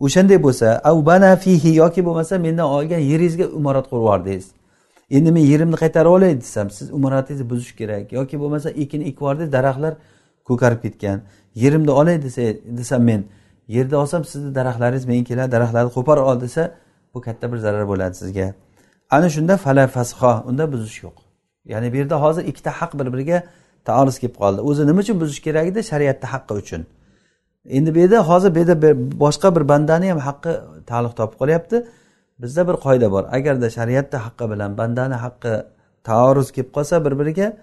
o'shanday 0.00 0.38
bo'lsa 0.46 0.80
av 0.84 1.06
bana 1.06 1.36
fihi 1.36 1.74
yoki 1.74 2.04
bo'lmasa 2.04 2.38
mendan 2.38 2.68
olgan 2.76 2.98
yeringizga 2.98 3.44
imorat 3.58 3.86
qurib 3.90 4.02
yubordingiz. 4.02 4.46
Endi 5.10 5.30
men 5.36 5.44
yerimni 5.52 5.76
qaytarib 5.82 6.10
olay 6.16 6.32
desam 6.40 6.70
siz 6.70 6.90
imoratingizni 6.90 7.50
buzish 7.50 7.72
kerak 7.80 8.12
yoki 8.12 8.36
bo'lmasa 8.42 8.70
ekin 8.70 9.00
ekib 9.08 9.20
yubordingiz 9.20 9.52
daraxtlar 9.56 9.94
ko'karib 10.48 10.80
ketgan 10.84 11.18
yerimni 11.62 11.90
olay 11.90 12.16
desa 12.22 12.42
desam 12.78 13.02
men 13.10 13.20
yerni 13.68 13.96
olsam 14.02 14.24
sizni 14.24 14.54
daraxtlaringiz 14.58 15.04
menga 15.10 15.24
keladi 15.30 15.50
daraxtlarni 15.56 15.90
qo'porib 15.96 16.24
ol 16.30 16.40
desa 16.40 16.62
bu 17.14 17.20
katta 17.20 17.52
bir 17.52 17.58
zarar 17.64 17.84
bo'ladi 17.92 18.14
sizga. 18.22 18.46
Ana 19.10 19.28
shunda 19.34 19.56
fala 19.56 19.86
fasho 19.96 20.32
unda 20.48 20.72
buzish 20.72 20.98
yo'q. 21.04 21.16
Ya'ni 21.72 21.92
bu 21.92 21.96
yerda 21.96 22.16
hozir 22.22 22.44
ikkita 22.50 22.70
haq 22.80 22.92
bir 22.98 23.06
biriga 23.14 23.38
taaruz 23.84 24.18
kelib 24.22 24.36
qoldi. 24.42 24.60
O'zi 24.68 24.86
nima 24.86 25.00
uchun 25.04 25.20
buzish 25.20 25.40
kerak 25.46 25.66
edi? 25.70 25.80
Shariatni 25.90 26.26
haqqi 26.34 26.54
uchun. 26.62 26.82
Endi 27.70 27.94
bu 27.94 27.98
yerda 27.98 28.28
hozir 28.28 28.54
bu 28.54 28.58
yerda 28.58 28.76
boshqa 29.20 29.56
bir 29.56 29.68
bandani 29.68 30.10
ham 30.10 30.18
haqqi 30.18 30.52
taalluq 30.86 31.14
topib 31.16 31.38
qolyapti. 31.42 31.76
Bizda 32.42 32.68
bir 32.68 32.76
qoida 32.86 33.10
bor. 33.10 33.24
Agarda 33.36 33.70
shariatni 33.70 34.18
haqqi 34.26 34.50
bilan 34.52 34.78
bandani 34.78 35.14
haqqi 35.14 35.52
taarruz 36.04 36.48
kelib 36.52 36.70
qolsa 36.76 37.04
bir 37.04 37.18
biriga 37.20 37.56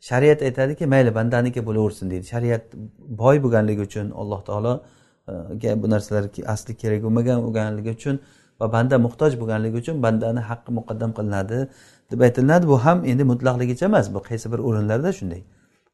shariat 0.00 0.42
aytadiki 0.42 0.86
mayli 0.86 1.14
bandaniki 1.14 1.66
bo'laversin 1.68 2.10
deydi. 2.10 2.26
Shariat 2.32 2.64
boy 3.22 3.36
bo'lganligi 3.44 3.82
uchun 3.88 4.06
alloh 4.10 4.40
taologa 4.48 5.70
e, 5.72 5.82
bu 5.82 5.90
narsalar 5.90 6.24
asli 6.54 6.72
kerak 6.82 7.00
bo'lmagan 7.06 7.38
bo'lganligi 7.46 7.90
uchun 7.98 8.16
va 8.60 8.72
banda 8.72 8.96
muhtoj 9.06 9.32
bo'lganligi 9.40 9.76
uchun 9.82 9.96
bandani 10.06 10.40
haqqi 10.50 10.70
muqaddam 10.78 11.10
qilinadi 11.18 11.58
deb 12.10 12.20
aytilinadi. 12.26 12.64
Bu 12.72 12.76
ham 12.84 12.98
endi 13.10 13.24
mutlaqligicha 13.32 13.84
emas 13.90 14.06
bu 14.14 14.20
qaysi 14.28 14.46
bir 14.52 14.60
o'rinlarda 14.68 15.10
shunday? 15.18 15.42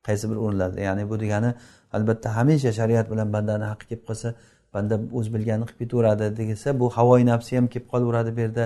Qaysi 0.06 0.24
bir 0.30 0.36
o'rinlarda? 0.44 0.80
Ya'ni 0.88 1.10
bu 1.10 1.20
degani 1.20 1.50
albatta 1.96 2.36
hamisha 2.36 2.72
shariat 2.78 3.06
bilan 3.12 3.28
bandani 3.32 3.64
haqqi 3.72 3.86
kelib 3.90 4.04
qolsa 4.08 4.28
banda 4.74 4.94
o'z 5.18 5.26
bilganini 5.34 5.66
qilib 5.70 5.80
ketaveradi 5.82 6.26
desa 6.50 6.68
bu 6.80 6.86
havoyi 6.96 7.24
nafsi 7.32 7.56
ham 7.56 7.66
kelib 7.72 7.86
qolaveradi 7.92 8.30
bu 8.36 8.40
yerda. 8.40 8.64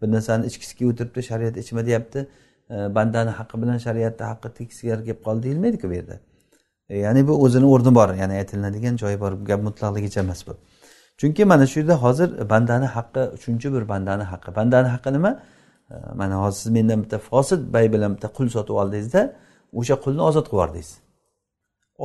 Bir 0.00 0.08
narsani 0.14 0.46
ichgisi 0.50 0.72
kelib 0.78 0.90
o'tiribdi 0.92 1.22
shariat 1.30 1.56
ichma 1.62 1.86
deyapti. 1.88 2.20
Bandani 2.96 3.30
haqqi 3.38 3.56
bilan 3.62 3.78
shariatni 3.86 4.24
haqqi 4.30 4.48
tekisgari 4.58 5.02
kelib 5.08 5.20
qoldi 5.26 5.42
deyilmaydiku 5.46 5.86
bu 5.90 5.94
yerda. 5.98 6.16
Ya'ni 7.04 7.28
bu 7.28 7.34
o'zini 7.44 7.66
o'rni 7.74 7.94
bor 7.98 8.08
ya'ni 8.22 8.34
aytilinadigan 8.40 8.94
joyi 9.02 9.20
bor 9.20 9.32
gap 9.48 9.60
mutlaqligicha 9.68 10.20
emas 10.20 10.40
bu. 10.46 10.52
Chunki 11.20 11.44
mana 11.52 11.66
shu 11.70 11.76
yerda 11.80 11.96
hozir 12.04 12.28
bandani 12.52 12.88
haqqi 12.96 13.22
uchinchi 13.36 13.68
bir 13.74 13.82
bandani 13.92 14.24
haqqi 14.32 14.50
bandani 14.58 14.88
haqqi 14.94 15.10
nima? 15.16 15.32
Mana 16.14 16.36
hozir 16.42 16.58
siz 16.62 16.72
mendan 16.72 16.98
bitta 17.04 17.18
fosil 17.18 17.72
bay 17.72 17.86
bilan 17.92 18.10
bitta 18.14 18.28
qul 18.36 18.48
sotib 18.56 18.74
oldingizda 18.82 19.22
o'sha 19.80 19.94
qulni 20.04 20.22
ozod 20.28 20.46
qilib 20.46 20.58
yubordingiz 20.58 20.90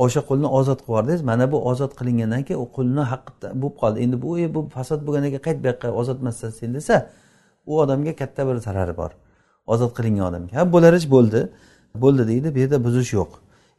o'sha 0.02 0.20
qulni 0.28 0.46
ozod 0.58 0.78
qilib 0.78 0.88
yubordingiz 0.90 1.22
mana 1.30 1.52
bu 1.52 1.58
ozod 1.70 1.92
qilingandan 1.98 2.42
keyin 2.46 2.60
u 2.64 2.66
qulni 2.76 3.02
haqqi 3.12 3.48
bo'lib 3.62 3.76
qoldi. 3.82 3.98
Endi 4.04 4.16
bu 4.22 4.30
bu 4.54 4.60
fasod 4.76 5.00
bo'lgandan 5.06 5.30
keyin 5.32 5.44
qayt 5.46 5.58
bu 5.62 5.66
yoqqa 5.70 5.88
ozod 6.00 6.18
emassan 6.22 6.50
sen 6.58 6.74
desa 6.74 6.96
u 7.66 7.72
odamga 7.82 8.12
katta 8.20 8.42
bir 8.48 8.56
zarari 8.66 8.94
bor. 8.96 9.10
Ozod 9.72 9.92
qilingan 9.96 10.24
odamga. 10.30 10.52
Ha 10.58 10.72
bo'lar 10.74 10.92
ish 11.00 11.08
bo'ldi. 11.14 11.40
Bo'ldi 12.02 12.22
deydi 12.30 12.48
bu 12.54 12.58
yerda 12.62 12.78
buzish 12.86 13.12
yo'q. 13.18 13.30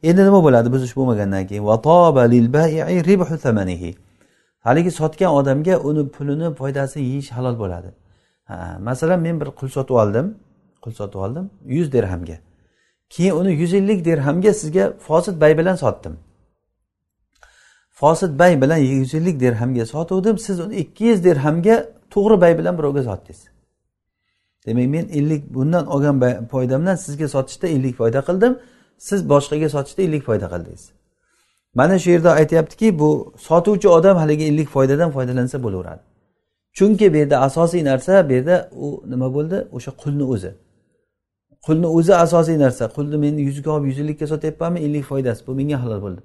Endi 0.08 0.20
nima 0.28 0.40
bo'ladi? 0.46 0.68
Buzish 0.74 0.94
bo'lmagandan 0.98 1.42
keyin 1.46 1.62
haligi 4.66 4.90
sotgan 4.90 5.30
odamga 5.38 5.74
uni 5.88 6.08
pulini 6.14 6.54
foydasini 6.54 7.02
yeyish 7.10 7.30
halol 7.36 7.58
bo'ladi. 7.62 7.90
Masalan 8.88 9.20
men 9.26 9.40
bir 9.40 9.48
qul 9.58 9.68
sotib 9.76 9.94
oldim. 10.02 10.34
Qul 10.82 10.92
sotib 11.00 11.18
oldim. 11.24 11.50
Yuz 11.76 11.92
dirhamga. 11.92 12.36
Keyin 13.10 13.34
uni 13.34 13.52
yuz 13.52 13.74
ellik 13.74 14.04
dirhamga 14.04 14.52
sizga 14.54 14.92
fosil 14.98 15.40
bay 15.40 15.58
bilan 15.58 15.76
sotdim. 15.76 16.18
Fosil 17.90 18.38
bay 18.38 18.62
bilan 18.62 18.76
yuz 18.76 19.14
ellik 19.14 19.40
dirhamga 19.40 19.86
sotuvdim. 19.86 20.38
Siz 20.38 20.60
uni 20.60 20.76
ikki 20.76 21.04
yuz 21.04 21.24
dirhamga 21.24 21.86
to'g'ri 22.10 22.40
bay 22.40 22.58
bilan 22.58 22.78
birovga 22.78 23.02
sotdingiz. 23.02 23.40
Demak 24.66 24.88
men 24.88 25.08
ellik 25.08 25.54
bundan 25.54 25.86
olgan 25.86 26.46
foydamdan 26.50 26.96
sizga 26.96 27.28
sotishda 27.28 27.66
ellik 27.66 27.96
foyda 27.96 28.20
qildim. 28.28 28.58
Siz 28.98 29.28
boshqaga 29.28 29.68
sotishda 29.68 30.02
ellik 30.02 30.24
foyda 30.24 30.46
qildingiz. 30.46 30.84
Mana 31.74 31.98
shu 31.98 32.10
yerda 32.10 32.30
aytyaptiki 32.32 32.98
bu 32.98 33.34
sotuvchi 33.38 33.88
odam 33.88 34.16
haligi 34.16 34.44
ellik 34.44 34.68
foydadan 34.68 35.10
foydalansa 35.10 35.62
bo'laveradi. 35.62 36.00
Chunki 36.72 37.12
bu 37.12 37.16
yerda 37.16 37.40
asosiy 37.40 37.84
narsa 37.84 38.28
bu 38.28 38.32
yerda 38.32 38.70
u 38.72 39.02
nima 39.10 39.34
bo'ldi? 39.34 39.68
O'sha 39.72 39.90
qulni 40.02 40.24
o'zi. 40.34 40.50
Qulni 41.66 41.86
o'zi 41.98 42.14
asosiy 42.24 42.58
narsa. 42.64 42.84
Qulni 42.96 43.16
men 43.24 43.34
yuzga 43.48 43.70
olib 43.76 43.86
yuz 43.90 43.98
ellikka 44.02 44.26
sotyapmanmi? 44.32 44.78
Ellik 44.86 45.04
foydasi. 45.10 45.46
Bu 45.46 45.52
menga 45.60 45.82
halol 45.82 46.00
bo'ldi. 46.06 46.20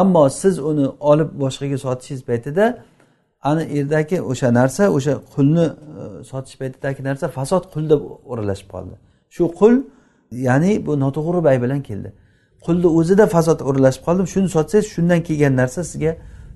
Ammo 0.00 0.28
siz 0.28 0.58
uni 0.70 0.86
olib 1.10 1.30
boshqaga 1.42 1.78
sotishingiz 1.84 2.22
paytida 2.30 2.64
ana 3.42 3.62
yerdagi 3.62 4.22
o'sha 4.22 4.48
narsa 4.54 4.82
o'sha 4.96 5.14
qulni 5.34 5.66
e, 6.00 6.24
sotish 6.30 6.56
paytidagi 6.60 7.00
narsa 7.08 7.26
fasod 7.38 7.64
qulda 7.74 7.96
o'ralashib 8.30 8.68
qoldi. 8.74 8.94
Shu 9.36 9.44
qul 9.60 9.74
ya'ni 10.48 10.72
bu 10.86 10.92
noto'g'ri 11.04 11.40
bay 11.48 11.56
bilan 11.64 11.80
keldi. 11.88 12.10
Qulni 12.66 12.88
o'zida 12.98 13.26
fasod 13.34 13.60
o'ralashib 13.68 14.02
qoldi 14.06 14.22
shuni 14.34 14.48
sotsangiz 14.56 14.86
shundan 14.94 15.20
kelgan 15.28 15.54
narsa 15.60 15.80
sizga 15.90 16.12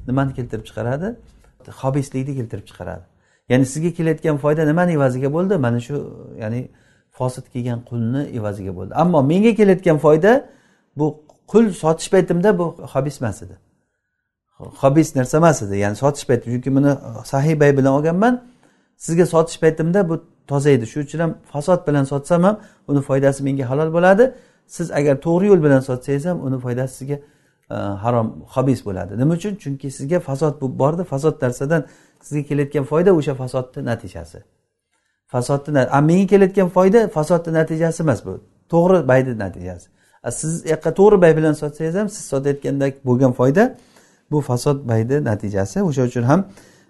nimani 0.09 0.33
keltirib 0.39 0.65
chiqaradi? 0.69 1.09
Hobislikni 1.83 2.35
keltirib 2.39 2.67
chiqaradi. 2.71 3.05
Ya'ni 3.51 3.67
sizga 3.73 3.91
kelayotgan 3.99 4.37
foyda 4.45 4.63
nimani 4.71 4.93
evaziga 4.99 5.29
bo'ldi? 5.37 5.55
Mana 5.67 5.79
shu 5.87 5.95
ya'ni 6.43 6.61
fosil 7.19 7.43
kelgan 7.53 7.81
qulni 7.91 8.23
evaziga 8.39 8.73
bo'ldi. 8.79 8.93
Ammo 9.03 9.23
menga 9.23 9.53
kelayotgan 9.55 9.99
foyda 9.99 10.33
bu 10.99 11.07
qul 11.53 11.71
sotish 11.83 12.11
paytimda 12.15 12.59
bu 12.59 12.65
hobis 12.93 13.23
emas 13.23 13.43
edi. 13.43 13.57
Hobis 14.83 15.17
narsa 15.17 15.37
emas 15.37 15.63
edi. 15.63 15.77
Ya'ni 15.85 15.97
sotish 15.97 16.27
payti 16.27 16.45
chunki 16.53 16.71
buni 16.77 16.93
sahiy 17.25 17.61
bay 17.61 17.77
bilan 17.79 17.93
olganman. 17.99 18.35
Sizga 18.97 19.27
sotish 19.27 19.61
paytimda 19.61 20.09
bu 20.09 20.15
toza 20.47 20.71
edi. 20.71 20.87
Shuning 20.87 21.07
uchun 21.09 21.21
ham 21.25 21.35
fasod 21.53 21.81
bilan 21.89 22.05
sotsam 22.05 22.43
ham 22.45 22.61
uni 22.89 23.01
foydasi 23.09 23.45
menga 23.45 23.71
halol 23.71 23.91
bo'ladi. 23.97 24.25
Siz 24.67 24.91
agar 24.91 25.15
to'g'ri 25.27 25.47
yo'l 25.47 25.63
bilan 25.67 25.81
sotsangiz 25.81 26.25
ham 26.31 26.39
uni 26.47 26.59
foydasi 26.65 26.95
sizga 26.99 27.19
e, 27.71 27.75
harom 27.75 28.29
hobis 28.55 28.81
bo'ladi. 28.87 29.19
Nima 29.21 29.35
uchun? 29.35 29.55
Chunki 29.63 29.91
sizga 29.99 30.19
fasod 30.21 30.55
bo'lib 30.61 30.79
bordi. 30.83 31.03
Fasod 31.13 31.43
narsadan 31.43 31.83
sizga 32.27 32.43
kelayotgan 32.49 32.85
foyda 32.85 33.11
o'sha 33.19 33.35
fasodni 33.43 33.85
natijasi. 33.91 34.39
Fasodni 35.35 35.81
menga 36.09 36.27
kelayotgan 36.27 36.69
foyda 36.69 37.09
fasodni 37.09 37.53
natijasi 37.53 38.03
emas 38.03 38.21
bu. 38.27 38.41
To'g'ri 38.73 39.09
bayni 39.09 39.39
natijasi. 39.39 39.87
Siz 40.31 40.53
yoqqa 40.73 40.91
to'g'ri 40.99 41.17
bay 41.23 41.33
bilan 41.37 41.53
sotsangiz 41.63 41.95
ham 42.01 42.09
siz 42.09 42.25
sotayotganda 42.33 42.87
bo'lgan 43.09 43.33
foyda 43.33 43.65
bu 44.31 44.41
fasod 44.41 44.79
bayni 44.89 45.25
natijasi. 45.25 45.83
O'sha 45.89 46.03
uchun 46.03 46.23
ham 46.23 46.41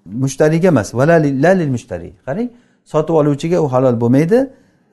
mushtariga 0.07 0.69
emas. 0.69 0.95
Lalil 1.45 1.71
mushtari. 1.77 2.11
Qarang 2.27 2.49
sotib 2.93 3.15
oluvchiga 3.21 3.59
u 3.65 3.67
halol 3.73 3.97
bo'lmaydi. 4.03 4.39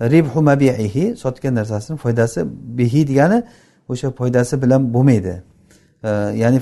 Ribhu 0.02 0.42
mabiihi 0.42 1.06
sotgan 1.24 1.54
narsasini 1.56 1.98
foydasi 1.98 2.40
bihi 2.80 3.08
degani 3.10 3.44
o'sha 3.90 4.12
foydasi 4.20 4.62
bilan 4.64 4.82
bo'lmaydi. 4.94 5.34
E, 6.04 6.10
ya'ni 6.44 6.60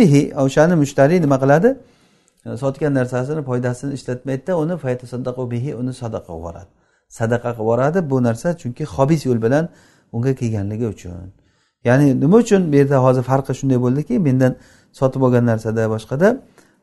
bihi 0.00 0.22
o'shani 0.44 0.74
mushtariy 0.82 1.18
nima 1.24 1.36
qiladi? 1.42 1.70
Sotgan 2.44 2.94
narsasini 2.94 3.42
foydasini 3.48 3.92
ishlatmaydida 3.98 4.52
uni 4.62 4.74
bihi 5.50 5.74
uni 5.80 5.92
sadaqa 6.02 6.26
qilib 6.26 6.38
yuboradi 6.38 6.70
sadaqa 7.18 7.50
qilib 7.52 7.58
yuboradi 7.58 8.10
bu 8.10 8.22
narsa 8.22 8.48
chunki 8.62 8.84
hobis 8.84 9.26
yo'l 9.26 9.42
bilan 9.42 9.68
unga 10.12 10.34
kelganligi 10.34 10.86
uchun. 10.86 11.32
Ya'ni 11.84 12.20
nima 12.20 12.36
uchun 12.36 12.72
bu 12.72 12.76
yerda 12.76 12.96
hozir 13.04 13.22
farqi 13.22 13.52
shunday 13.60 13.78
bo'ldiki 13.84 14.14
mendan 14.18 14.52
sotib 14.98 15.22
olgan 15.26 15.44
narsada 15.46 15.82
boshqada 15.94 16.28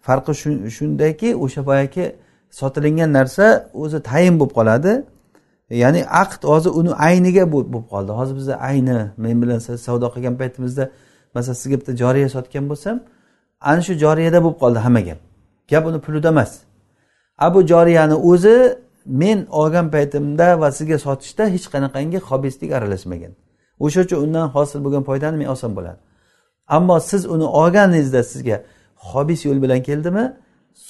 farqi 0.07 0.33
shundaki 0.77 1.29
o'sha 1.43 1.61
boyagi 1.69 2.05
sotilingan 2.59 3.09
narsa 3.17 3.45
o'zi 3.83 3.99
tayin 4.09 4.35
bo'lib 4.39 4.53
qoladi. 4.59 4.91
Ya'ni 5.83 6.01
aqd 6.23 6.41
hozir 6.51 6.71
uni 6.79 6.91
ayniga 7.07 7.45
bo'lib 7.53 7.73
qoldi. 7.93 8.11
Hozir 8.19 8.35
bizda 8.39 8.55
ayni 8.69 8.97
men 9.23 9.35
bilan 9.41 9.59
siz 9.65 9.75
savdo 9.87 10.07
qilgan 10.15 10.35
paytimizda 10.41 10.83
masalan 11.35 11.57
sizga 11.61 11.75
bitta 11.79 11.93
joriya 12.01 12.29
sotgan 12.35 12.65
bo'lsam 12.71 12.95
ana 13.71 13.81
shu 13.87 13.93
joriyada 14.03 14.39
bo'lib 14.45 14.57
qoldi 14.63 14.79
hamma 14.85 15.01
gap. 15.09 15.28
Gap 15.69 15.83
uni 15.89 15.99
pulida 16.05 16.29
emas 16.35 16.51
abu 17.37 17.59
joriyani 17.71 18.15
o'zi 18.31 18.55
men 19.05 19.47
olgan 19.49 19.91
paytimda 19.91 20.61
va 20.61 20.71
sizga 20.71 20.97
sotishda 20.97 21.43
hech 21.55 21.67
qanaqangi 21.73 22.19
hobislik 22.29 22.71
aralashmagan. 22.77 23.33
O'sha 23.79 24.01
uchun 24.05 24.17
undan 24.25 24.47
hosil 24.55 24.79
bo'lgan 24.85 25.03
foydani 25.09 25.37
men 25.41 25.47
olsam 25.53 25.71
bo'ladi. 25.77 25.99
Ammo 26.67 26.99
siz 26.99 27.25
uni 27.25 27.47
olganingizda 27.61 28.23
sizga 28.23 28.57
hobis 28.95 29.45
yo'l 29.45 29.61
bilan 29.61 29.81
keldimi? 29.89 30.25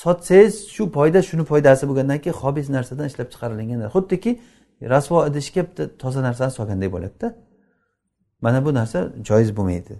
Sotsangiz 0.02 0.54
shu 0.76 0.84
foyda 0.98 1.20
shuni 1.30 1.44
foydasi 1.52 1.84
bo'lgandan 1.90 2.20
keyin 2.24 2.38
hobis 2.44 2.68
narsadan 2.76 3.06
ishlab 3.12 3.28
chiqarilgan 3.34 3.80
xuddiki 3.96 4.32
rasvo 4.94 5.18
idishga 5.30 5.62
bitta 5.68 5.84
toza 6.02 6.22
narsani 6.28 6.52
solgandek 6.58 6.90
bo'ladida. 6.96 7.28
Mana 8.42 8.60
bu 8.66 8.72
narsa 8.80 9.00
joiz 9.30 9.50
bo'lmaydi. 9.58 9.94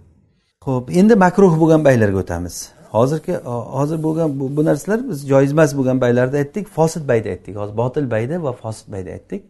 Ho'p 0.66 0.84
endi 1.00 1.14
makruh 1.24 1.52
bo'lgan 1.60 1.80
baylarga 1.88 2.18
o'tamiz. 2.24 2.79
Hozirgi 2.94 3.34
hozir 3.76 3.98
bo'lgan 4.06 4.40
bu, 4.40 4.56
bu 4.56 4.64
narsalar 4.64 5.00
biz 5.08 5.28
joiz 5.28 5.52
emas 5.52 5.76
bo'lgan 5.78 6.00
baylarni 6.00 6.36
aytdik. 6.42 6.68
Fosid 6.76 7.08
bayda 7.08 7.28
aytdik. 7.34 7.54
Hozir 7.56 7.76
botil 7.76 8.10
bayda 8.10 8.42
va 8.42 8.52
fosid 8.52 8.92
bayda 8.94 9.10
aytdik. 9.10 9.42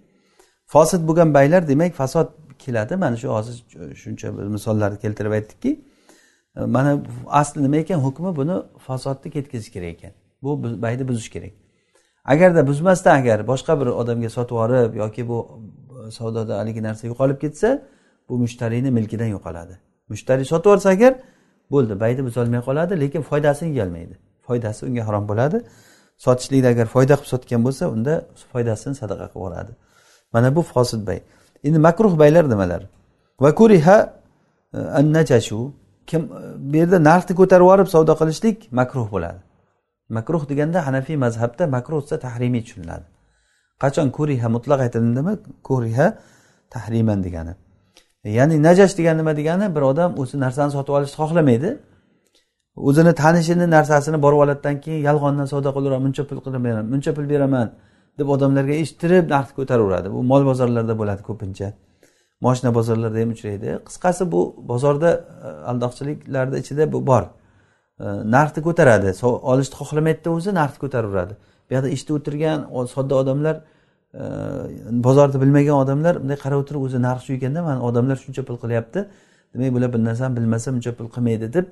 Fosid 0.67 1.03
bo'lgan 1.09 1.35
baylar 1.35 1.69
demak 1.69 1.93
fasod 1.95 2.29
keladi. 2.59 2.97
Mana 2.97 3.17
shu 3.17 3.29
hozir 3.29 3.57
shuncha 4.03 4.33
misollarni 4.57 4.99
keltirib 5.05 5.33
aytdikki 5.39 5.73
mana 6.57 7.03
asli 7.27 7.63
nima 7.63 7.77
ekan 7.77 7.99
hukmi 8.07 8.37
buni 8.37 8.57
fasodni 8.87 9.31
ketkazish 9.31 9.73
kerak 9.73 9.89
ekan. 9.95 10.13
Bu 10.43 10.83
bayni 10.83 11.09
buzish 11.09 11.31
kerak. 11.31 11.53
Agarda 12.25 12.67
buzmasdan 12.67 13.21
agar 13.21 13.47
boshqa 13.47 13.81
bir 13.81 13.87
odamga 13.87 14.31
sotib 14.31 14.57
yuborib 14.57 14.95
yoki 14.95 15.29
bu 15.29 15.39
savdoda 16.11 16.59
haligi 16.59 16.83
narsa 16.83 17.07
yo'qolib 17.07 17.39
ketsa 17.41 17.83
bu 18.29 18.39
mushtariyni 18.39 18.91
milkidan 18.91 19.31
yo'qoladi. 19.37 19.75
Mushtariy 20.09 20.45
sotib 20.45 20.67
yuborsa 20.71 20.89
agar 20.89 21.13
bo'ldi. 21.75 22.01
Bayni 22.03 22.23
buzolmay 22.29 22.61
qoladi 22.69 23.01
lekin 23.03 23.23
foydasini 23.31 23.71
yeyolmaydi 23.75 24.15
foydasi 24.49 24.81
unga 24.89 25.03
harom 25.09 25.25
bo'ladi. 25.31 25.59
Sotishlikda 26.25 26.69
agar 26.75 26.87
foyda 26.95 27.15
qilib 27.19 27.31
sotgan 27.33 27.61
bo'lsa 27.67 27.85
unda 27.95 28.15
foydasini 28.53 28.95
sadaqa 29.03 29.27
qilib 29.33 29.41
yuboradi 29.41 29.73
mana 30.33 30.57
bu 30.57 30.63
fosil 30.63 31.07
bay. 31.07 31.23
Endi 31.65 31.79
makruh 31.79 32.19
baylar 32.19 32.51
nimalar? 32.51 32.83
Va 33.41 33.55
kuriha 33.55 34.13
e, 34.75 34.79
annajashu 34.79 35.73
kim 36.07 36.23
e, 36.23 36.27
bu 36.73 36.77
yerda 36.77 36.99
narxni 37.11 37.35
ko'tarib 37.41 37.65
yuborib 37.65 37.89
savdo 37.95 38.15
qilishlik 38.21 38.73
makruh 38.81 39.07
bo'ladi. 39.15 39.41
Makruh 40.17 40.43
deganda 40.51 40.87
hanafiy 40.87 41.17
mazhabda 41.25 41.65
makruh 41.77 42.01
desa 42.03 42.17
tahrimiy 42.27 42.63
tushuniladi. 42.67 43.07
Qachon 43.83 44.09
kuriha 44.17 44.49
mutlaq 44.57 44.81
aytilindimi? 44.87 45.35
Kuriha 45.69 46.07
tahriman 46.75 47.19
degani. 47.27 47.53
Ya'ni 48.25 48.63
najash 48.63 48.99
degani 48.99 49.19
nima 49.19 49.37
degani? 49.37 49.75
Bir 49.77 49.83
odam 49.93 50.19
o'zi 50.23 50.41
narsani 50.41 50.71
sotib 50.77 50.93
olishni 50.99 51.17
xohlamaydi. 51.23 51.71
O'zini 52.77 53.13
tanishini 53.15 53.71
narsasini 53.77 54.23
borib 54.23 54.39
oladidan 54.45 54.81
keyin 54.85 55.03
yolg'ondan 55.09 55.47
savdo 55.53 55.71
qilaveraman 55.77 56.03
muncha 56.07 56.25
pul 56.29 56.39
qilib 56.45 56.63
beraman 56.67 56.87
muncha 56.93 57.13
pul 57.17 57.27
beraman 57.33 57.67
deb 58.19 58.29
odamlarga 58.35 58.75
eshittirib 58.83 59.25
narxni 59.35 59.55
ko'taraveradi 59.59 60.09
bu 60.15 60.21
mol 60.33 60.43
bozorlarida 60.51 60.95
bo'ladi 61.01 61.23
ko'pincha. 61.29 61.69
Moshina 62.47 62.71
bozorlarida 62.79 63.21
ham 63.23 63.31
uchraydi. 63.37 63.69
Qisqasi 63.89 64.23
bu 64.33 64.41
bozorda 64.71 65.11
e, 65.47 65.49
aldoqchiliklarni 65.71 66.57
ichida 66.63 66.93
bu 66.93 66.99
bor. 67.11 67.25
E, 67.25 68.07
narxni 68.37 68.61
ko'taradi. 68.69 69.11
Olishni 69.53 69.77
xohlamaydida 69.81 70.31
o'zi 70.37 70.51
narxni 70.61 70.81
ko'taraveradi 70.85 71.35
bu 71.67 71.71
yoqda 71.75 71.89
eshitib 71.95 72.15
o'tirgan 72.19 72.59
sodda 72.95 73.15
odamlar 73.23 73.57
bozorni 74.15 75.41
bilmagan 75.41 75.77
odamlar 75.83 76.23
bunday 76.23 76.37
qarab 76.37 76.63
o'tirib 76.63 76.83
o'zi 76.87 77.03
narx 77.03 77.23
shu 77.27 77.33
ekanda 77.39 77.63
mana 77.63 77.81
odamlar 77.89 78.17
shuncha 78.17 78.43
pul 78.43 78.57
qilyapti. 78.63 79.07
Demak 79.55 79.75
bular 79.75 79.93
bir 79.93 79.99
narsani 79.99 80.37
bilmasa 80.37 80.73
buncha 80.75 80.93
pul 80.99 81.09
qilmaydi 81.15 81.53
deb. 81.53 81.67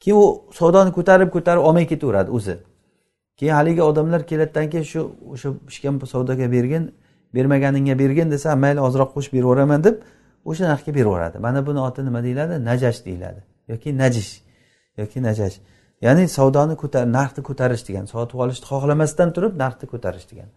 Keyin 0.00 0.18
u 0.22 0.24
savdoni 0.58 0.90
ko'tarib 0.98 1.30
ko'tarib 1.36 1.62
olmay 1.68 1.86
ketaveradi 1.86 2.30
o'zi. 2.30 2.56
Keyin 3.38 3.54
haligi 3.58 3.82
odamlar 3.82 4.26
keladidan 4.30 4.70
keyin 4.70 4.86
shu 4.92 5.00
o'sha 5.32 5.48
pishgan 5.68 5.94
savdoga 6.12 6.46
bergin 6.56 6.84
bermaganingga 7.34 7.98
bergin 8.02 8.30
desa 8.34 8.56
mayli 8.64 8.80
ozroq 8.88 9.10
qo'shib 9.16 9.32
beraveraman 9.38 9.84
deb 9.86 9.96
o'sha 10.50 10.64
narxga 10.72 10.94
beraveradi. 10.98 11.36
Mana 11.46 11.66
buni 11.66 11.80
oti 11.88 12.00
nima 12.08 12.22
deyiladi? 12.26 12.54
Najash 12.70 13.04
deyiladi. 13.06 13.40
Yoki 13.68 13.98
najish. 14.02 14.32
Yoki 15.00 15.18
najash. 15.28 15.56
Ya'ni 16.06 16.28
savdoni 16.38 16.74
ko'tar 16.82 17.04
narxni 17.18 17.42
ko'tarish 17.48 17.82
degan 17.88 18.04
sotib 18.14 18.38
olishni 18.44 18.66
xohlamasdan 18.72 19.28
turib 19.36 19.52
narxni 19.62 19.86
ko'tarish 19.92 20.26
degani 20.30 20.52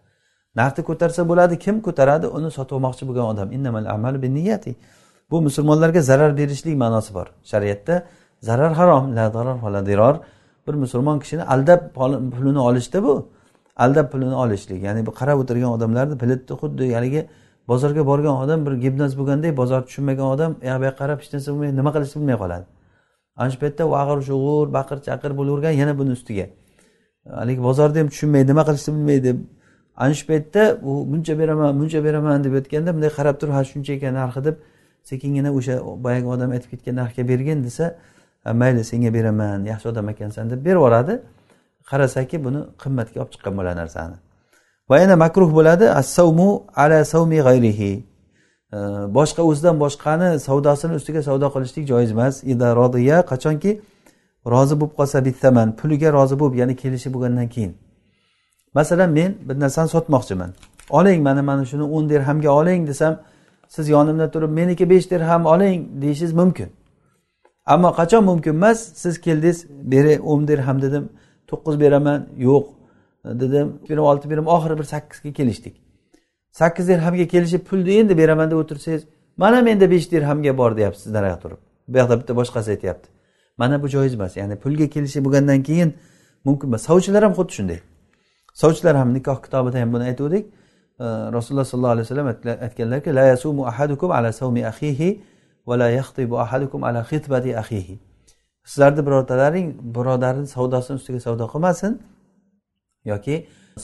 narxni 0.58 0.82
ko'tarsa 0.88 1.28
bo'ladi 1.30 1.58
kim 1.64 1.76
ko'taradi? 1.86 2.26
Uni 2.36 2.50
sotmoqchi 2.58 3.04
bo'lgan 3.08 3.26
odam. 3.32 3.48
Bu 5.30 5.42
musulmonlarga 5.42 6.00
zarar 6.00 6.36
berishlik 6.36 6.76
ma'nosi 6.76 7.14
bor. 7.14 7.26
Shariatda 7.44 7.94
zarar 8.48 8.72
harom 8.72 9.16
la 9.16 9.34
darar 9.34 9.56
va 9.62 9.72
la 9.72 9.86
dirar. 9.86 10.20
Bir 10.66 10.74
musulmon 10.74 11.18
kishini 11.18 11.42
aldab 11.42 11.80
pulini 11.94 12.58
olishda 12.58 13.02
bu. 13.04 13.28
Aldab 13.76 14.12
pulini 14.12 14.34
olishlik. 14.34 14.82
Ya'ni 14.82 15.06
bu 15.06 15.10
qarab 15.20 15.38
o'tirgan 15.42 15.70
odamlarni 15.76 16.18
pilitni 16.22 16.54
xuddi 16.60 16.94
haligi 16.94 17.28
bozorga 17.68 18.06
borgan 18.06 18.36
odam 18.44 18.66
bir 18.66 18.72
gimnaz 18.84 19.12
bo'lgandek 19.18 19.56
bozorni 19.56 19.86
tushunmagan 19.88 20.26
odam 20.34 20.50
uyoq 20.62 20.78
bu 20.80 20.84
yoqqa 20.88 20.98
qarab 21.02 21.18
hech 21.22 21.30
narsa 21.34 21.48
bilmay 21.52 21.70
nima 21.80 21.90
qilishni 21.96 22.18
bilmay 22.20 22.36
qoladi? 22.42 22.64
Ana 23.36 23.50
shu 23.52 23.58
paytda 23.62 23.84
vag'ir 23.94 24.18
shug'ur 24.28 24.66
baqir 24.78 24.98
chaqir 25.06 25.30
bo'lavergan 25.38 25.74
yana 25.80 25.92
buni 26.00 26.12
ustiga. 26.18 26.46
Haligi 27.40 27.62
bozorni 27.68 27.98
ham 28.02 28.08
tushunmaydi 28.12 28.46
nima 28.52 28.62
qilishni 28.68 28.90
bilmaydi 28.96 29.30
ana 29.96 30.14
shu 30.14 30.26
paytda 30.26 30.62
u 30.82 30.92
buncha 31.12 31.38
beraman 31.38 31.80
buncha 31.80 32.04
beraman 32.04 32.44
deb 32.44 32.54
aytganda 32.54 32.90
bunday 32.94 33.10
qarab 33.18 33.36
turib 33.40 33.54
ha 33.58 33.62
shuncha 33.72 33.92
ekan 33.98 34.14
narxi 34.20 34.40
deb 34.48 34.56
sekingina 35.10 35.50
o'sha 35.58 35.74
boyagi 36.04 36.26
odam 36.34 36.50
aytib 36.56 36.70
ketgan 36.72 36.94
narxga 37.00 37.22
bergin 37.30 37.58
desa 37.66 37.86
mayli 38.44 38.84
senga 38.84 39.14
beraman 39.14 39.64
yaxshi 39.72 39.86
odam 39.92 40.08
ekansan 40.08 40.50
deb 40.50 40.64
berib 40.64 40.80
yuboradi. 40.80 41.14
Qarasaki 41.90 42.36
buni 42.44 42.60
qimmatga 42.82 43.18
olib 43.22 43.32
chiqqan 43.34 43.54
bo'ladi 43.58 43.76
narsani. 43.82 44.16
Va 44.90 44.96
yana 45.02 45.16
makruh 45.24 45.50
bo'ladi 45.58 45.84
assavmu 46.00 46.48
ala 46.82 47.04
savmi 47.04 47.38
g'ayrihi. 47.48 47.92
Boshqa 49.16 49.42
o'zidan 49.50 49.76
boshqani 49.84 50.28
savdosini 50.46 50.94
ustiga 51.00 51.22
savdo 51.28 51.46
qilishlik 51.54 51.84
joiz 51.92 52.10
emas. 52.16 52.34
Ida 52.52 52.68
qachonki 53.30 53.70
rozi 54.52 54.74
bo'lib 54.80 54.94
qolsa 54.98 55.18
bittaman 55.28 55.68
puliga 55.80 56.08
rozi 56.18 56.34
bo'lib 56.40 56.54
ya'ni 56.60 56.74
kelishi 56.82 57.08
bo'lgandan 57.14 57.48
keyin. 57.54 57.72
Masalan 58.74 59.10
men 59.10 59.34
bir 59.48 59.60
narsani 59.60 59.88
sotmoqchiman. 59.88 60.50
Oling 60.90 61.22
mana 61.22 61.42
mana 61.42 61.64
shuni 61.64 61.82
o'n 61.82 62.08
dirhamga 62.08 62.50
oling 62.50 62.88
desam 62.88 63.20
siz 63.68 63.88
yonimda 63.88 64.30
turib 64.30 64.50
meniki 64.50 64.90
besh 64.90 65.10
dirham 65.10 65.46
oling 65.46 66.02
deyishingiz 66.02 66.32
mumkin. 66.32 66.68
Ammo 67.66 67.88
qachon 67.88 68.24
mumkin 68.24 68.50
emas 68.50 68.78
siz 68.94 69.20
keldingiz 69.20 69.66
beri 69.92 70.20
o'n 70.20 70.48
dirham 70.48 70.82
dedim 70.82 71.08
to'qqiz 71.46 71.80
beraman 71.80 72.26
yo'q 72.36 72.66
dedim. 73.24 73.66
Berim 73.88 74.04
olti 74.10 74.30
berim 74.30 74.46
oxiri 74.46 74.78
bir 74.78 74.84
sakkizga 74.84 75.32
kelishdik. 75.32 75.74
Sakkiz 76.52 76.88
dirhamga 76.88 77.26
kelishib 77.26 77.60
pulni 77.68 77.92
endi 78.00 78.18
beraman 78.18 78.50
deb 78.50 78.56
o'tirsangiz 78.56 79.02
mana 79.36 79.62
menda 79.62 79.90
besh 79.90 80.10
dirhamga 80.12 80.58
bor 80.58 80.76
deyapsiz 80.76 81.12
nariyoqqa 81.12 81.40
turib. 81.42 81.60
Bu 81.88 81.98
yoqda 81.98 82.20
bitta 82.20 82.36
boshqasi 82.36 82.70
aytyapti. 82.70 83.08
Mana 83.56 83.82
bu 83.82 83.88
joiz 83.88 84.14
emas 84.14 84.36
ya'ni 84.36 84.56
pulga 84.56 84.86
kelishib 84.94 85.24
bo'lgandan 85.24 85.62
keyin 85.62 85.94
mumkin 86.44 86.68
emas. 86.68 86.82
Sovchilar 86.82 87.22
ham 87.22 87.32
xuddi 87.38 87.52
shunday. 87.58 87.78
Sovchilar 88.60 88.94
ham 89.00 89.08
nikoh 89.16 89.38
kitobida 89.44 89.80
ham 89.82 89.92
buni 89.94 90.04
aytuvdik. 90.10 90.44
Rasululloh 91.36 91.64
sollallohu 91.64 91.94
alayhi 91.96 92.06
vasallam 92.06 92.28
aytganlarki 92.66 93.10
la 93.18 93.24
yasumu 93.32 93.62
ahadukum 93.66 94.10
ala 94.10 94.32
savmi 94.32 94.62
axihi 94.72 95.20
va 95.66 95.74
la 95.78 95.88
yaxtibu 95.98 96.34
ahadukum 96.44 96.80
ala 96.88 97.00
xitbati 97.10 97.50
axihi 97.62 97.94
sizlarni 98.64 99.02
birortalaring 99.06 99.66
birodarini 99.96 100.46
savdosini 100.46 100.96
ustiga 101.00 101.20
savdo 101.26 101.44
qilmasin 101.52 101.92
yoki 103.12 103.34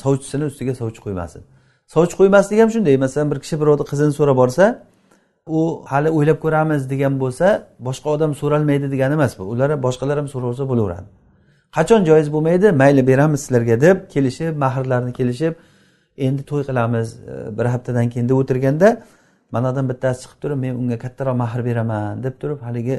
sovchisini 0.02 0.44
ustiga 0.50 0.74
sovchi 0.80 1.00
qo'ymasin. 1.06 1.42
Sovchi 1.94 2.14
qo'ymaslik 2.20 2.58
ham 2.62 2.70
shunday 2.74 2.96
masalan 3.04 3.30
bir 3.32 3.38
kishi 3.44 3.56
birovni 3.60 3.84
qizini 3.90 4.12
so'rab 4.18 4.36
borsa 4.42 4.64
u 5.58 5.60
hali 5.92 6.10
o'ylab 6.16 6.38
ko'ramiz 6.44 6.80
degan 6.92 7.14
bo'lsa 7.22 7.46
boshqa 7.86 8.08
odam 8.16 8.32
so'ralmaydi 8.40 8.86
degani 8.94 9.14
emas 9.18 9.32
bu. 9.38 9.44
Ular 9.52 9.70
boshqalar 9.86 10.16
ham 10.20 10.28
so'raversa 10.34 10.64
bo'laveradi. 10.70 11.08
Qachon 11.76 12.04
joiz 12.04 12.32
bo'lmaydi? 12.32 12.72
Mayli 12.72 13.06
beramiz 13.06 13.40
sizlarga 13.40 13.80
deb 13.80 13.96
kelishib 14.14 14.56
mahrlarni 14.64 15.12
kelishib 15.12 15.54
endi 16.16 16.42
to'y 16.50 16.62
qilamiz 16.68 17.08
e, 17.32 17.58
bir 17.58 17.64
haftadan 17.64 18.08
keyin 18.12 18.28
deb 18.28 18.36
o'tirganda 18.42 18.88
manadan 19.52 19.88
bittasi 19.90 20.18
chiqib 20.22 20.38
turib 20.42 20.58
men 20.64 20.74
unga 20.74 20.98
kattaroq 21.04 21.36
mahr 21.42 21.64
beraman 21.68 22.22
deb 22.22 22.34
turib 22.40 22.60
haligi 22.66 22.96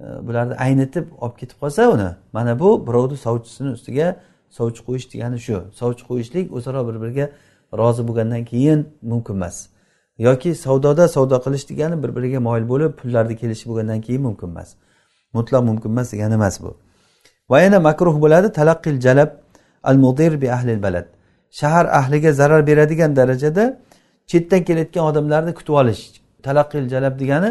e, 0.00 0.04
bularni 0.26 0.54
aynitib 0.66 1.06
olib 1.24 1.36
ketib 1.40 1.56
qolsa 1.62 1.88
uni 1.94 2.10
mana 2.32 2.58
bu 2.62 2.68
birovni 2.86 3.16
sovchisini 3.26 3.70
ustiga 3.78 4.16
sovchi 4.50 4.80
qo'yish 4.86 5.06
degani 5.12 5.38
shu. 5.46 5.56
Sovchi 5.80 6.04
qo'yishlik 6.10 6.52
o'zaro 6.56 6.80
bir 6.88 6.96
biriga 7.02 7.26
rozi 7.80 8.02
bo'lgandan 8.08 8.44
keyin 8.44 8.80
mumkin 9.02 9.34
emas. 9.34 9.56
Yoki 10.26 10.50
savdoda 10.54 11.08
savdo 11.08 11.36
qilish 11.44 11.64
degani 11.70 12.02
bir 12.02 12.10
biriga 12.16 12.40
moyil 12.48 12.66
bo'lib 12.72 12.92
pullarni 13.00 13.36
kelishib 13.42 13.68
bo'lgandan 13.70 14.00
keyin 14.06 14.22
mumkin 14.28 14.48
emas. 14.52 14.68
Mutlaq 15.36 15.62
mumkin 15.70 15.90
emas 15.94 16.12
degani 16.12 16.34
emas 16.40 16.56
bu. 16.62 16.70
Va 17.50 17.60
yana 17.64 17.78
makruh 17.88 18.16
bo'ladi 18.24 18.48
talaqqil 18.58 18.96
jalab 19.06 19.30
al 19.90 19.96
mudir 20.04 20.32
bi 20.42 20.48
ahli 20.56 20.82
balad. 20.86 21.06
Shahar 21.50 21.86
ahliga 22.00 22.30
zarar 22.40 22.66
beradigan 22.70 23.16
darajada 23.16 23.64
chetdan 24.30 24.62
kelayotgan 24.68 25.04
odamlarni 25.10 25.52
kutib 25.58 25.74
olish 25.80 26.02
talaqqil 26.46 26.84
jalab 26.94 27.14
degani 27.20 27.50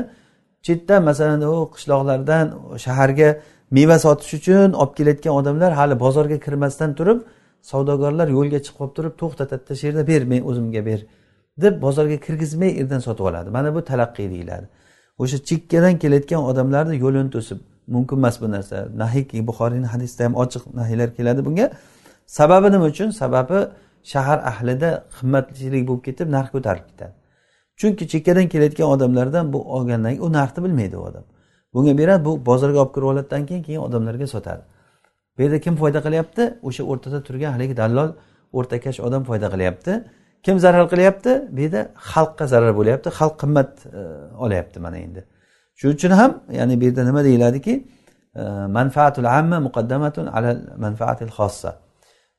chetdan 0.66 1.02
masalan 1.10 1.42
u 1.42 1.56
qishloqlardan 1.74 2.46
shaharga 2.86 3.30
meva 3.78 3.98
sotish 4.06 4.34
uchun 4.40 4.70
olib 4.82 4.94
kelayotgan 4.98 5.34
odamlar 5.40 5.72
hali 5.80 5.96
bozorga 6.06 6.38
kirmasdan 6.46 6.92
turib 7.00 7.20
savdogarlar 7.72 8.28
yo'lga 8.38 8.60
chiqib 8.66 8.82
olib 8.84 8.94
turib 8.98 9.14
to'xtatadida 9.22 9.74
shu 9.80 9.84
yerda 9.88 10.04
ber 10.12 10.22
men 10.32 10.42
o'zimga 10.50 10.82
ber 10.90 11.00
deb 11.64 11.74
bozorga 11.86 12.18
kirgizmay 12.26 12.72
erdan 12.82 13.02
sotib 13.08 13.26
oladi. 13.30 13.50
Mana 13.58 13.70
bu 13.76 13.82
talaqqiy 13.92 14.28
deyiladi. 14.34 14.66
O'sha 15.22 15.38
chekkadan 15.50 15.96
kelayotgan 16.04 16.42
odamlarni 16.52 16.96
yo'lini 17.04 17.30
to'sib 17.36 17.60
mumkin 17.96 18.18
emas 18.22 18.36
bu 18.42 18.52
narsa. 18.52 18.88
Nahiy 19.04 19.48
buxoriyni 19.50 19.88
hadisida 19.94 20.26
ham 20.28 20.36
ochiq 20.44 20.64
nahiylar 20.80 21.10
keladi 21.18 21.46
bunga. 21.48 21.72
Sababi 22.38 22.68
nima 22.72 22.86
uchun? 22.86 23.10
Sababi 23.22 23.60
shahar 24.04 24.40
ahlida 24.52 24.90
qimmatchilik 25.18 25.84
bo'lib 25.90 26.04
ketib 26.08 26.28
narx 26.36 26.50
ko'tarilib 26.56 26.88
ketadi. 26.92 27.14
Chunki 27.80 28.04
chekkadan 28.14 28.48
kelayotgan 28.54 28.88
odamlardan 28.96 29.54
bu 29.54 29.60
olgandan 29.76 30.12
keyin 30.12 30.26
u 30.28 30.34
narxni 30.38 30.64
bilmaydi 30.66 30.98
u 30.98 31.04
odam. 31.10 31.24
Bunga 31.74 31.98
beradi 31.98 32.26
bu 32.26 32.46
bozorga 32.46 32.80
olib 32.84 32.94
kirib 32.96 33.08
oladidan 33.12 33.46
keyin 33.46 33.64
keyin 33.64 33.82
odamlarga 33.88 34.28
sotadi. 34.28 34.64
Bu 35.38 35.44
yerda 35.44 35.60
kim 35.66 35.76
foyda 35.76 36.00
qilyapti? 36.06 36.44
O'sha 36.68 36.84
o'rtada 36.92 37.20
turgan 37.28 37.52
haligi 37.56 37.78
dallol 37.78 38.10
o'rtakash 38.58 39.00
odam 39.08 39.24
foyda 39.30 39.48
qilyapti. 39.54 39.92
Kim 40.44 40.60
zarar 40.60 40.86
qilyapti? 40.94 41.32
Bu 41.56 41.60
yerda 41.66 41.82
xalqqa 42.12 42.46
zarar 42.54 42.74
bo'lyapti. 42.80 43.10
Xalq 43.20 43.36
qimmat 43.42 43.72
e, 43.86 44.02
olyapti 44.46 44.80
mana 44.80 44.98
endi. 45.06 45.22
Shuning 45.80 45.96
uchun 45.98 46.12
ham 46.20 46.32
ya'ni 46.60 46.74
bu 46.80 46.84
yerda 46.88 47.04
nima 47.10 47.22
deyiladiki? 47.28 47.74
Manfaatul 48.78 49.28
amma 49.40 49.58
muqaddamatun 49.68 50.26
ala 50.36 50.52
manfaatil 50.86 51.32
xossa 51.38 51.72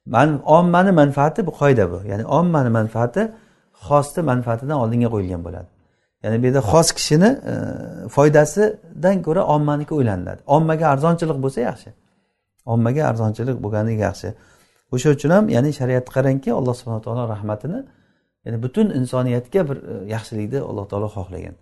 man 0.06 0.42
ommani 0.56 0.92
manfaati 0.92 1.46
bu 1.46 1.50
qoida 1.50 1.90
bu. 1.92 1.98
Ya'ni 2.10 2.24
ommani 2.24 2.70
manfaati 2.78 3.22
xosni 3.86 4.22
manfaatidan 4.30 4.76
oldinga 4.82 5.08
qo'yilgan 5.14 5.42
bo'ladi. 5.46 5.68
Ya'ni 6.24 6.36
bu 6.42 6.46
yerda 6.46 6.62
xos 6.72 6.88
kishini 6.98 7.30
e, 7.52 7.54
foydasidan 8.16 9.16
ko'ra 9.26 9.42
ommaniki 9.54 9.92
o'ylaniladi. 9.98 10.40
Ommaga 10.56 10.86
arzonchilik 10.94 11.38
bo'lsa 11.44 11.60
yaxshi. 11.70 11.90
Ommaga 12.72 13.02
arzonchilik 13.10 13.56
bo'lgani 13.64 13.92
yaxshi. 14.06 14.28
O'sha 14.94 15.08
uchun 15.16 15.30
ham 15.36 15.44
ya'ni 15.56 15.70
shariatni 15.78 16.10
qarangki 16.16 16.50
alloh 16.58 16.74
subhana 16.80 17.00
taolo 17.06 17.22
rahmatini 17.34 17.80
ya'ni 18.44 18.58
butun 18.64 18.86
insoniyatga 18.98 19.60
bir 19.68 19.76
e, 19.90 19.94
yaxshilikni 20.14 20.58
alloh 20.70 20.86
taolo 20.92 21.08
xohlagan. 21.16 21.54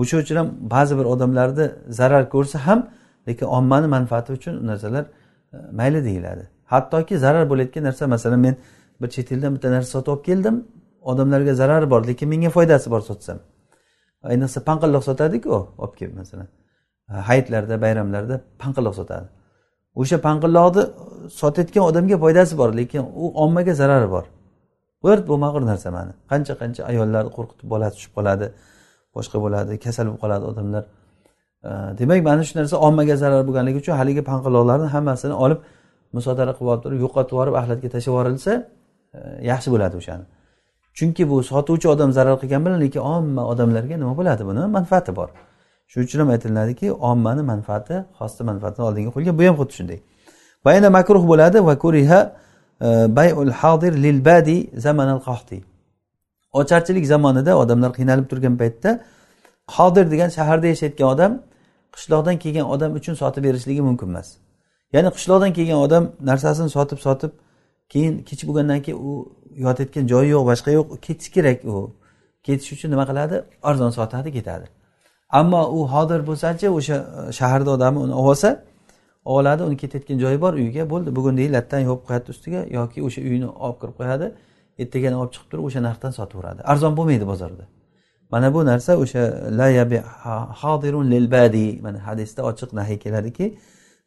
O'sha 0.00 0.16
uchun 0.22 0.36
ham 0.36 0.48
ba'zi 0.60 0.98
bir 0.98 1.04
odamlarni 1.04 1.66
zarar 1.88 2.24
ko'rsa 2.34 2.58
ham 2.66 2.80
lekin 3.28 3.46
ommani 3.46 3.86
manfaati 3.86 4.32
uchun 4.32 4.54
u 4.62 4.66
narsalar 4.66 5.04
e, 5.52 5.56
mayli 5.72 6.04
deyiladi. 6.04 6.48
Hattoki 6.72 7.18
zarar 7.18 7.44
bo'layotgan 7.50 7.84
narsa 7.84 8.06
masalan 8.06 8.40
men 8.40 8.56
bir 9.00 9.08
chet 9.14 9.32
eldan 9.32 9.54
bitta 9.56 9.68
narsa 9.70 9.90
sotib 9.96 10.12
olib 10.12 10.24
keldim 10.24 10.64
odamlarga 11.02 11.54
zarari 11.54 11.90
bor 11.90 12.06
lekin 12.06 12.28
menga 12.28 12.50
foydasi 12.50 12.90
bor 12.90 13.00
sotsam. 13.00 13.38
Ayniqsa 14.30 14.60
panqilloq 14.68 15.02
sotadiku 15.10 15.50
olib 15.78 15.94
kelib 15.98 16.14
masalan. 16.20 16.48
E, 17.10 17.12
hayitlarda 17.28 17.80
bayramlarda 17.84 18.40
panqilloq 18.62 18.94
sotadi. 19.00 19.26
O'sha 20.00 20.16
panqilloqni 20.28 20.82
sotayotgan 21.40 21.84
odamga 21.90 22.16
foydasi 22.24 22.58
bor 22.58 22.70
lekin 22.80 23.02
u 23.22 23.24
ommaga 23.44 23.74
zarari 23.82 24.08
bor. 24.10 24.24
G'irt 25.04 25.24
bo'lmag'ur 25.30 25.62
narsa 25.70 25.88
mani. 25.96 26.12
Qancha 26.30 26.54
qancha 26.62 26.82
ayollarni 26.90 27.30
qo'rqitib 27.36 27.66
bolasi 27.72 27.94
tushib 27.96 28.12
qoladi. 28.18 28.46
Boshqa 29.18 29.36
bo'ladi 29.44 29.72
kasal 29.84 30.04
bo'lib 30.06 30.20
qoladi 30.24 30.44
odamlar. 30.52 30.84
Demak 31.98 32.20
mana 32.28 32.42
shu 32.48 32.54
narsa 32.58 32.76
ommaga 32.86 33.16
zarar 33.22 33.42
bo'lganligi 33.48 33.78
uchun 33.82 33.94
haligi 34.00 34.22
panqilloqlarni 34.30 34.88
hammasini 34.94 35.34
olib 35.44 35.58
musodara 36.16 36.52
qilib 36.58 36.70
olib 36.72 36.82
turib 36.84 37.00
yo'qotib 37.04 37.32
yuborib 37.34 37.54
axlatga 37.60 37.88
tashlab 37.94 38.12
yuborilsa 38.12 38.52
e, 39.16 39.20
yaxshi 39.50 39.68
bo'ladi 39.74 39.94
o'shani. 40.00 40.24
Chunki 40.98 41.22
bu 41.30 41.36
sotuvchi 41.50 41.88
odam 41.94 42.10
zarar 42.18 42.36
qilgan 42.42 42.60
bilan 42.66 42.78
lekin 42.84 43.00
omma 43.14 43.42
odamlarga 43.52 43.96
nima 44.02 44.14
bo'ladi? 44.20 44.42
Buni 44.48 44.60
manfaati 44.78 45.12
bor. 45.18 45.28
Shuning 45.90 46.06
uchun 46.08 46.18
ham 46.22 46.30
aytiladiki 46.34 46.86
ommani 47.10 47.42
manfaati 47.52 47.94
xosni 48.18 48.42
manfaatini 48.50 48.84
oldinga 48.88 49.10
qo'ygan 49.16 49.34
bu 49.38 49.42
ham 49.48 49.56
xuddi 49.60 49.72
shunday. 49.78 49.98
Va 50.64 50.70
yana 50.76 50.88
makruh 50.98 51.22
bo'ladi. 51.32 51.58
Va 51.68 51.74
kuriha 51.84 52.20
e, 52.86 52.88
bayul 53.18 53.52
hadir 53.60 53.92
lil 54.04 54.18
badi 54.28 54.56
zamanal 54.86 55.20
qahti. 55.28 55.58
Ocharchilik 56.52 57.06
zamonida 57.06 57.58
odamlar 57.62 57.90
qiynalib 57.98 58.26
turgan 58.30 58.56
paytda 58.62 58.90
hodir 59.76 60.10
degan 60.10 60.28
shaharda 60.28 60.66
yashayotgan 60.66 61.08
odam 61.14 61.32
qishloqdan 61.96 62.36
kelgan 62.38 62.66
odam 62.74 62.90
uchun 62.98 63.14
sotib 63.14 63.44
berishligi 63.44 63.80
mumkin 63.88 64.08
emas. 64.12 64.28
Ya'ni 64.94 65.10
qishloqdan 65.16 65.52
kelgan 65.58 65.78
odam 65.86 66.04
narsasini 66.30 66.70
sotib 66.76 66.98
sotib 67.06 67.32
keyin 67.92 68.14
kech 68.28 68.42
bo'lgandan 68.48 68.80
keyin 68.84 68.98
u 69.08 69.12
yotayotgan 69.66 70.04
joyi 70.12 70.28
yo'q 70.34 70.44
boshqa 70.50 70.70
yo'q 70.78 70.86
ketishi 71.06 71.30
kerak 71.36 71.64
u. 71.64 71.90
Ketish 72.46 72.72
uchun 72.74 72.90
nima 72.94 73.04
qiladi? 73.10 73.36
Arzon 73.68 73.90
sotadi 73.98 74.30
ketadi. 74.38 74.66
Ammo 75.30 75.62
u 75.76 75.78
hozir 75.92 76.20
bo'lsachi 76.28 76.66
o'sha 76.78 76.96
e, 77.28 77.32
shaharda 77.38 77.70
odami 77.76 77.98
uni 78.04 78.14
olib 78.20 78.28
olsa 78.32 78.50
oladi 79.24 79.62
uni 79.68 79.76
ketayotgan 79.82 80.18
joyi 80.24 80.40
bor 80.44 80.52
uyiga 80.60 80.90
bo'ldi 80.92 81.16
bugun 81.16 81.34
deydi 81.38 81.52
lattan 81.56 81.80
yopib 81.88 82.04
qo'yadi 82.08 82.26
ustiga 82.34 82.60
yoki 82.78 82.98
o'sha 83.06 83.20
uyini 83.28 83.48
olib 83.64 83.78
kirib 83.80 83.96
qo'yadi. 84.00 84.26
Ertagani 84.78 85.16
olib 85.16 85.32
chiqib 85.34 85.48
turib 85.50 85.64
o'sha 85.68 85.80
narxdan 85.88 86.12
sotaveradi. 86.18 86.60
Arzon 86.72 86.92
bo'lmaydi 86.98 87.26
bozorda. 87.32 87.64
Mana 88.30 88.54
bu 88.54 88.66
narsa 88.66 88.96
o'sha 88.96 89.22
la 89.58 89.68
yabi 89.68 90.02
hodirun 90.62 91.10
lil 91.10 91.30
badi. 91.30 91.80
Mana 91.82 91.98
hadisda 92.06 92.42
ochiq 92.42 92.70
nahiy 92.78 92.98
keladiki 92.98 93.46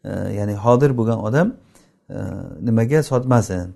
e, 0.04 0.10
ya'ni 0.40 0.56
hodir 0.56 0.98
bo'lgan 0.98 1.20
odam 1.28 1.48
e, 2.10 2.18
nimaga 2.68 3.04
sotmasin? 3.04 3.74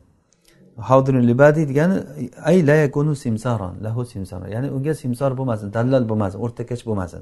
Hodirun 0.89 1.27
libadi 1.27 1.67
degani 1.69 1.97
ay 2.43 2.67
la 2.67 2.75
yakunu 2.75 3.15
simsaron 3.15 3.73
lahu 3.83 4.05
simsaron. 4.05 4.47
Ya'ni 4.47 4.69
unga 4.71 4.93
simsor 5.03 5.31
bo'lmasin 5.39 5.73
dallol 5.73 6.03
bo'lmasin 6.09 6.37
o'rtakash 6.45 6.83
bo'lmasin. 6.89 7.21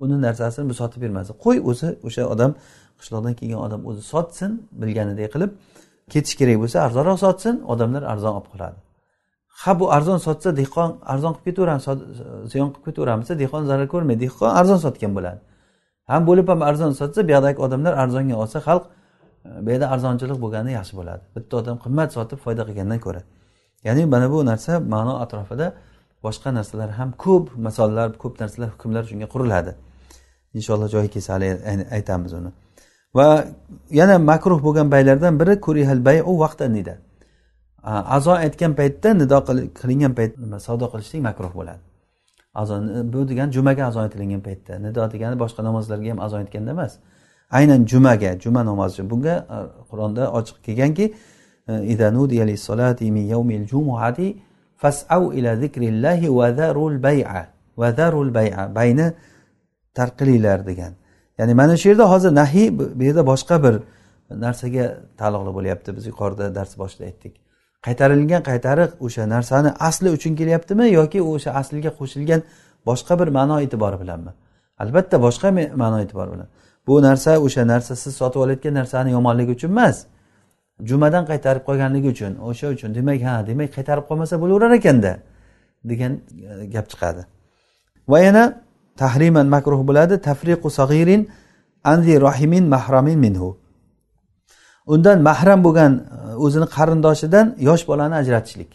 Uni 0.00 0.22
narsasini 0.22 0.68
bu 0.70 0.74
sotib 0.74 1.02
bermasin. 1.02 1.34
Qo'y 1.44 1.58
o'zi 1.70 1.88
o'sha 2.06 2.22
odam 2.34 2.52
qishloqdan 3.00 3.34
kelgan 3.40 3.60
odam 3.66 3.80
o'zi 3.90 4.02
sotsin 4.12 4.50
bilganidek 4.80 5.28
qilib 5.34 5.50
ketish 6.12 6.34
kerak 6.40 6.56
bo'lsa 6.62 6.76
arzonroq 6.86 7.18
sotsin 7.24 7.54
odamlar 7.72 8.02
arzon 8.12 8.34
olib 8.38 8.48
qoladi. 8.52 8.78
Ha 9.62 9.80
bu 9.80 9.92
arzon 9.92 10.18
sotsa 10.26 10.56
dehqon 10.56 10.90
arzon 11.12 11.32
qilib 11.34 11.44
ketaveramiz 11.48 11.84
ziyon 12.52 12.68
qilib 12.74 12.84
ketaveramiz 12.88 13.28
dehqon 13.42 13.62
zarar 13.70 13.88
ko'rmaydi. 13.94 14.20
Dehqon 14.24 14.50
arzon 14.60 14.80
sotgan 14.86 15.12
bo'ladi. 15.16 15.40
Ham 16.10 16.22
bo'lib 16.28 16.46
ham 16.52 16.60
arzon 16.70 16.92
sotsa 17.00 17.20
bu 17.26 17.30
yoqdagi 17.36 17.58
odamlar 17.66 17.92
arzonga 18.02 18.36
olsa 18.42 18.58
xalq 18.66 18.84
e, 18.86 19.48
bu 19.64 19.68
yerda 19.72 19.86
arzonchilik 19.94 20.38
bo'lgani 20.44 20.70
yaxshi 20.78 20.94
bo'ladi. 21.00 21.22
Bitta 21.36 21.54
odam 21.60 21.76
qimmat 21.84 22.08
sotib 22.16 22.38
foyda 22.44 22.62
qilgandan 22.68 23.00
ko'ra. 23.06 23.22
Ya'ni 23.86 24.02
mana 24.14 24.26
bu 24.34 24.38
narsa 24.50 24.72
ma'no 24.94 25.14
atrofida 25.24 25.66
boshqa 26.24 26.48
narsalar 26.58 26.90
ham 26.98 27.10
ko'p 27.24 27.44
misollar 27.66 28.08
ko'p 28.22 28.34
narsalar 28.42 28.68
hukmlar 28.74 29.02
shunga 29.10 29.26
quriladi. 29.34 29.72
Inshaalloh 30.58 30.88
joyi 30.94 31.08
kelsa 31.14 31.30
hali 31.34 31.48
aytamiz 31.96 32.32
uni. 32.38 32.50
Va 33.16 33.28
yana 34.00 34.16
makruh 34.30 34.58
bo'lgan 34.66 34.86
baylardan 34.94 35.34
biri 35.40 35.54
kurihal 35.66 36.00
bayu 36.08 36.32
vaqt 36.44 36.60
nida 36.76 36.94
azo 37.88 38.32
aytgan 38.32 38.74
paytda 38.74 39.14
nido 39.14 39.38
qilingan 39.80 40.14
payt 40.14 40.32
savdo 40.66 40.86
qilishlik 40.92 41.22
makruh 41.28 41.52
bo'ladi. 41.58 41.80
Azo 42.54 42.74
bu 43.12 43.28
degani 43.28 43.52
jumaga 43.52 43.86
azo 43.86 44.00
aytilingan 44.00 44.42
paytda. 44.48 44.78
Nido 44.86 45.02
degani 45.12 45.36
boshqa 45.42 45.62
namozlarga 45.68 46.10
ham 46.10 46.20
azo 46.20 46.36
aytganda 46.36 46.70
emas. 46.70 46.92
Aynan 47.50 47.86
jumaga 47.86 48.30
juma 48.42 48.64
namozi 48.64 48.92
uchun 48.94 49.10
bunga 49.10 49.34
qur'onda 49.90 50.22
ochiq 50.38 50.56
kelganki 50.66 51.14
e, 51.68 51.72
bayni 58.74 59.06
tark 59.94 60.18
qilinglar 60.18 60.66
degan. 60.66 60.92
Ya'ni 61.38 61.54
mana 61.54 61.76
shu 61.76 61.88
yerda 61.88 62.10
hozir 62.12 62.34
nahiy 62.34 62.68
bu 62.78 63.02
yerda 63.08 63.22
boshqa 63.32 63.56
bir 63.64 63.74
narsaga 64.44 64.84
taalluqli 65.18 65.52
bo'lyapti. 65.58 65.96
Biz 65.96 66.04
yuqorida 66.10 66.54
dars 66.54 66.72
boshida 66.78 67.04
aytdik. 67.04 67.47
Qaytarilgan 67.86 68.42
qaytariq 68.50 68.90
o'sha 69.06 69.24
narsani 69.34 69.70
asli 69.88 70.08
uchun 70.16 70.32
kelyaptimi 70.40 70.86
yoki 70.98 71.20
o'sha 71.32 71.50
asliga 71.60 71.90
qo'shilgan 71.98 72.40
boshqa 72.88 73.14
bir 73.20 73.28
ma'no 73.38 73.56
e'tibori 73.64 73.96
bilanmi? 74.02 74.32
Albatta 74.82 75.16
boshqa 75.26 75.48
ma'no 75.82 75.98
e'tibori 76.04 76.30
bilan. 76.34 76.48
Bu 76.86 77.02
narsa 77.02 77.30
o'sha 77.46 77.62
narsa 77.72 77.96
siz 78.02 78.12
sotib 78.20 78.40
olayotgan 78.44 78.74
narsani 78.80 79.10
yomonligi 79.16 79.52
uchun 79.58 79.70
emas. 79.76 79.96
Jumadan 80.90 81.24
qaytarib 81.30 81.62
qolganligi 81.68 82.08
uchun 82.14 82.32
o'sha 82.48 82.66
uchun 82.74 82.90
demak 82.98 83.20
ha 83.28 83.34
demak 83.50 83.70
qaytarib 83.76 84.04
qolmasa 84.08 84.34
bo'laverar 84.42 84.72
ekanda 84.80 85.12
degan 85.90 86.12
e, 86.50 86.66
gap 86.74 86.86
chiqadi. 86.92 87.22
Va 88.08 88.18
yana 88.26 88.44
tahriman 89.02 89.46
makruh 89.56 89.80
bo'ladi 89.88 90.14
tafriqu 90.28 90.68
sag'irin 90.80 91.22
anzi 91.92 92.14
rohimin 92.26 92.64
mahramin 92.74 93.18
minhu. 93.26 93.48
Undan 94.92 95.18
mahram 95.28 95.60
bo'lgan 95.66 95.92
e, 95.98 96.34
o'zini 96.44 96.66
qarindoshidan 96.76 97.46
yosh 97.68 97.84
bolani 97.90 98.14
ajratishlik. 98.22 98.70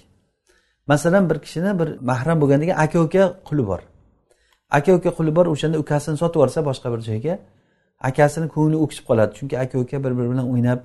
Masalan 0.92 1.24
bir 1.30 1.38
kishini 1.46 1.72
bir 1.80 1.90
mahram 2.10 2.38
bo'lgan 2.42 2.60
degan 2.62 2.78
aka 2.86 3.00
uka 3.06 3.24
quli 3.48 3.64
bor. 3.70 3.82
Aka 4.78 4.92
uka 4.98 5.10
quli 5.18 5.32
bor 5.38 5.46
o'shanda 5.54 5.78
ukasini 5.84 6.18
sotib 6.22 6.38
yuborsa 6.40 6.60
boshqa 6.70 6.88
bir 6.94 7.02
joyga 7.10 7.34
akasini 8.10 8.48
ko'ngli 8.56 8.78
o'ksib 8.84 9.04
qoladi. 9.10 9.32
Chunki 9.38 9.56
aka 9.64 9.76
uka 9.84 9.98
bir 10.04 10.12
biri 10.18 10.28
bilan 10.34 10.46
o'ynab 10.54 10.80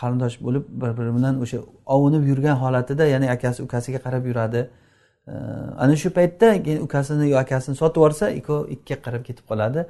qarindosh 0.00 0.36
bo'lib 0.46 0.64
bir 0.82 0.90
biri 0.98 1.10
bilan 1.16 1.34
o'sha 1.44 1.58
ovunib 1.94 2.22
yurgan 2.30 2.56
holatida 2.62 3.04
ya'ni 3.12 3.26
akasi 3.34 3.60
ukasiga 3.66 3.98
qarab 4.06 4.22
yuradi. 4.30 4.60
E, 5.32 5.34
ana 5.84 5.94
shu 6.02 6.08
paytda 6.18 6.48
keyin 6.64 6.80
ukasini 6.86 7.24
yo 7.32 7.36
akasini 7.44 7.74
sotib 7.82 7.98
yuborsa 8.00 8.24
ikkovi 8.38 8.64
ikkiga 8.74 8.98
qarab 9.06 9.22
ketib 9.28 9.44
qoladi. 9.50 9.80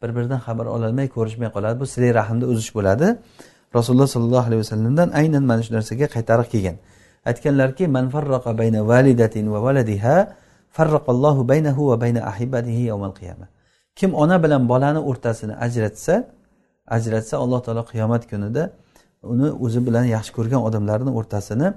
Bir 0.00 0.10
biridan 0.16 0.40
xabar 0.46 0.66
ololmay 0.76 1.06
ko'rishmay 1.16 1.50
qoladi. 1.56 1.76
Bu 1.80 1.86
silay 1.94 2.10
rahmni 2.20 2.44
uzish 2.52 2.70
bo'ladi. 2.78 3.08
Rasululloh 3.76 4.08
sollallohu 4.14 4.46
alayhi 4.48 4.62
vasallamdan 4.64 5.08
aynan 5.20 5.42
mana 5.50 5.62
shu 5.66 5.72
narsaga 5.76 6.06
qaytariq 6.14 6.48
kelgan. 6.54 6.76
Aytganlarki 7.30 7.84
man 7.96 8.06
farraqa 8.14 8.50
bayna 8.60 8.80
validatin 8.92 9.44
va 9.54 9.58
valadiha 9.66 10.16
farraqallohu 10.76 11.40
baynahu 11.50 11.80
va 11.90 11.96
bayna 12.02 12.20
ahibatihi 12.30 12.82
yawmal 12.90 13.14
qiyama 13.20 13.46
kim 13.94 14.14
ona 14.14 14.42
bilan 14.44 14.68
bolani 14.68 15.00
o'rtasini 15.10 15.54
ajratsa 15.66 16.14
ajratsa 16.96 17.34
alloh 17.42 17.60
taolo 17.66 17.82
qiyomat 17.92 18.22
kunida 18.30 18.62
uni 19.32 19.48
o'zi 19.64 19.80
bilan 19.86 20.04
yaxshi 20.14 20.32
ko'rgan 20.38 20.60
odamlarni 20.68 21.10
o'rtasini 21.18 21.68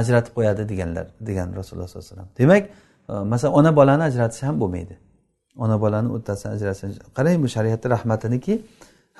ajratib 0.00 0.32
qo'yadi 0.36 0.62
deganlar 0.70 1.06
degan 1.28 1.48
rasululloh 1.58 1.88
sollallohu 1.88 2.08
alayhi 2.08 2.16
vasallam. 2.16 2.30
Demak 2.40 2.62
e, 3.12 3.12
masalan 3.32 3.54
ona 3.60 3.70
bolani 3.78 4.02
ajratish 4.10 4.42
ham 4.48 4.56
bo'lmaydi. 4.62 4.94
Ona 5.64 5.76
bolani 5.84 6.08
o'rtasini 6.14 6.50
ajratish 6.56 6.98
qarang 7.16 7.36
bu 7.44 7.48
shariatni 7.54 7.88
rahmatiniki 7.94 8.54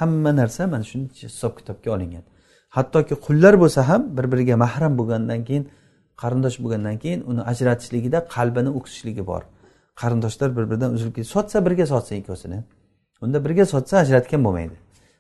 hamma 0.01 0.31
narsa 0.41 0.67
mana 0.67 0.85
shuni 0.91 1.07
hisob 1.23 1.53
kitobga 1.59 1.91
olingan. 1.97 2.25
Hattoki 2.77 3.15
qullar 3.27 3.55
bo'lsa 3.63 3.81
ham 3.91 4.03
bir 4.17 4.27
biriga 4.33 4.57
mahram 4.65 4.93
bo'lgandan 5.01 5.41
keyin 5.49 5.65
qarindosh 6.23 6.57
bo'lgandan 6.63 6.97
keyin 7.03 7.21
uni 7.31 7.43
ajratishligida 7.51 8.19
qalbini 8.35 8.71
o'ksishligi 8.79 9.27
bor. 9.31 9.43
Qarindoshlar 10.01 10.49
bir 10.57 10.65
biridan 10.71 10.91
uzilib 10.97 11.15
ketib 11.17 11.31
sotsa 11.37 11.57
birga 11.67 11.87
sotsin 11.93 12.17
ikkovsini. 12.23 12.59
Unda 13.25 13.39
birga 13.45 13.65
sotsa 13.75 13.95
ajratgan 14.05 14.41
bo'lmaydi. 14.47 14.77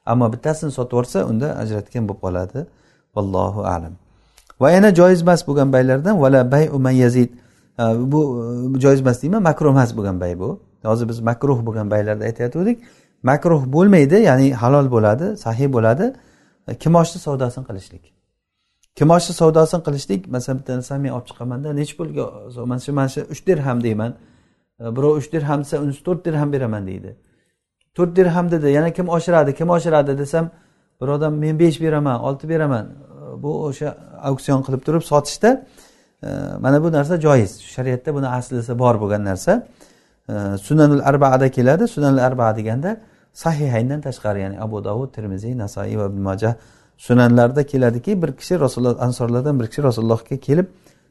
Ammo 0.07 0.27
bittasini 0.33 0.73
sotib 0.79 0.93
yuborsa 0.93 1.19
unda 1.31 1.49
ajratgan 1.63 2.09
bo'lib 2.09 2.21
qoladi. 2.25 2.61
Vallohu 3.17 3.61
alam. 3.75 3.95
Va 4.61 4.71
yana 4.71 4.91
joiz 5.01 5.21
emas 5.23 5.41
bo'lgan 5.49 5.69
baylardan 5.73 6.15
vala 6.23 6.41
bay 6.53 6.65
umayazid 6.79 7.31
bu 8.13 8.21
joiz 8.85 9.01
emas 9.01 9.23
deyman 9.23 9.43
makruh 9.43 9.71
emas 9.77 9.91
bo'lgan 9.97 10.21
bay 10.21 10.39
bu. 10.43 10.61
Hozir 10.91 11.09
biz 11.09 11.21
makruh 11.21 11.59
bo'lgan 11.67 11.91
baylarda 11.91 12.25
aytayotgandik 12.25 12.79
makruh 13.23 13.63
bo'lmaydi 13.75 14.19
ya'ni 14.29 14.53
halol 14.63 14.87
bo'ladi 14.95 15.37
sahiy 15.45 15.73
bo'ladi. 15.77 16.07
Kimoshni 16.83 17.21
savdosini 17.27 17.65
qilishlik? 17.69 18.05
Kimoshni 18.99 19.35
savdosini 19.35 19.83
qilishlik? 19.87 20.29
Masalan 20.29 20.59
bitta 20.59 20.77
narsani 20.77 21.01
men 21.03 21.13
olib 21.17 21.27
chiqamanda 21.31 21.69
necha 21.81 21.95
pulga 21.99 22.25
mana 22.71 22.81
shu 22.81 22.93
mana 22.93 23.09
shu 23.15 23.21
uch 23.33 23.47
dirham 23.47 23.79
deyman. 23.87 24.13
E, 24.81 24.85
birov 24.97 25.13
uch 25.21 25.29
dirham 25.33 25.61
desa 25.65 25.77
unisi 25.85 26.03
to'rt 26.07 26.25
dirham 26.27 26.53
beraman 26.53 26.87
deydi. 26.87 27.11
To'rt 27.97 28.17
dirham 28.17 28.51
dedi 28.51 28.67
yana 28.79 28.91
kim 28.97 29.07
oshiradi 29.17 29.55
kim 29.59 29.69
oshiradi 29.77 30.19
desam 30.19 30.51
bir 31.01 31.09
odam 31.09 31.35
men 31.45 31.59
besh 31.59 31.81
beraman 31.85 32.21
olti 32.21 32.49
beraman. 32.49 32.85
E, 32.87 33.43
bu 33.43 33.51
o'sha 33.67 33.89
auksion 34.29 34.61
qilib 34.67 34.83
turib 34.87 35.03
sotishda 35.11 35.51
e, 36.23 36.29
mana 36.65 36.85
bu 36.85 36.93
narsa 36.93 37.21
joiz. 37.21 37.53
Shariatda 37.75 38.15
buni 38.15 38.29
aslisi 38.39 38.79
bor 38.79 38.95
bo'lgan 39.03 39.25
narsa. 39.25 39.67
Sunanul 40.67 41.01
arbaada 41.11 41.49
keladi. 41.51 41.89
Sunanul 41.89 42.19
arbaa 42.19 42.57
deganda 42.57 42.91
sahihayndan 43.33 44.01
tashqari 44.01 44.41
ya'ni 44.41 44.61
abu 44.61 44.85
davud 44.85 45.15
termiziy 45.15 45.59
nasoiy 45.59 45.99
va 45.99 46.07
ibn 46.07 46.21
majah 46.21 46.55
sunanlarda 46.97 47.67
keladiki 47.67 48.23
bir 48.23 48.33
kishi 48.33 48.61
rasululloh 48.61 49.03
ansorlardan 49.03 49.61
bir 49.61 49.67
kishi 49.67 49.83
rasulullohga 49.83 50.37
kelib 50.37 50.67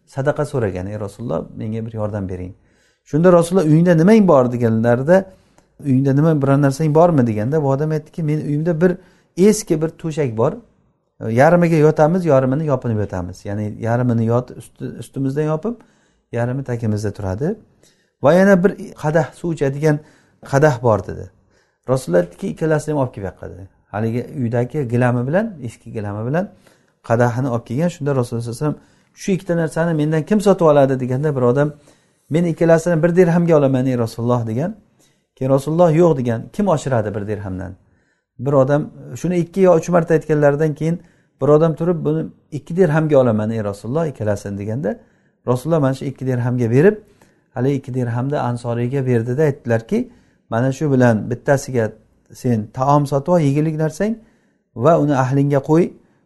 sadaqa 0.06 0.46
so'ragan. 0.46 0.88
Ey 0.88 1.00
rasululloh 1.00 1.46
menga 1.56 1.86
bir 1.86 1.94
yordam 1.94 2.30
bering. 2.30 2.54
Shunda 3.04 3.34
rasululloh 3.34 3.66
uyingda 3.66 3.96
nimang 3.96 4.28
bor? 4.28 4.52
deganlarida 4.52 5.26
uyingda 5.86 6.14
nima 6.14 6.42
biror 6.42 6.62
narsang 6.62 6.96
bormi? 6.96 7.28
deganda 7.28 7.64
bu 7.64 7.70
odam 7.70 7.92
aytdiki 7.92 8.24
meni 8.24 8.42
uyimda 8.44 8.82
bir 8.82 8.98
eski 9.38 9.82
bir 9.82 9.90
to'shak 9.90 10.38
bor. 10.38 10.54
Yarmiga 11.30 11.76
yotamiz 11.76 12.26
yarmini 12.26 12.66
yopinib 12.66 13.00
yotamiz. 13.00 13.46
Ya'ni 13.46 13.76
yarmini 13.80 14.26
yot 14.26 14.52
ustimizdan 15.00 15.44
yopib 15.44 15.76
yarmi 16.32 16.64
tagimizda 16.64 17.12
turadi. 17.12 17.56
Va 18.24 18.34
yana 18.34 18.64
bir 18.64 18.72
qadah 19.04 19.34
suv 19.34 19.54
ichadigan 19.54 20.00
qadah 20.52 20.84
bor 20.84 21.00
dedi. 21.08 21.41
Rasululloh 21.90 22.22
aytdiki 22.24 22.48
ikkalasini 22.48 22.94
ham 22.94 23.02
olib 23.04 23.14
kelib 23.14 23.26
yoqqa 23.26 23.50
dedi 23.50 23.68
haligi 23.92 24.28
uydagi 24.42 24.88
gilami 24.88 25.28
bilan 25.28 25.54
eski 25.64 25.92
gilami 25.92 26.28
bilan 26.30 26.50
qadahini 27.04 27.50
olib 27.50 27.66
kelgan. 27.66 27.88
Shunda 27.88 28.16
rasululloh 28.16 28.44
alayhi 28.44 28.58
vasallam 28.58 28.78
shu 29.14 29.32
ikkita 29.32 29.58
narsani 29.58 29.94
mendan 29.94 30.24
kim 30.24 30.42
sotib 30.42 30.66
oladi? 30.66 31.00
deganda 31.00 31.36
bir 31.36 31.42
odam 31.42 31.74
men 32.30 32.44
ikkalasini 32.46 33.04
bir 33.04 33.16
dirhamga 33.16 33.58
olaman 33.58 33.86
ey 33.86 33.98
rasululloh 33.98 34.48
degan. 34.48 34.76
Keyin 35.36 35.52
rasululloh 35.52 35.96
yo'q 35.96 36.18
degan. 36.18 36.42
Kim 36.54 36.68
oshiradi 36.68 37.16
bir 37.16 37.28
dirhamdan? 37.28 37.74
Bir 38.40 38.54
odam 38.54 38.82
shuni 39.16 39.38
ikki 39.38 39.62
yo 39.62 39.76
uch 39.76 39.90
marta 39.90 40.14
aytganlaridan 40.14 40.74
keyin 40.74 41.02
bir 41.42 41.48
odam 41.48 41.76
turib 41.76 42.06
buni 42.06 42.26
ikki 42.52 42.76
dirhamga 42.78 43.18
olaman 43.18 43.50
ey 43.52 43.64
rasululloh 43.64 44.06
ikkalasini 44.08 44.58
deganda 44.58 45.00
rasululloh 45.48 45.80
mana 45.80 45.94
shu 45.94 46.06
ikki 46.06 46.28
dirhamga 46.28 46.72
berib 46.72 46.96
haligi 47.54 47.76
ikki 47.76 47.94
dirhamni 47.94 48.38
ansoriyga 48.38 49.06
berdida 49.06 49.42
aytdilarki 49.44 50.12
mana 50.54 50.70
shu 50.78 50.86
bilan 50.94 51.16
bittasiga 51.32 51.86
sen 52.42 52.60
taom 52.78 53.04
sotib 53.12 53.32
ol 53.36 53.42
yegulik 53.48 53.76
narsang 53.84 54.14
va 54.84 54.94
uni 55.04 55.16
ahlingga 55.24 55.60
qo'y 55.70 55.86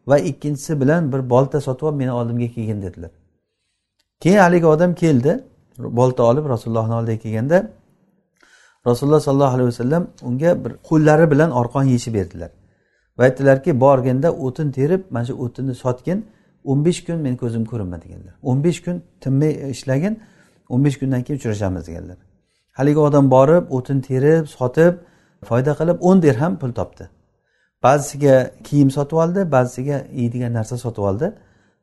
va 0.10 0.18
ikkinchisi 0.30 0.74
bilan 0.82 1.02
bir 1.12 1.22
bolta 1.34 1.60
sotib 1.68 1.86
ol 1.90 1.94
meni 2.02 2.12
oldimga 2.20 2.48
kelgin 2.56 2.80
dedilar. 2.86 3.12
Keyin 4.22 4.40
haligi 4.46 4.68
odam 4.76 4.92
keldi 5.04 5.32
bolta 5.80 6.24
olib 6.24 6.46
rasulullohni 6.54 6.94
oldiga 6.94 7.18
kelganda 7.26 7.58
rasululloh 8.88 9.20
sollallohu 9.20 9.56
alayhi 9.56 9.68
vasallam 9.68 10.08
unga 10.24 10.66
bir 10.66 10.72
qo'llari 10.90 11.32
bilan 11.32 11.52
orqon 11.52 11.84
yechib 11.84 12.14
berdilar 12.14 12.52
va 13.18 13.24
aytdilarki 13.24 13.80
borganda 13.80 14.30
o'tin 14.46 14.72
terib 14.72 15.02
mana 15.10 15.26
shu 15.26 15.34
o'tinni 15.46 15.76
sotgin 15.84 16.26
o'n 16.72 16.86
besh 16.86 17.00
kun 17.06 17.18
meni 17.26 17.38
ko'zim 17.44 17.64
ko'rinma 17.72 17.98
deganlar 18.04 18.34
o'n 18.50 18.64
besh 18.64 18.80
kun 18.86 19.04
tinmay 19.24 19.52
ishlagin 19.76 20.14
o'n 20.70 20.86
besh 20.86 20.98
kundan 21.00 21.22
keyin 21.26 21.40
uchrashamiz 21.40 21.88
deganlar 21.88 22.18
haligi 22.78 23.00
odam 23.08 23.26
borib 23.36 23.72
o'tin 23.78 24.00
terib 24.08 24.44
sotib 24.58 24.94
foyda 25.50 25.72
qilib 25.80 25.98
o'n 26.10 26.22
dirham 26.26 26.54
pul 26.62 26.72
topdi. 26.80 27.10
Ba'zisiga 27.86 28.36
kiyim 28.68 28.90
sotib 28.98 29.18
oldi 29.24 29.42
ba'zisiga 29.56 29.98
yeydigan 30.22 30.54
narsa 30.60 30.78
sotib 30.86 31.04
oldi. 31.10 31.28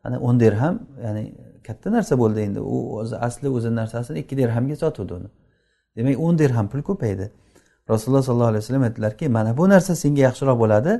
Ana 0.04 0.16
o'n 0.26 0.40
dirham 0.40 0.74
ya'ni 1.04 1.24
katta 1.66 1.92
narsa 1.96 2.18
bo'ldi 2.22 2.40
endi. 2.46 2.60
U 2.60 2.76
o'zi 3.00 3.16
asli 3.26 3.48
o'zi 3.56 3.70
narsasini 3.80 4.18
ikki 4.22 4.36
dirhamga 4.40 4.76
sotuvdi 4.84 5.12
uni. 5.18 5.28
Demak 5.96 6.20
o'n 6.26 6.38
dirham 6.38 6.66
pul 6.72 6.82
ko'paydi. 6.88 7.30
Rasululloh 7.90 8.22
sollallohu 8.28 8.52
alayhi 8.52 8.62
vasallam 8.64 8.82
aytdilarki 8.88 9.28
mana 9.28 9.56
bu 9.58 9.68
narsa 9.68 9.96
senga 10.02 10.22
yaxshiroq 10.28 10.58
bo'ladi. 10.64 10.92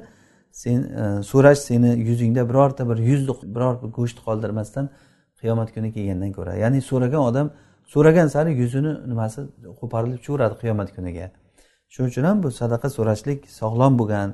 Sen 0.53 0.79
e, 0.83 1.23
so'rash 1.31 1.59
seni 1.69 1.91
yuzingda 2.09 2.49
birorta 2.51 2.89
bir 2.91 2.99
yuzlik 3.11 3.39
biror 3.55 3.75
bir 3.83 3.89
go'sht 3.99 4.19
qoldirmasdan 4.27 4.89
qiyomat 5.41 5.69
kuni 5.75 5.89
kelgandan 5.97 6.33
ko'ra. 6.39 6.53
Ya'ni 6.65 6.81
so'ragan 6.91 7.23
odam 7.31 7.51
so'ragan 7.93 8.29
sari 8.35 8.51
yuzini 8.63 8.93
nimasi 9.11 9.41
qo'parilib 9.81 10.19
tushaveradi 10.23 10.55
qiyomat 10.63 10.89
kuniga. 10.97 11.27
Shuning 11.93 12.11
uchun 12.13 12.25
ham 12.29 12.43
bu 12.45 12.49
sadaqa 12.61 12.89
so'rashlik 12.97 13.39
sog'lom 13.61 13.93
bo'lgan 14.01 14.29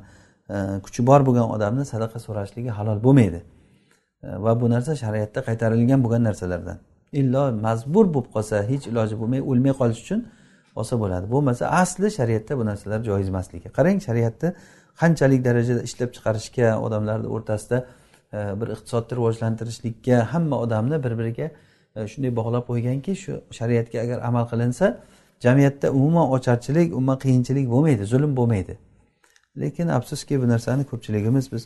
e, 0.55 0.57
kuchi 0.85 1.01
bor 1.09 1.21
bo'lgan 1.29 1.47
odamni 1.57 1.85
sadaqa 1.93 2.19
so'rashligi 2.27 2.71
halol 2.79 2.99
bo'lmaydi. 3.07 3.41
E, 4.23 4.29
va 4.45 4.53
bu 4.61 4.67
narsa 4.75 4.93
shariatda 5.05 5.41
qaytarilgan 5.49 6.01
bo'lgan 6.05 6.23
narsalardan. 6.29 6.79
Illo 7.21 7.43
majbur 7.67 8.05
bo'lib 8.15 8.31
qolsa 8.35 8.57
hech 8.71 8.85
iloji 8.91 9.15
bo'lmay 9.21 9.41
o'lmay 9.51 9.75
qolish 9.81 10.01
uchun 10.05 10.21
olsa 10.81 10.95
bo'ladi. 11.03 11.27
Bo'lmasa 11.35 11.65
asli 11.83 12.09
shariatda 12.19 12.53
bu 12.61 12.65
narsalar 12.71 13.01
joiz 13.09 13.29
emasligi. 13.33 13.69
Qarang 13.79 13.99
shariatda 14.07 14.49
qanchalik 15.01 15.41
darajada 15.49 15.83
ishlab 15.89 16.11
chiqarishga 16.17 16.69
odamlarni 16.87 17.29
o'rtasida 17.37 17.79
e, 18.37 18.39
bir 18.61 18.69
iqtisodni 18.75 19.13
rivojlantirishlikka 19.19 20.17
hamma 20.33 20.57
odamni 20.65 20.97
bir 21.05 21.13
biriga 21.21 21.49
E, 21.99 22.09
shunday 22.13 22.33
bog'lab 22.41 22.65
qo'yganki 22.71 23.13
shu 23.23 23.33
shariatga 23.59 23.99
agar 24.05 24.19
amal 24.29 24.45
qilinsa 24.53 24.87
jamiyatda 25.45 25.87
umuman 25.99 26.27
ocharchilik 26.37 26.89
umuman 26.99 27.19
qiyinchilik 27.25 27.67
bo'lmaydi 27.75 28.05
zulm 28.13 28.37
bo'lmaydi. 28.39 28.75
Lekin 29.63 29.89
afsuski 29.99 30.35
bu 30.43 30.49
narsani 30.49 30.85
ko'pchiligimiz 30.91 31.53
biz 31.53 31.63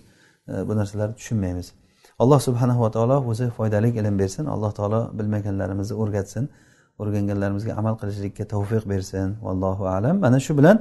e, 0.49 0.69
bu 0.69 0.73
narsalarni 0.81 1.15
tushunmaymiz. 1.21 1.69
Alloh 2.23 2.41
subhanahu 2.49 2.81
va 2.85 2.91
taolo 2.91 3.17
o'zi 3.31 3.47
foydali 3.59 3.89
ilm 4.01 4.19
bersin. 4.19 4.45
Alloh 4.55 4.73
taolo 4.79 5.01
bilmaganlarimizni 5.19 5.95
o'rgatsin. 6.03 6.45
O'rganganlarimizga 7.01 7.73
amal 7.81 7.95
qilishlikka 8.01 8.45
tavfiq 8.55 8.85
bersin. 8.93 9.37
Vallohu 9.47 9.85
alam. 9.97 10.19
Mana 10.25 10.41
shu 10.41 10.59
bilan 10.59 10.77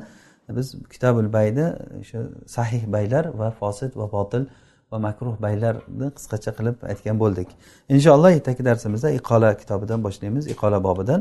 biz 0.57 0.75
kitabul 0.93 1.33
bayni 1.33 1.65
o'sha 2.01 2.19
sahih 2.55 2.83
baylar 2.95 3.25
va 3.39 3.51
fosid 3.59 3.91
va 3.99 4.11
botil 4.11 4.43
va 4.92 4.98
makruh 5.06 5.34
baylarni 5.44 6.08
qisqacha 6.16 6.50
qilib 6.58 6.76
aytgan 6.92 7.16
bo'ldik 7.22 7.48
inshaalloh 7.94 8.30
ertagi 8.38 8.62
darsimizda 8.68 9.08
iqola 9.18 9.50
kitobidan 9.60 10.00
boshlaymiz 10.06 10.44
iqola 10.54 10.78
bobidan 10.88 11.20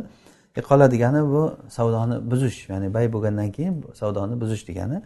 iqola 0.62 0.86
degani 0.93 1.22
bu 1.34 1.41
savdoni 1.78 2.16
buzish 2.32 2.58
ya'ni 2.72 2.88
bay 2.96 3.06
bo'lgandan 3.14 3.50
keyin 3.56 3.76
savdoni 4.02 4.36
buzish 4.41 4.64
degani 4.72 5.00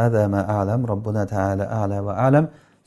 هذا 0.00 0.22
ما 0.34 0.50
أعلم 0.54 0.80
ربنا 0.92 1.22
تعالى 1.34 1.64
أعلى 1.78 1.98
وأعلم 2.06 2.44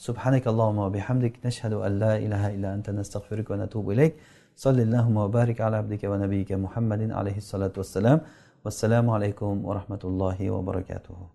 سبحانك 0.08 0.48
اللهم 0.52 0.78
وبحمدك 0.86 1.34
نشهد 1.46 1.74
أن 1.74 1.92
لا 2.04 2.14
إله 2.26 2.44
إلا 2.56 2.70
أنت 2.76 2.88
نستغفرك 3.00 3.48
ونتوب 3.52 3.86
إليك 3.92 4.14
صل 4.56 4.78
اللهم 4.80 5.18
وبارك 5.18 5.62
على 5.66 5.76
عبدك 5.82 6.04
ونبيك 6.12 6.52
محمد 6.66 7.02
عليه 7.12 7.38
الصلاة 7.44 7.74
والسلام 7.78 8.20
والسلام 8.66 9.10
عليكم 9.10 9.66
ورحمة 9.66 10.04
الله 10.04 10.38
وبركاته 10.56 11.35